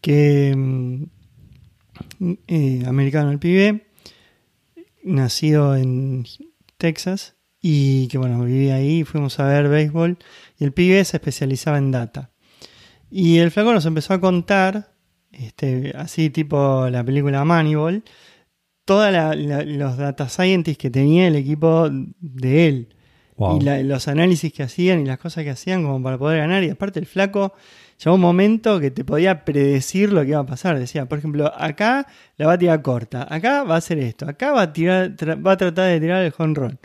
[0.01, 1.05] que mm,
[2.47, 3.87] eh, americano el pibe,
[5.03, 6.25] nacido en
[6.79, 10.19] Texas y que bueno, vivía ahí, fuimos a ver béisbol
[10.59, 12.31] y el pibe se especializaba en data.
[13.11, 14.94] Y el flaco nos empezó a contar,
[15.41, 18.03] este, así tipo la película Moneyball,
[18.85, 19.13] todos
[19.67, 22.89] los data scientists que tenía el equipo de él
[23.37, 23.59] Wow.
[23.61, 26.63] y la- los análisis que hacían y las cosas que hacían como para poder ganar.
[26.63, 27.53] Y aparte el flaco
[27.99, 30.79] llegó un momento que te podía predecir lo que iba a pasar.
[30.79, 32.07] Decía, por ejemplo, acá
[32.37, 35.45] la va a tirar corta, acá va a hacer esto, acá va a tirar, tra-
[35.45, 36.79] va a tratar de tirar el home run.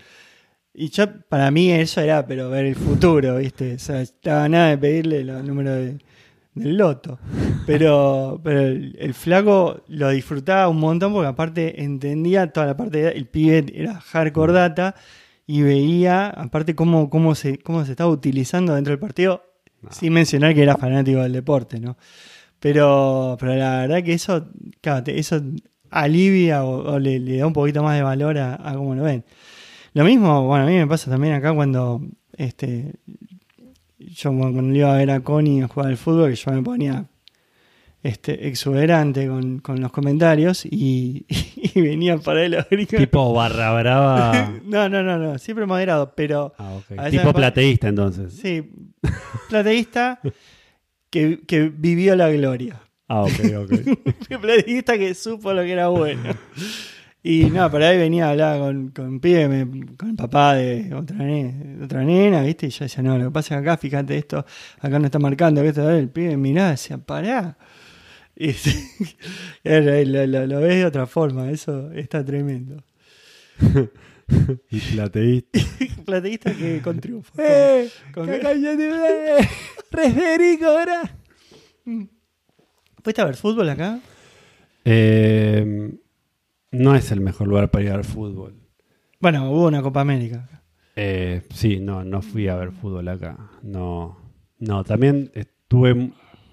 [0.73, 3.75] Y yo, para mí eso era, pero ver el futuro, ¿viste?
[3.75, 5.97] O sea, estaba nada de pedirle los números de-
[6.55, 7.19] del loto.
[7.65, 12.97] Pero, pero el, el flaco lo disfrutaba un montón porque aparte entendía toda la parte
[13.03, 13.09] de...
[13.11, 14.95] El pibe era hardcore data
[15.47, 19.43] y veía aparte cómo, cómo, se, cómo se estaba utilizando dentro del partido,
[19.89, 21.97] sin mencionar que era fanático del deporte, ¿no?
[22.59, 24.47] Pero, pero la verdad que eso,
[24.81, 25.41] claro, te- eso
[25.89, 29.03] alivia o, o le, le da un poquito más de valor a, a cómo lo
[29.03, 29.23] ven.
[29.93, 32.01] Lo mismo, bueno, a mí me pasa también acá cuando
[32.37, 32.93] este
[33.99, 37.05] yo cuando le iba a ver a Connie jugar al fútbol, que yo me ponía
[38.01, 42.95] este exuberante con, con los comentarios y, y venían para él los gringos.
[42.97, 44.53] Tipo barra brava.
[44.63, 46.97] No, no, no, no, siempre moderado, pero Ah, ok.
[46.97, 48.33] A veces Tipo plateísta entonces.
[48.33, 48.71] sí,
[49.49, 50.19] plateísta
[51.09, 52.79] que, que vivió la gloria.
[53.07, 54.39] Ah, ok, ok.
[54.41, 56.21] plateísta que supo lo que era bueno.
[57.21, 60.55] Y no, por ahí venía a hablar con, con un pibe, me- con el papá
[60.55, 62.67] de otra, ne- de otra nena, ¿viste?
[62.67, 64.45] Y yo decía, no, lo que pasa es que acá, fíjate esto,
[64.79, 67.57] acá no está marcando, que esto, el pibe miraba, decía, pará.
[68.41, 68.51] Y
[69.65, 72.81] era- lo, lo- lo ves de otra forma, eso está tremendo.
[74.71, 75.59] y plateísta.
[76.05, 77.33] Plateísta que con triunfo.
[77.33, 77.89] con- ¡Eh!
[78.13, 78.29] con-
[79.91, 81.01] ¡Referico, ahora!
[83.03, 83.99] ¿Fuiste a ver fútbol acá?
[84.85, 85.91] Eh,
[86.71, 88.55] no es el mejor lugar para ir al fútbol.
[89.19, 90.61] Bueno, hubo una Copa América.
[90.95, 93.51] Eh, sí, no, no fui a ver fútbol acá.
[93.63, 94.17] No,
[94.59, 95.31] no, también
[95.67, 96.11] tuve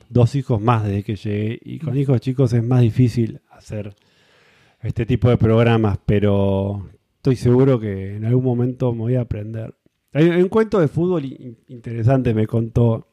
[0.09, 3.95] dos hijos más desde que llegué y con hijos chicos es más difícil hacer
[4.81, 9.75] este tipo de programas, pero estoy seguro que en algún momento me voy a aprender.
[10.13, 11.25] Hay un cuento de fútbol
[11.69, 13.09] interesante, me contó,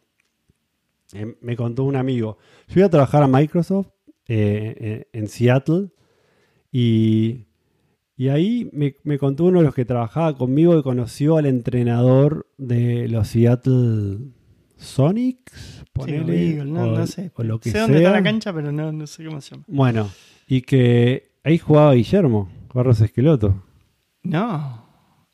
[1.14, 2.38] eh, me contó un amigo.
[2.68, 3.88] Yo iba a trabajar a Microsoft
[4.28, 5.90] eh, en Seattle
[6.76, 7.46] y,
[8.30, 13.28] ahí me, contó uno de los que trabajaba conmigo que conoció al entrenador de los
[13.28, 14.18] Seattle
[14.76, 17.32] Sonics, ponele, no, sé.
[17.36, 19.66] O lo que sé dónde está la cancha, pero no, no sé cómo se llama.
[19.68, 20.10] Bueno,
[20.48, 23.64] y que ahí jugaba Guillermo, Barros Esqueloto.
[24.24, 24.84] No,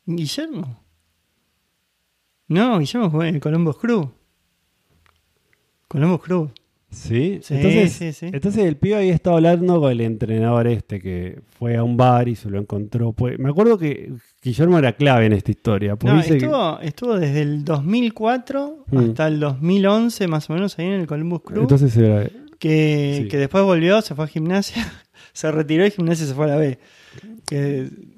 [0.04, 0.78] Guillermo.
[2.48, 4.12] No, Guillermo jugó en el Columbus Crew.
[5.88, 6.50] Columbus Crew.
[6.90, 7.40] ¿Sí?
[7.50, 11.96] entonces, entonces el pibe había estado hablando con el entrenador este que fue a un
[11.96, 13.12] bar y se lo encontró.
[13.12, 14.12] Pues, me acuerdo que
[14.42, 15.96] Guillermo era clave en esta historia.
[16.02, 18.98] No, estuvo, estuvo, desde el 2004 mm.
[18.98, 21.62] hasta el 2011 más o menos ahí en el Columbus Crew.
[21.62, 22.28] Entonces era...
[22.58, 24.92] Que, que después volvió, se fue a gimnasia,
[25.32, 26.78] se retiró y gimnasia se fue a la B.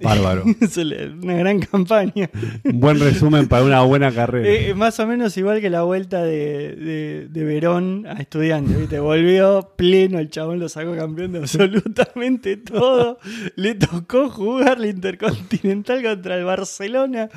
[0.03, 0.45] Bárbaro.
[1.23, 2.29] una gran campaña.
[2.65, 4.47] Un buen resumen para una buena carrera.
[4.49, 8.75] Eh, más o menos igual que la vuelta de, Verón a estudiante.
[8.75, 9.01] ¿viste?
[9.01, 13.19] Volvió pleno, el chabón lo sacó campeón de absolutamente todo.
[13.57, 17.29] Le tocó jugar la Intercontinental contra el Barcelona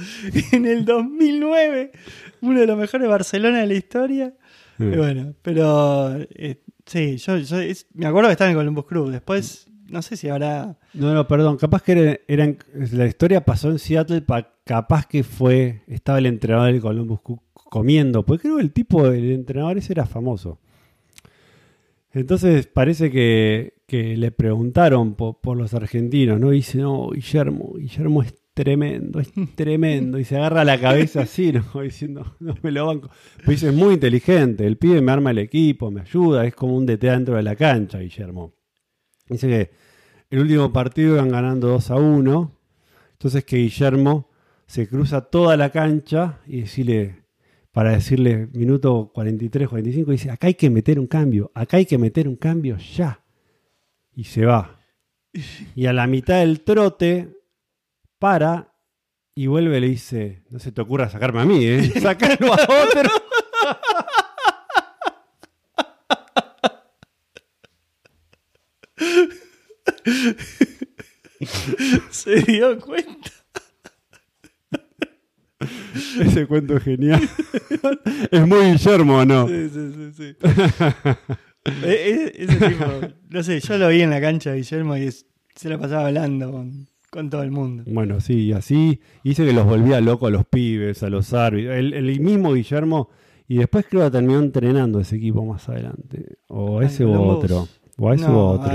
[0.51, 1.91] en el 2009.
[2.41, 4.33] Uno de los mejores Barcelona de la historia.
[4.77, 7.33] bueno, pero eh, sí, yo,
[7.93, 9.11] me acuerdo que estaba en Columbus Cruz.
[9.11, 10.77] Después no sé si habrá.
[10.93, 11.57] No, no, perdón.
[11.57, 14.23] Capaz que eran, la historia pasó en Seattle.
[14.63, 15.81] capaz que fue.
[15.87, 17.19] Estaba el entrenador del Columbus
[17.53, 18.25] comiendo.
[18.25, 20.59] Porque creo que el tipo del entrenador ese era famoso.
[22.11, 26.51] Entonces parece que, le preguntaron por, los argentinos, ¿no?
[26.51, 30.17] Dice, no, Guillermo, Guillermo es tremendo, es tremendo.
[30.17, 31.63] Y se agarra la cabeza así, ¿no?
[31.81, 33.09] Diciendo, no me lo banco.
[33.45, 36.75] Pues dice, es muy inteligente, el pibe me arma el equipo, me ayuda, es como
[36.75, 38.55] un DT dentro de la cancha, Guillermo.
[39.29, 39.71] Dice que
[40.31, 42.51] el último partido iban ganando 2 a 1.
[43.11, 44.29] Entonces que Guillermo
[44.65, 47.23] se cruza toda la cancha y decirle,
[47.71, 51.97] para decirle minuto 43, 45, dice, acá hay que meter un cambio, acá hay que
[51.97, 53.23] meter un cambio ya.
[54.13, 54.79] Y se va.
[55.75, 57.35] Y a la mitad del trote
[58.19, 58.75] para
[59.35, 61.91] y vuelve y le dice, no se te ocurra sacarme a mí, ¿eh?
[62.01, 63.09] Sacarlo a otro.
[72.09, 73.31] Se dio cuenta.
[76.19, 77.21] Ese cuento es genial.
[78.31, 79.47] es muy Guillermo, ¿no?
[79.47, 80.11] Sí, sí, sí.
[80.15, 80.35] sí.
[81.83, 82.85] E, e, ese tipo,
[83.29, 86.51] no sé, yo lo vi en la cancha de Guillermo y se la pasaba hablando
[86.51, 86.87] con,
[87.29, 87.83] todo el mundo.
[87.87, 91.75] Bueno, sí, así hice que los volvía locos a los pibes, a los árbitros.
[91.75, 93.09] El, mismo Guillermo,
[93.47, 96.37] y después creo que terminó entrenando ese equipo más adelante.
[96.47, 97.67] O ese u otro.
[97.97, 98.71] O ese u otro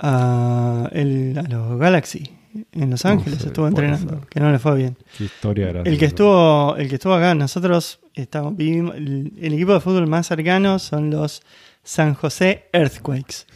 [0.00, 2.30] a, el, a los Galaxy
[2.72, 4.96] en Los Ángeles estuvo entrenando, que no le fue bien.
[5.20, 10.26] historia el que estuvo El que estuvo acá, nosotros estamos, el, equipo de fútbol más
[10.26, 11.42] cercano son los
[11.84, 13.46] San José Earthquakes,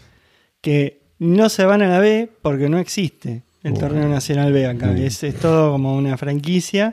[0.61, 4.97] que no se van a la B porque no existe el torneo nacional B acá.
[4.97, 6.93] Es, todo como una franquicia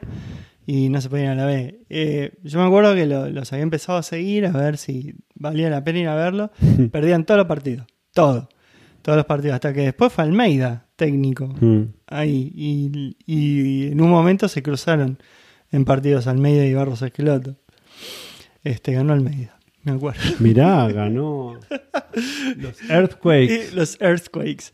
[0.66, 1.82] y no se puede ir a la B.
[1.90, 5.84] Eh, yo me acuerdo que los había empezado a seguir a ver si valía la
[5.84, 6.52] pena ir a verlo.
[6.92, 8.48] Perdían todos los partidos, todo
[9.02, 11.82] todos los partidos, hasta que después fue Almeida, técnico, mm.
[12.08, 12.52] ahí,
[13.26, 15.18] y, en un momento se cruzaron
[15.72, 17.56] en partidos Almeida y Barros Esqueloto.
[18.64, 20.22] Este, ganó Almeida, me acuerdo.
[20.40, 21.60] Mirá, ganó
[22.58, 23.72] los Earthquakes.
[23.74, 24.66] los Earthquakes.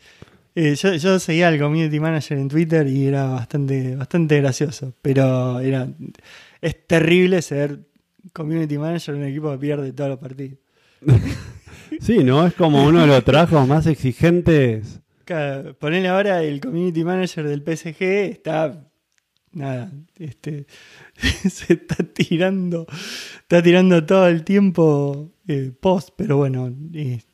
[0.54, 5.88] Eh, yo, seguía al community manager en Twitter y era bastante, bastante gracioso, pero era
[6.60, 7.80] es terrible ser
[8.32, 10.58] community manager en un equipo que pierde todos los partidos.
[12.00, 12.46] Sí, ¿no?
[12.46, 15.00] Es como uno de los trabajos más exigentes.
[15.24, 18.87] Claro, ponele ahora el community manager del PSG, está.
[19.52, 20.66] Nada, este.
[21.48, 22.86] se está tirando.
[23.40, 26.72] Está tirando todo el tiempo eh, post, pero bueno,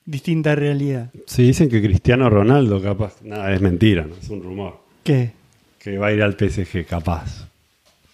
[0.05, 1.11] distinta realidad.
[1.27, 3.23] Sí, dicen que Cristiano Ronaldo, capaz.
[3.23, 4.15] Nada, es mentira, ¿no?
[4.15, 4.81] Es un rumor.
[5.03, 5.33] ¿Qué?
[5.79, 7.49] Que va a ir al PSG, capaz.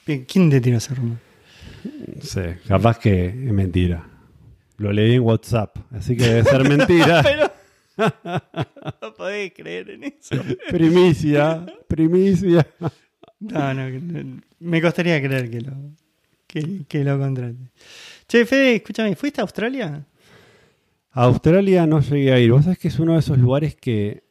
[0.04, 1.18] ¿Quién te tiró ese rumor?
[1.84, 4.04] No sé, capaz que es mentira.
[4.78, 7.22] Lo leí en WhatsApp, así que debe ser mentira.
[7.22, 7.50] Pero
[9.02, 10.36] no podés creer en eso.
[10.70, 12.66] primicia, primicia.
[13.40, 15.72] No, no, me costaría creer que lo,
[16.46, 17.56] que, lo contrate.
[18.28, 20.06] Che, Fede, escúchame, ¿fuiste a Australia?
[21.12, 22.52] A Australia no llegué a ir.
[22.52, 24.24] Vos sabés que es uno de esos lugares que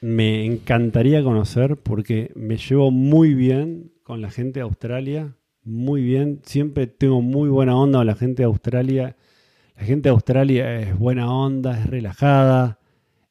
[0.00, 6.40] me encantaría conocer porque me llevo muy bien con la gente de Australia, muy bien.
[6.44, 9.16] Siempre tengo muy buena onda con la gente de Australia.
[9.76, 12.80] La gente de Australia es buena onda, es relajada,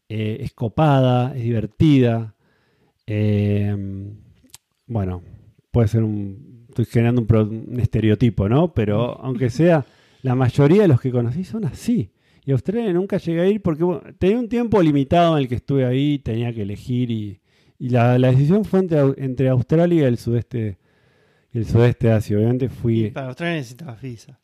[0.08, 2.36] eh, es copada, es divertida.
[3.06, 3.76] Eh,
[4.88, 5.22] bueno,
[5.72, 6.66] puede ser un...
[6.70, 8.74] Estoy generando un, pro- un estereotipo, ¿no?
[8.74, 9.86] Pero aunque sea,
[10.22, 12.12] la mayoría de los que conocí son así.
[12.46, 15.50] Y a Australia nunca llegué a ir porque bueno, tenía un tiempo limitado en el
[15.50, 17.42] que estuve ahí, tenía que elegir y,
[17.78, 20.78] y la, la decisión fue entre, Au- entre Australia y el sudeste
[21.52, 22.38] y el sudeste de Asia.
[22.38, 23.10] Obviamente fui...
[23.12, 24.40] Para Australia necesitabas visa.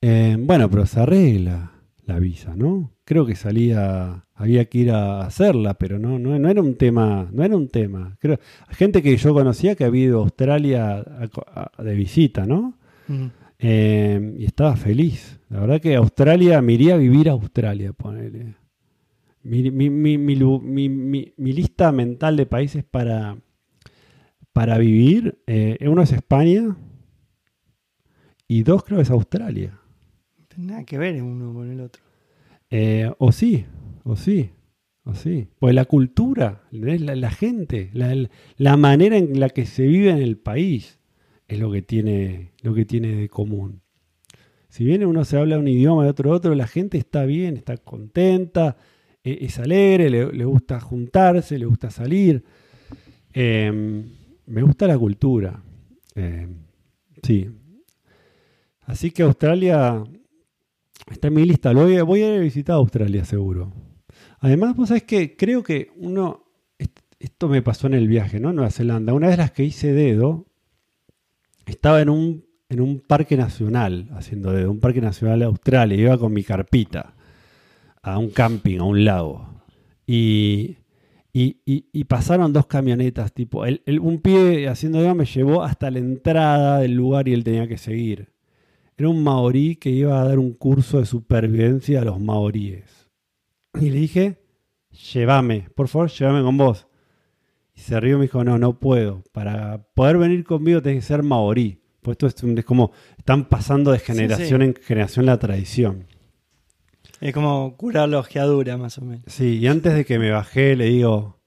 [0.00, 1.72] Eh, bueno, pero se arregla
[2.04, 2.92] la visa, ¿no?
[3.04, 7.28] Creo que salía, había que ir a hacerla, pero no, no, no era un tema,
[7.32, 8.16] no era un tema.
[8.20, 8.38] Creo,
[8.70, 12.74] gente que yo conocía que había ido a Australia a co- a- de visita, ¿no?
[13.58, 15.40] Eh, y estaba feliz.
[15.48, 18.54] La verdad que Australia, me iría a vivir a Australia, ponele.
[19.42, 19.70] Mi-
[20.88, 23.36] mi- mi lista mental de países para,
[24.52, 26.76] para vivir, eh, uno es España
[28.48, 29.78] y dos creo es Australia.
[30.38, 32.02] No tiene nada que ver uno con el otro.
[32.70, 33.64] Eh, o sí,
[34.06, 34.50] o sí,
[35.04, 35.48] o sí.
[35.58, 38.14] Pues la cultura, la, la gente, la,
[38.56, 41.00] la manera en la que se vive en el país
[41.48, 43.82] es lo que tiene, lo que tiene de común.
[44.68, 47.76] Si bien uno se habla un idioma de otro otro, la gente está bien, está
[47.78, 48.76] contenta,
[49.24, 52.44] e- es alegre, le, gusta juntarse, le gusta salir.
[53.34, 54.04] Eh,
[54.46, 55.60] me gusta la cultura.
[56.14, 56.46] Eh,
[57.22, 57.50] sí.
[58.82, 60.04] Así que Australia
[61.10, 61.72] Está en mi lista.
[61.72, 63.72] Lo voy, a, voy a ir a visitar Australia, seguro.
[64.46, 66.44] Además, vos sabés que creo que uno.
[66.78, 68.50] est- Esto me pasó en el viaje, ¿no?
[68.50, 69.12] En Nueva Zelanda.
[69.12, 70.46] Una vez las que hice dedo,
[71.66, 75.96] estaba en un, en un parque nacional haciendo dedo, un parque nacional de Australia.
[76.00, 77.14] Iba con mi carpita
[78.02, 79.48] a un camping, a un lago.
[80.06, 80.76] Y,
[81.32, 83.64] y, y- y pasaron dos camionetas, tipo.
[83.66, 87.42] el- el- un pie haciendo dedo me llevó hasta la entrada del lugar y él
[87.42, 88.28] tenía que seguir.
[88.96, 93.05] Era un maorí que iba a dar un curso de supervivencia a los maoríes.
[93.80, 94.38] Y le dije,
[95.12, 96.86] llévame, por favor, llévame con vos.
[97.74, 99.22] Y se rió y me dijo, no, no puedo.
[99.32, 101.82] Para poder venir conmigo tenés que ser maorí.
[102.00, 104.66] Pues esto es, como, están pasando de generación sí.
[104.66, 106.06] en generación la tradición.
[107.20, 109.24] Es como curar la ojeadura, más o menos.
[109.26, 111.40] Sí, y antes de que me bajé le digo,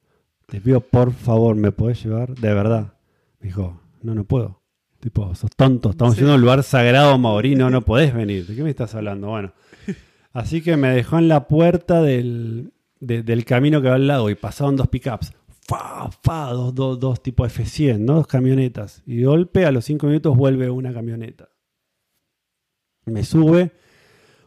[0.48, 2.36] te pido por favor, ¿me podés llevar?
[2.36, 2.94] De verdad.
[3.40, 4.62] Me dijo, no, no puedo.
[5.00, 6.20] Tipo, sos tonto, estamos Sí.
[6.22, 8.46] yendo a un lugar sagrado maorí, no, no podés venir.
[8.46, 9.30] ¿De qué me estás hablando?
[9.30, 9.54] Bueno,
[10.34, 14.30] así que me dejó en la puerta del, de- del camino que va al lago
[14.30, 15.34] y pasaron dos pickups.
[15.68, 18.16] Fa, fa, dos, dos, dos tipos F100, ¿no?
[18.16, 19.04] dos camionetas.
[19.06, 21.50] Y de golpe a los cinco minutos vuelve una camioneta.
[23.06, 23.72] Me sube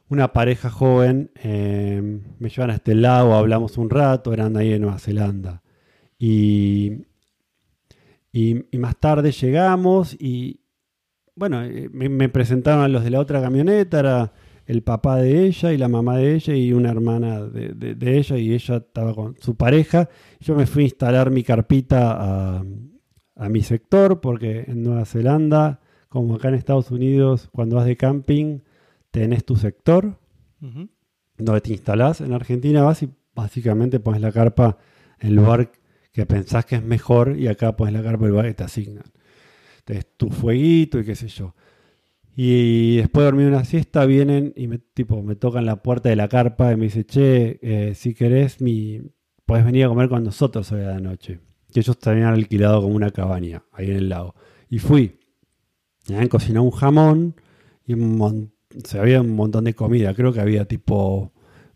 [0.08, 2.02] una pareja joven, eh,
[2.38, 5.62] me llevan a este lago, hablamos un rato, eran ahí en Nueva Zelanda.
[6.18, 7.06] Y,
[8.32, 10.60] y, y más tarde llegamos y,
[11.34, 14.32] bueno, eh, me, me presentaron a los de la otra camioneta, era
[14.66, 18.18] el papá de ella y la mamá de ella y una hermana de, de- de
[18.18, 20.08] ella y ella estaba con su pareja.
[20.40, 22.12] Yo me fui a instalar mi carpita
[22.58, 22.64] a,
[23.36, 27.96] a mi sector porque en Nueva Zelanda, como acá en Estados Unidos, cuando vas de
[27.96, 28.60] camping,
[29.10, 30.18] tenés tu sector
[30.60, 30.88] Ujú.
[31.38, 32.20] donde te instalás.
[32.20, 34.78] En Argentina vas y básicamente pones la carpa
[35.18, 35.72] en el lugar
[36.12, 38.64] que pensás que es mejor y acá pones la carpa en el lugar que te
[38.64, 39.04] asignan.
[39.84, 41.54] Tenés tu fueguito y qué sé yo.
[42.34, 46.16] Y después de dormir una siesta vienen y me, tipo, me tocan la puerta de
[46.16, 49.02] la carpa y me dice, che, eh, si querés, mi,
[49.44, 51.40] podés venir a comer con nosotros hoy a la noche.
[51.72, 54.34] Que ellos han alquilado como una cabaña ahí en el lago.
[54.68, 55.18] Y fui.
[56.08, 57.36] Me habían cocinado un jamón
[57.86, 58.52] y un
[58.98, 60.14] había un montón de comida.
[60.14, 61.32] Creo que había tipo.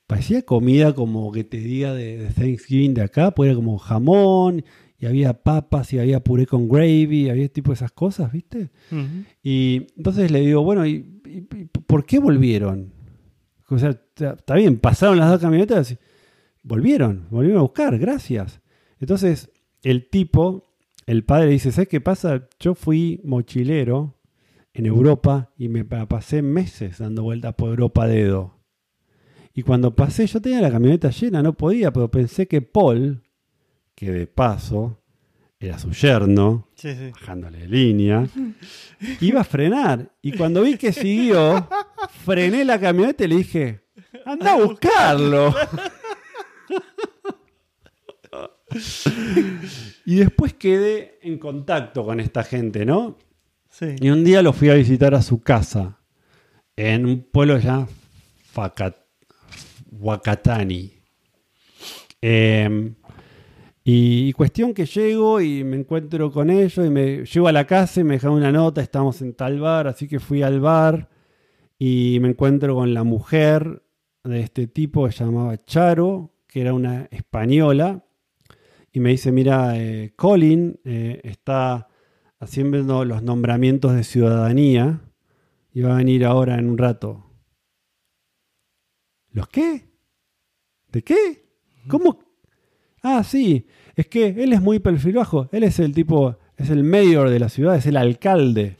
[0.06, 4.64] Parecía comida como que te diga de, de Thanksgiving de acá, pues era como jamón,
[4.98, 8.70] y había papas, y había puré con gravy, había tipo esas cosas, ¿viste?
[9.42, 12.92] Y entonces le digo, bueno, ¿y, y- y por qué volvieron?
[13.68, 15.98] O sea, está bien, pasaron las dos camionetas, y
[16.62, 18.60] volvieron, volvieron a buscar, gracias.
[19.00, 19.50] Entonces,
[19.82, 20.64] el tipo,
[21.06, 22.48] el padre dice, ¿sabes qué pasa?
[22.60, 24.14] Yo fui mochilero
[24.72, 28.56] en Europa y me pa- pasé meses dando vueltas por Europa a dedo.
[29.54, 33.22] Y cuando pasé, yo tenía la camioneta llena, no podía, pero pensé que Paul,
[33.96, 35.02] que de paso
[35.58, 37.10] era su yerno, Sí, sí.
[37.10, 38.28] bajándole de línea,
[39.20, 40.12] iba a frenar.
[40.22, 41.66] Y cuando vi que siguió,
[42.24, 43.80] frené la camioneta y le dije,
[44.24, 45.52] anda a buscarlo.
[50.04, 53.16] y después quedé en contacto con esta gente, ¿no?
[53.70, 53.96] Sí.
[54.00, 55.98] Y un día lo fui a visitar a su casa,
[56.76, 57.86] en un pueblo ya
[59.92, 60.92] Wakatani.
[62.22, 62.94] Eh,
[63.88, 68.00] Y, cuestión que llego y me encuentro con ellos y me llego a la casa
[68.00, 71.08] y me dejan una nota, estamos en tal bar, así que fui al bar
[71.78, 73.84] y me encuentro con la mujer
[74.24, 78.04] de este tipo que se llamaba Charo, que era una española,
[78.90, 81.86] y me dice, mira, eh, Colin eh, está
[82.40, 85.00] haciendo los nombramientos de ciudadanía
[85.72, 87.30] y va a venir ahora en un rato.
[89.30, 89.88] ¿Los qué?
[90.88, 91.46] ¿De qué?
[91.86, 92.25] ¿Cómo?
[93.08, 93.64] Ah, sí,
[93.94, 97.38] es que él es muy perfil bajo, él es el tipo, es el mayor de
[97.38, 98.76] la ciudad, es el alcalde.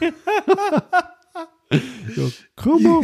[2.54, 3.02] ¿Cómo?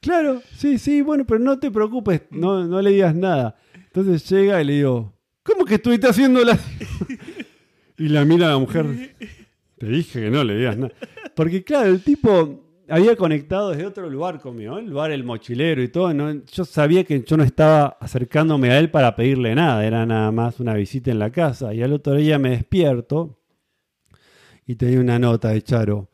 [0.00, 3.54] Claro, sí, sí, bueno, pero no te preocupes, no, no le digas nada.
[3.76, 5.12] Entonces llega y le digo,
[5.44, 6.58] ¿cómo que estuviste haciendo la...?
[7.96, 9.14] y la mira a la mujer,
[9.78, 10.92] te dije que no le digas nada.
[11.36, 15.88] Porque claro, el tipo había conectado desde otro lugar conmigo, el bar El Mochilero y
[15.88, 16.12] todo.
[16.52, 20.60] Yo sabía que yo no estaba acercándome a él para pedirle nada, era nada más
[20.60, 21.72] una visita en la casa.
[21.72, 23.38] Y al otro día me despierto
[24.66, 26.10] y tenía una nota de Charo.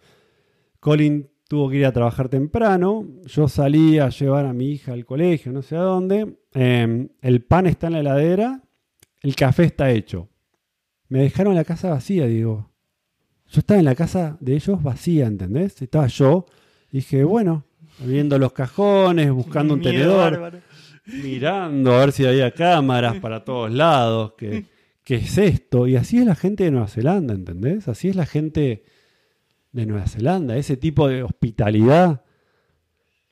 [0.80, 3.06] Colin tuvo que ir a trabajar temprano.
[3.24, 6.36] Yo salí a llevar a mi hija al colegio, no sé a dónde.
[6.54, 8.62] Eh, el pan está en la heladera,
[9.22, 10.28] el café está hecho.
[11.08, 12.70] Me dejaron la casa vacía, digo.
[13.48, 15.80] Yo estaba en la casa de ellos vacía, ¿entendés?
[15.80, 16.46] Estaba yo.
[16.90, 17.64] Dije, bueno,
[17.98, 20.58] viendo los cajones, buscando un tenedor, bárbaro.
[21.06, 24.34] mirando a ver si había cámaras para todos lados.
[24.36, 24.64] ¿Qué,
[25.04, 25.86] ¿Qué es esto?
[25.86, 27.88] Y así es la gente de Nueva Zelanda, ¿entendés?
[27.88, 28.84] Así es la gente
[29.72, 30.56] de Nueva Zelanda.
[30.56, 32.24] Ese tipo de hospitalidad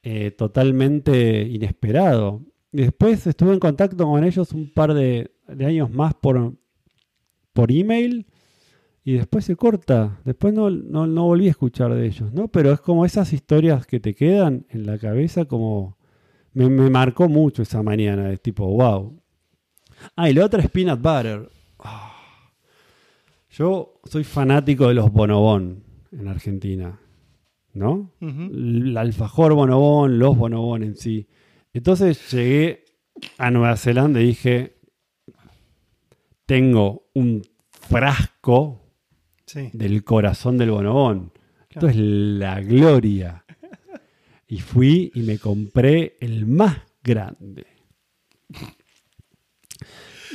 [0.02, 2.42] eh, totalmente inesperado.
[2.72, 6.54] Y después estuve en contacto con ellos un par de, de años más por,
[7.52, 8.26] por email
[9.04, 10.18] y después se corta.
[10.24, 12.48] Después no, no, no volví a escuchar de ellos, ¿no?
[12.48, 15.98] Pero es como esas historias que te quedan en la cabeza como...
[16.54, 19.20] Me, me marcó mucho esa mañana, de tipo, wow.
[20.16, 21.50] Ah, y la otra es peanut butter.
[21.80, 22.12] Ah.
[23.50, 27.00] Yo soy fanático de los bonobón en Argentina,
[27.72, 28.12] ¿no?
[28.20, 31.28] El alfajor bonobón, los bonobón en sí.
[31.72, 32.84] Entonces llegué
[33.38, 34.78] a Nueva Zelanda y dije,
[36.46, 38.83] tengo un frasco
[39.46, 39.70] Sí.
[39.72, 41.32] del corazón del bonobón.
[41.68, 41.88] Esto Claro.
[41.88, 43.44] es la gloria.
[44.46, 47.66] Y fui y me compré el más grande.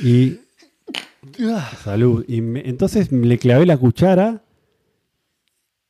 [0.02, 0.38] Y
[1.82, 2.24] Salud.
[2.28, 4.42] Y me- entonces le clavé la cuchara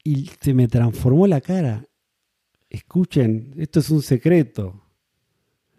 [0.03, 1.87] y se me transformó la cara.
[2.69, 4.85] Escuchen, esto es un secreto.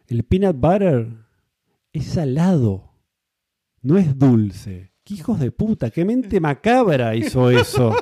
[0.07, 1.07] El peanut butter
[1.93, 2.93] es salado,
[3.81, 4.90] no es dulce.
[5.11, 5.89] ¿Qué hijos de puta?
[5.89, 7.93] ¿Qué mente macabra hizo eso?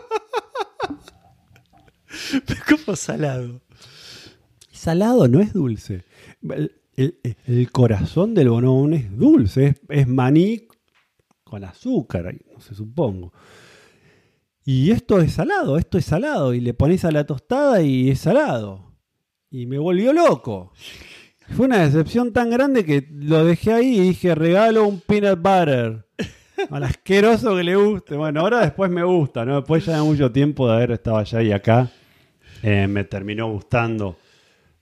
[2.69, 3.61] ¿Cómo salado?
[4.71, 6.03] Salado, no es dulce.
[6.47, 7.17] El, el-
[7.47, 10.67] el corazón del bonobón es dulce, es, es maní
[11.43, 13.33] con azúcar, no sé, supongo.
[14.63, 16.53] Y esto es salado, esto es salado.
[16.53, 18.93] Y le pones a la tostada y es salado.
[19.49, 20.73] Y me volvió loco.
[21.55, 26.05] Fue una decepción tan grande que lo dejé ahí y dije, regalo un peanut butter.
[26.69, 28.15] Al asqueroso que le guste.
[28.15, 29.57] Bueno, ahora después me gusta, ¿no?
[29.57, 31.91] Después ya de mucho tiempo de haber estado allá y acá,
[32.63, 34.17] eh, me terminó gustando.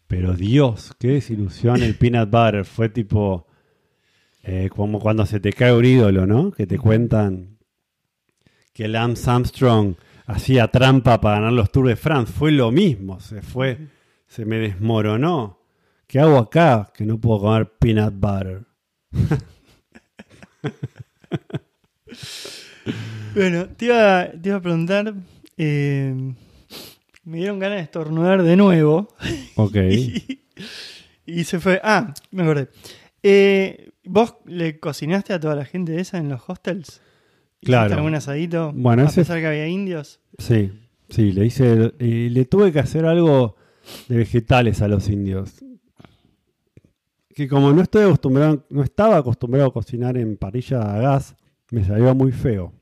[0.07, 2.65] Pero Dios, qué desilusión el peanut butter.
[2.65, 3.47] Fue tipo
[4.43, 6.51] eh, como cuando se te cae un ídolo, ¿no?
[6.51, 7.57] Que te cuentan
[8.73, 9.95] que Lance Armstrong
[10.25, 12.31] hacía trampa para ganar los Tours de France.
[12.31, 13.77] Fue lo mismo, se fue,
[14.27, 15.59] se me desmoronó.
[16.07, 18.65] ¿Qué hago acá que no puedo comer peanut butter?
[23.33, 25.13] Bueno, te iba, te iba a preguntar.
[25.57, 26.33] eh,
[27.23, 29.09] me dieron ganas de estornudar de nuevo.
[29.55, 29.75] Ok.
[31.29, 31.79] Y, y se fue.
[31.83, 32.69] Ah, me acordé.
[33.21, 36.87] Eh, ¿Vos le cocinaste a toda la gente esa en los hostels?
[37.59, 37.95] ¿Hiciste Claro.
[37.95, 38.71] algún asadito?
[38.73, 40.21] Bueno, a ese- pesar que había indios.
[40.37, 40.71] Sí,
[41.09, 43.57] sí, le hice, y le tuve que hacer algo
[44.07, 45.51] de vegetales a los indios.
[47.35, 51.35] Que como no estoy acostumbrado, no estaba acostumbrado a cocinar en parrilla a gas,
[51.71, 52.73] me salió muy feo.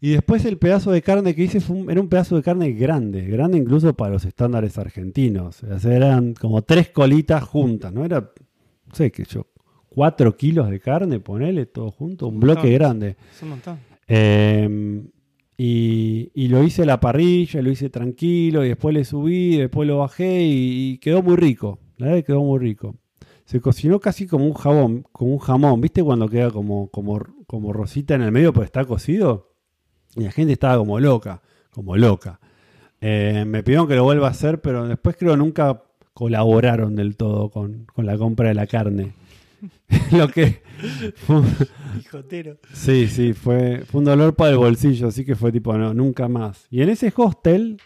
[0.00, 2.72] Y después el pedazo de carne que hice fue un- era un pedazo de carne
[2.72, 5.62] grande, grande incluso para los estándares argentinos.
[5.62, 8.04] O sea, eran como tres colitas juntas, ¿no?
[8.04, 9.46] Era, no sé qué yo,
[9.88, 12.74] cuatro kilos de carne, ponele todo junto, un bloque montón.
[12.74, 13.16] grande.
[13.32, 13.78] Es un montón.
[14.08, 15.02] Eh,
[15.56, 19.86] y, y lo hice a la parrilla, lo hice tranquilo, y después le subí, después
[19.86, 21.78] lo bajé y, y quedó muy rico.
[21.98, 22.96] La verdad que quedó muy rico.
[23.52, 26.02] Se cocinó casi como un jabón, como un jamón, ¿viste?
[26.02, 29.52] Cuando queda como, como, como rosita en el medio, pues está cocido.
[30.16, 32.40] Y la gente estaba como loca, como loca.
[33.02, 35.82] Eh, me pidieron que lo vuelva a hacer, pero después creo nunca
[36.14, 39.12] colaboraron del todo con, con la compra de la carne.
[40.12, 40.62] Lo que
[41.16, 41.42] fue-
[42.00, 42.56] Hijotero.
[42.72, 46.26] sí, sí, fue, fue un dolor para el bolsillo, así que fue tipo, no, nunca
[46.26, 46.66] más.
[46.70, 47.76] Y en ese hostel,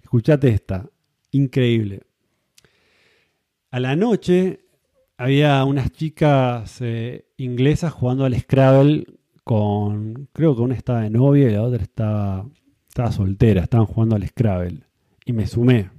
[0.00, 0.88] escuchate esta,
[1.32, 2.02] increíble.
[3.72, 4.60] A la noche
[5.18, 9.06] había unas chicas eh, inglesas jugando al Scrabble
[9.44, 12.46] con, creo que una estaba de novia y la otra estaba,
[12.88, 14.80] estaba soltera, estaban jugando al Scrabble.
[15.24, 15.90] Y me sumé.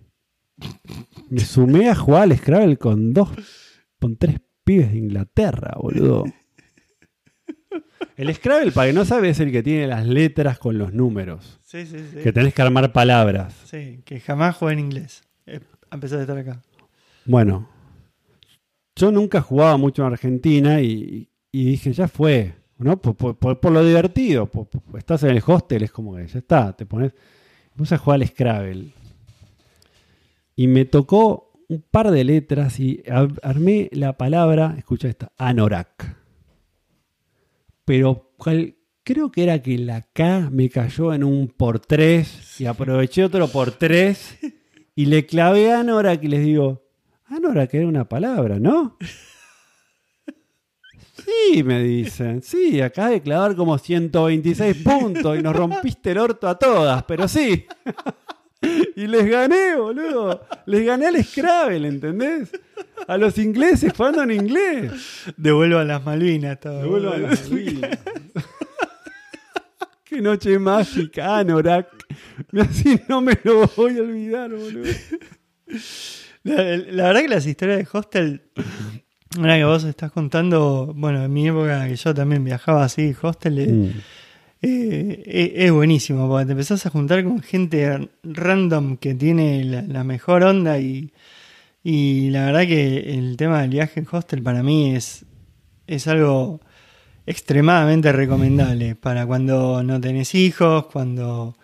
[1.29, 3.29] Me sumé a jugar al Scrabble con dos,
[3.99, 6.25] con tres pibes de Inglaterra, boludo.
[8.15, 11.59] El Scrabble, para que no sabe, es el que tiene las letras con los números.
[11.63, 12.17] Sí, sí, sí.
[12.23, 13.53] Que tenés que armar palabras.
[13.65, 15.23] Sí, que jamás jugué en inglés.
[15.45, 16.61] eh, a pesar de estar acá.
[17.25, 17.69] Bueno,
[18.97, 23.01] yo nunca jugaba mucho en Argentina y, dije, ya fue, ¿no?
[23.01, 24.49] Por, por- lo divertido.
[24.97, 27.13] estás en el hostel, es como que ya está, te pones.
[27.75, 28.89] Puse a jugar al Scrabble.
[30.55, 36.17] Y me tocó un par de letras y ar- armé la palabra, escucha esta, anorak.
[37.85, 38.31] Pero
[39.03, 43.47] creo que era que la K me cayó en un por tres y aproveché otro
[43.47, 44.37] por tres
[44.95, 46.86] y le clavé a Anorak y les digo,
[47.29, 48.97] Anorak era una palabra, ¿no?
[51.27, 52.41] Sí, me dicen.
[52.41, 57.27] Sí, acabas de clavar como 126 puntos y nos rompiste el orto a todas, pero
[57.27, 57.65] sí.
[58.95, 60.47] Y les gané, boludo.
[60.65, 62.49] Les gané al Scrabble, ¿entendés?
[63.07, 64.91] A los ingleses jugando en inglés.
[65.35, 66.81] Devuelvo a las Malvinas todo.
[66.81, 67.99] Devuelvo a las Malvinas.
[70.03, 71.89] Qué noche mágica, Anorak.
[72.59, 74.91] Así no me lo voy a olvidar, boludo.
[76.47, 78.41] La, la verdad que las historias de hostel,
[79.37, 83.59] ahora que vos estás contando, bueno, en mi época que yo también viajaba así, hostel,
[83.59, 83.89] eh, Mm.
[84.61, 89.81] eh, eh, es buenísimo, porque te empezás a juntar con gente random que tiene la,
[89.83, 91.11] la mejor onda y,
[91.83, 95.25] y la verdad que el tema del viaje en hostel para mí es,
[95.85, 96.59] es algo
[97.25, 101.55] extremadamente recomendable para cuando no tenés hijos, cuando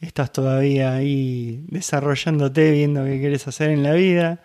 [0.00, 4.42] estás todavía ahí desarrollándote, viendo qué quieres hacer en la vida.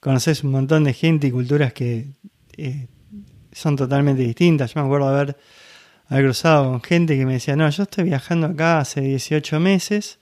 [0.00, 2.08] Conoces un montón de gente y culturas que
[2.56, 2.88] eh,
[3.52, 4.74] son totalmente distintas.
[4.74, 5.36] Yo me acuerdo haber,
[6.08, 10.18] haber cruzado con gente que me decía, no, yo estoy viajando acá hace 18 meses,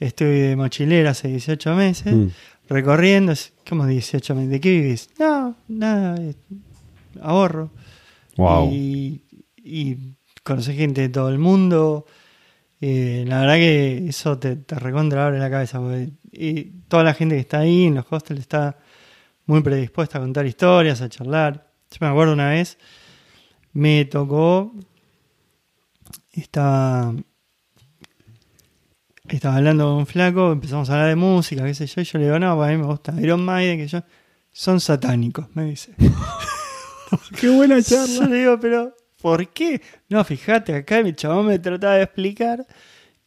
[0.00, 2.28] estoy de mochilera hace 18 meses, Mm.
[2.68, 3.34] recorriendo,
[3.68, 4.50] ¿cómo 18 meses?
[4.50, 5.10] ¿De qué vivís?
[5.18, 6.34] No, nada, eh,
[7.20, 7.70] ahorro.
[8.36, 8.70] Wow.
[8.72, 9.22] Y,
[9.56, 9.96] y
[10.44, 12.06] conocer gente de todo el mundo.
[12.80, 15.80] Eh, la verdad que eso te, te recontra abre la cabeza.
[15.80, 18.78] porque, y toda la gente que está ahí en los hostels está
[19.46, 21.70] muy predispuesta a contar historias, a charlar.
[21.90, 22.78] Yo me acuerdo una vez,
[23.72, 24.74] me tocó,
[26.32, 27.14] estaba,
[29.28, 32.18] estaba hablando con un flaco, empezamos a hablar de música, qué sé yo, y yo
[32.18, 34.02] le digo, no, pues a mí me gusta Iron Maiden, que yo,
[34.52, 35.94] son satánicos, me dice.
[37.40, 38.26] Qué buena Yo charla.
[38.28, 39.80] le digo, pero ¿por qué?
[40.08, 42.66] No, fíjate, acá el chabón me trataba de explicar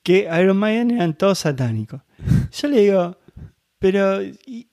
[0.04, 2.02] que Iron Maiden eran todos satánicos.
[2.52, 3.18] Yo le digo,
[3.80, 4.68] pero ¿y,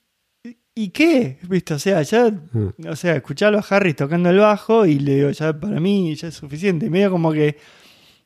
[0.75, 1.37] y qué?
[1.49, 1.73] ¿Viste?
[1.73, 2.31] O sea, ya,
[2.87, 6.29] o sea, escucharlo a Harry tocando el bajo y le digo, ya para mí ya
[6.29, 6.89] es suficiente.
[6.89, 7.57] Medio como que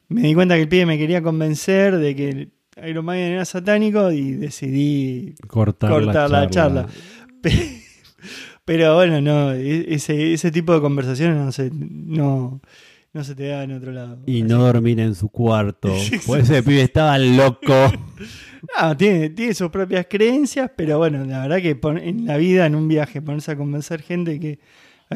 [0.10, 2.50] me di cuenta que el pibe me quería convencer de que
[2.88, 6.88] Iron Maiden era satánico y decidí Cortar, cortar la la charla.
[6.88, 6.94] charla.
[8.66, 12.62] Pe- Pero bueno, no, e- ese, ese tipo de conversaciones no se, no,
[13.14, 14.20] no se te da en otro lado.
[14.26, 15.94] Y Así- no dormir en su cuarto.
[16.26, 17.74] Pues ese pibe estaba loco.
[18.78, 22.66] Ah, tiene, tiene sus propias creencias, pero bueno, la verdad que pon- en la vida,
[22.66, 24.58] en un viaje, ponerse a convencer gente que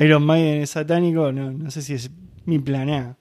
[0.01, 2.11] Iron Maiden es satánico, no, no sé si es
[2.45, 3.17] mi plan A.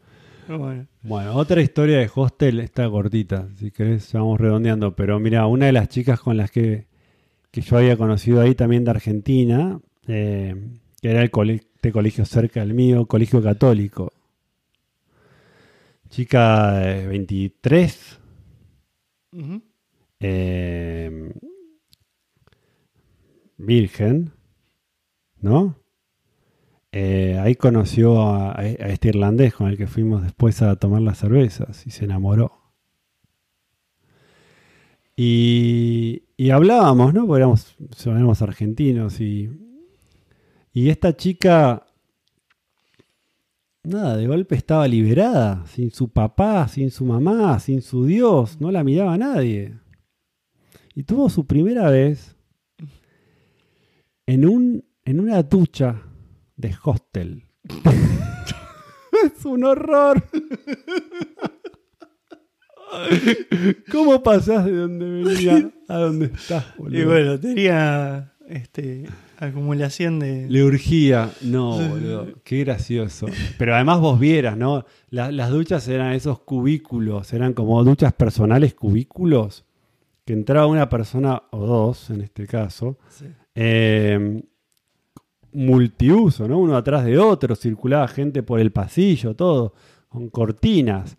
[0.48, 0.86] Pero bueno.
[1.02, 4.96] Bueno, otra historia de hostel está cortita, si querés, vamos redondeando.
[4.96, 6.86] Pero mira, una de las chicas con las que,
[7.52, 9.78] que yo había conocido ahí también de Argentina,
[10.08, 10.54] eh,
[11.00, 14.12] que era el cole- de colegio cerca del mío, colegio católico.
[16.08, 18.18] Chica de 23,
[19.32, 19.60] Ujú.
[20.20, 21.32] eh,
[23.58, 24.32] virgen,
[25.40, 25.76] ¿no?
[26.92, 31.18] Eh, ahí conoció a, a este irlandés con el que fuimos después a tomar las
[31.18, 32.52] cervezas y se enamoró.
[35.16, 37.26] Y, y hablábamos, ¿no?
[37.26, 39.48] Porque éramos, éramos argentinos y,
[40.76, 41.86] y esta chica,
[43.82, 48.70] nada, de golpe estaba liberada, sin su papá, sin su mamá, sin su Dios, no
[48.70, 49.78] la miraba a nadie.
[50.94, 52.36] Y tuvo su primera vez
[54.26, 56.02] en, un, en una ducha
[56.56, 57.44] de hostel.
[59.24, 60.22] es un horror.
[63.90, 67.00] ¿Cómo pasás de donde venía a donde estás, boludo?
[67.00, 69.06] Y bueno, tenía este,
[69.38, 70.46] acumulación de...
[70.48, 71.30] Le urgía.
[71.42, 72.28] No, boludo.
[72.44, 73.26] Qué gracioso.
[73.58, 74.84] Pero además vos vieras, ¿no?
[75.10, 79.64] La- las duchas eran esos cubículos, eran como duchas personales cubículos,
[80.24, 83.26] que entraba una persona o dos, en este caso, Sí.
[83.54, 84.42] eh,
[85.52, 86.58] multiuso, ¿no?
[86.58, 89.74] Uno atrás de otro, circulaba gente por el pasillo, todo,
[90.08, 91.16] con cortinas.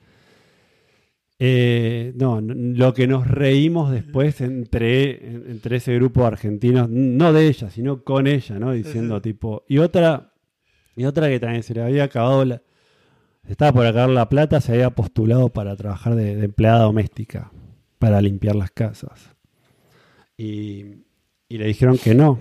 [1.39, 7.31] Eh, no, lo que nos reímos después entre, en- entre ese grupo de argentinos, no
[7.31, 8.71] de ella, sino con ella, ¿no?
[8.71, 9.63] Diciendo tipo.
[9.67, 10.33] Y otra,
[10.95, 12.61] y otra que también se le había acabado la.
[13.47, 17.51] Estaba por acabar la plata, se había postulado para trabajar de, de empleada doméstica,
[17.99, 19.35] para limpiar las casas.
[20.35, 21.03] Y,
[21.47, 22.39] y le dijeron que no,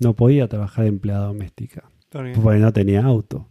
[0.00, 3.48] no podía trabajar de empleada doméstica, Porque- porque no tenía auto.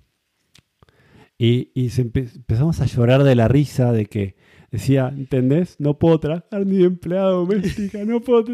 [1.38, 4.36] Y, y se empe- empezamos a llorar de la risa de que
[4.72, 5.76] decía, ¿entendés?
[5.80, 8.46] No puedo trabajar ni de empleada doméstica, no puedo,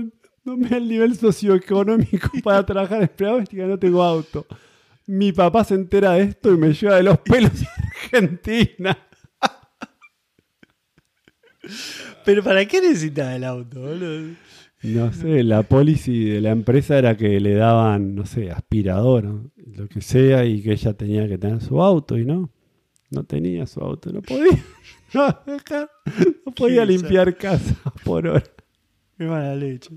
[0.44, 4.46] no me da el nivel socioeconómico para trabajar de empleada doméstica, no tengo auto.
[5.06, 7.68] Mi papá se entera de esto y me lleva de los pelos a
[8.04, 8.98] Argentina.
[12.26, 14.36] Pero ¿para qué necesitas el auto, boludo?
[14.84, 19.52] No sé, la policy de la empresa era que le daban, no sé, aspirador, ¿no?
[19.76, 22.52] lo que sea, y que ella tenía que tener su auto, y no,
[23.10, 24.64] no tenía su auto, no podía,
[25.14, 25.28] no,
[26.46, 28.44] no podía limpiar casa por hora.
[29.18, 29.90] Qué mala leche.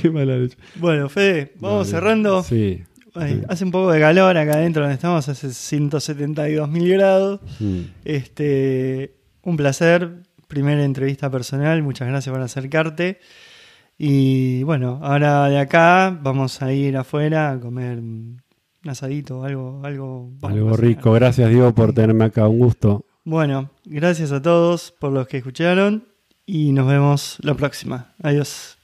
[0.00, 0.56] Qué mala leche.
[0.76, 1.98] Bueno, Fede, vamos Dale.
[1.98, 2.42] cerrando.
[2.42, 2.82] Sí.
[3.14, 3.42] Ay, sí.
[3.48, 7.40] Hace un poco de calor acá adentro donde estamos, hace 172 mil grados.
[8.04, 13.18] Este, un placer, primera entrevista personal, muchas gracias por acercarte.
[13.96, 18.42] Y bueno, ahora de acá vamos a ir afuera a comer un
[18.84, 21.12] asadito, algo, algo, Algo rico.
[21.12, 22.48] Gracias, Diego, por tenerme acá.
[22.48, 23.06] Un gusto.
[23.26, 26.06] Bueno, gracias a todos por los que escucharon
[26.44, 28.12] y nos vemos la próxima.
[28.22, 28.76] Adiós.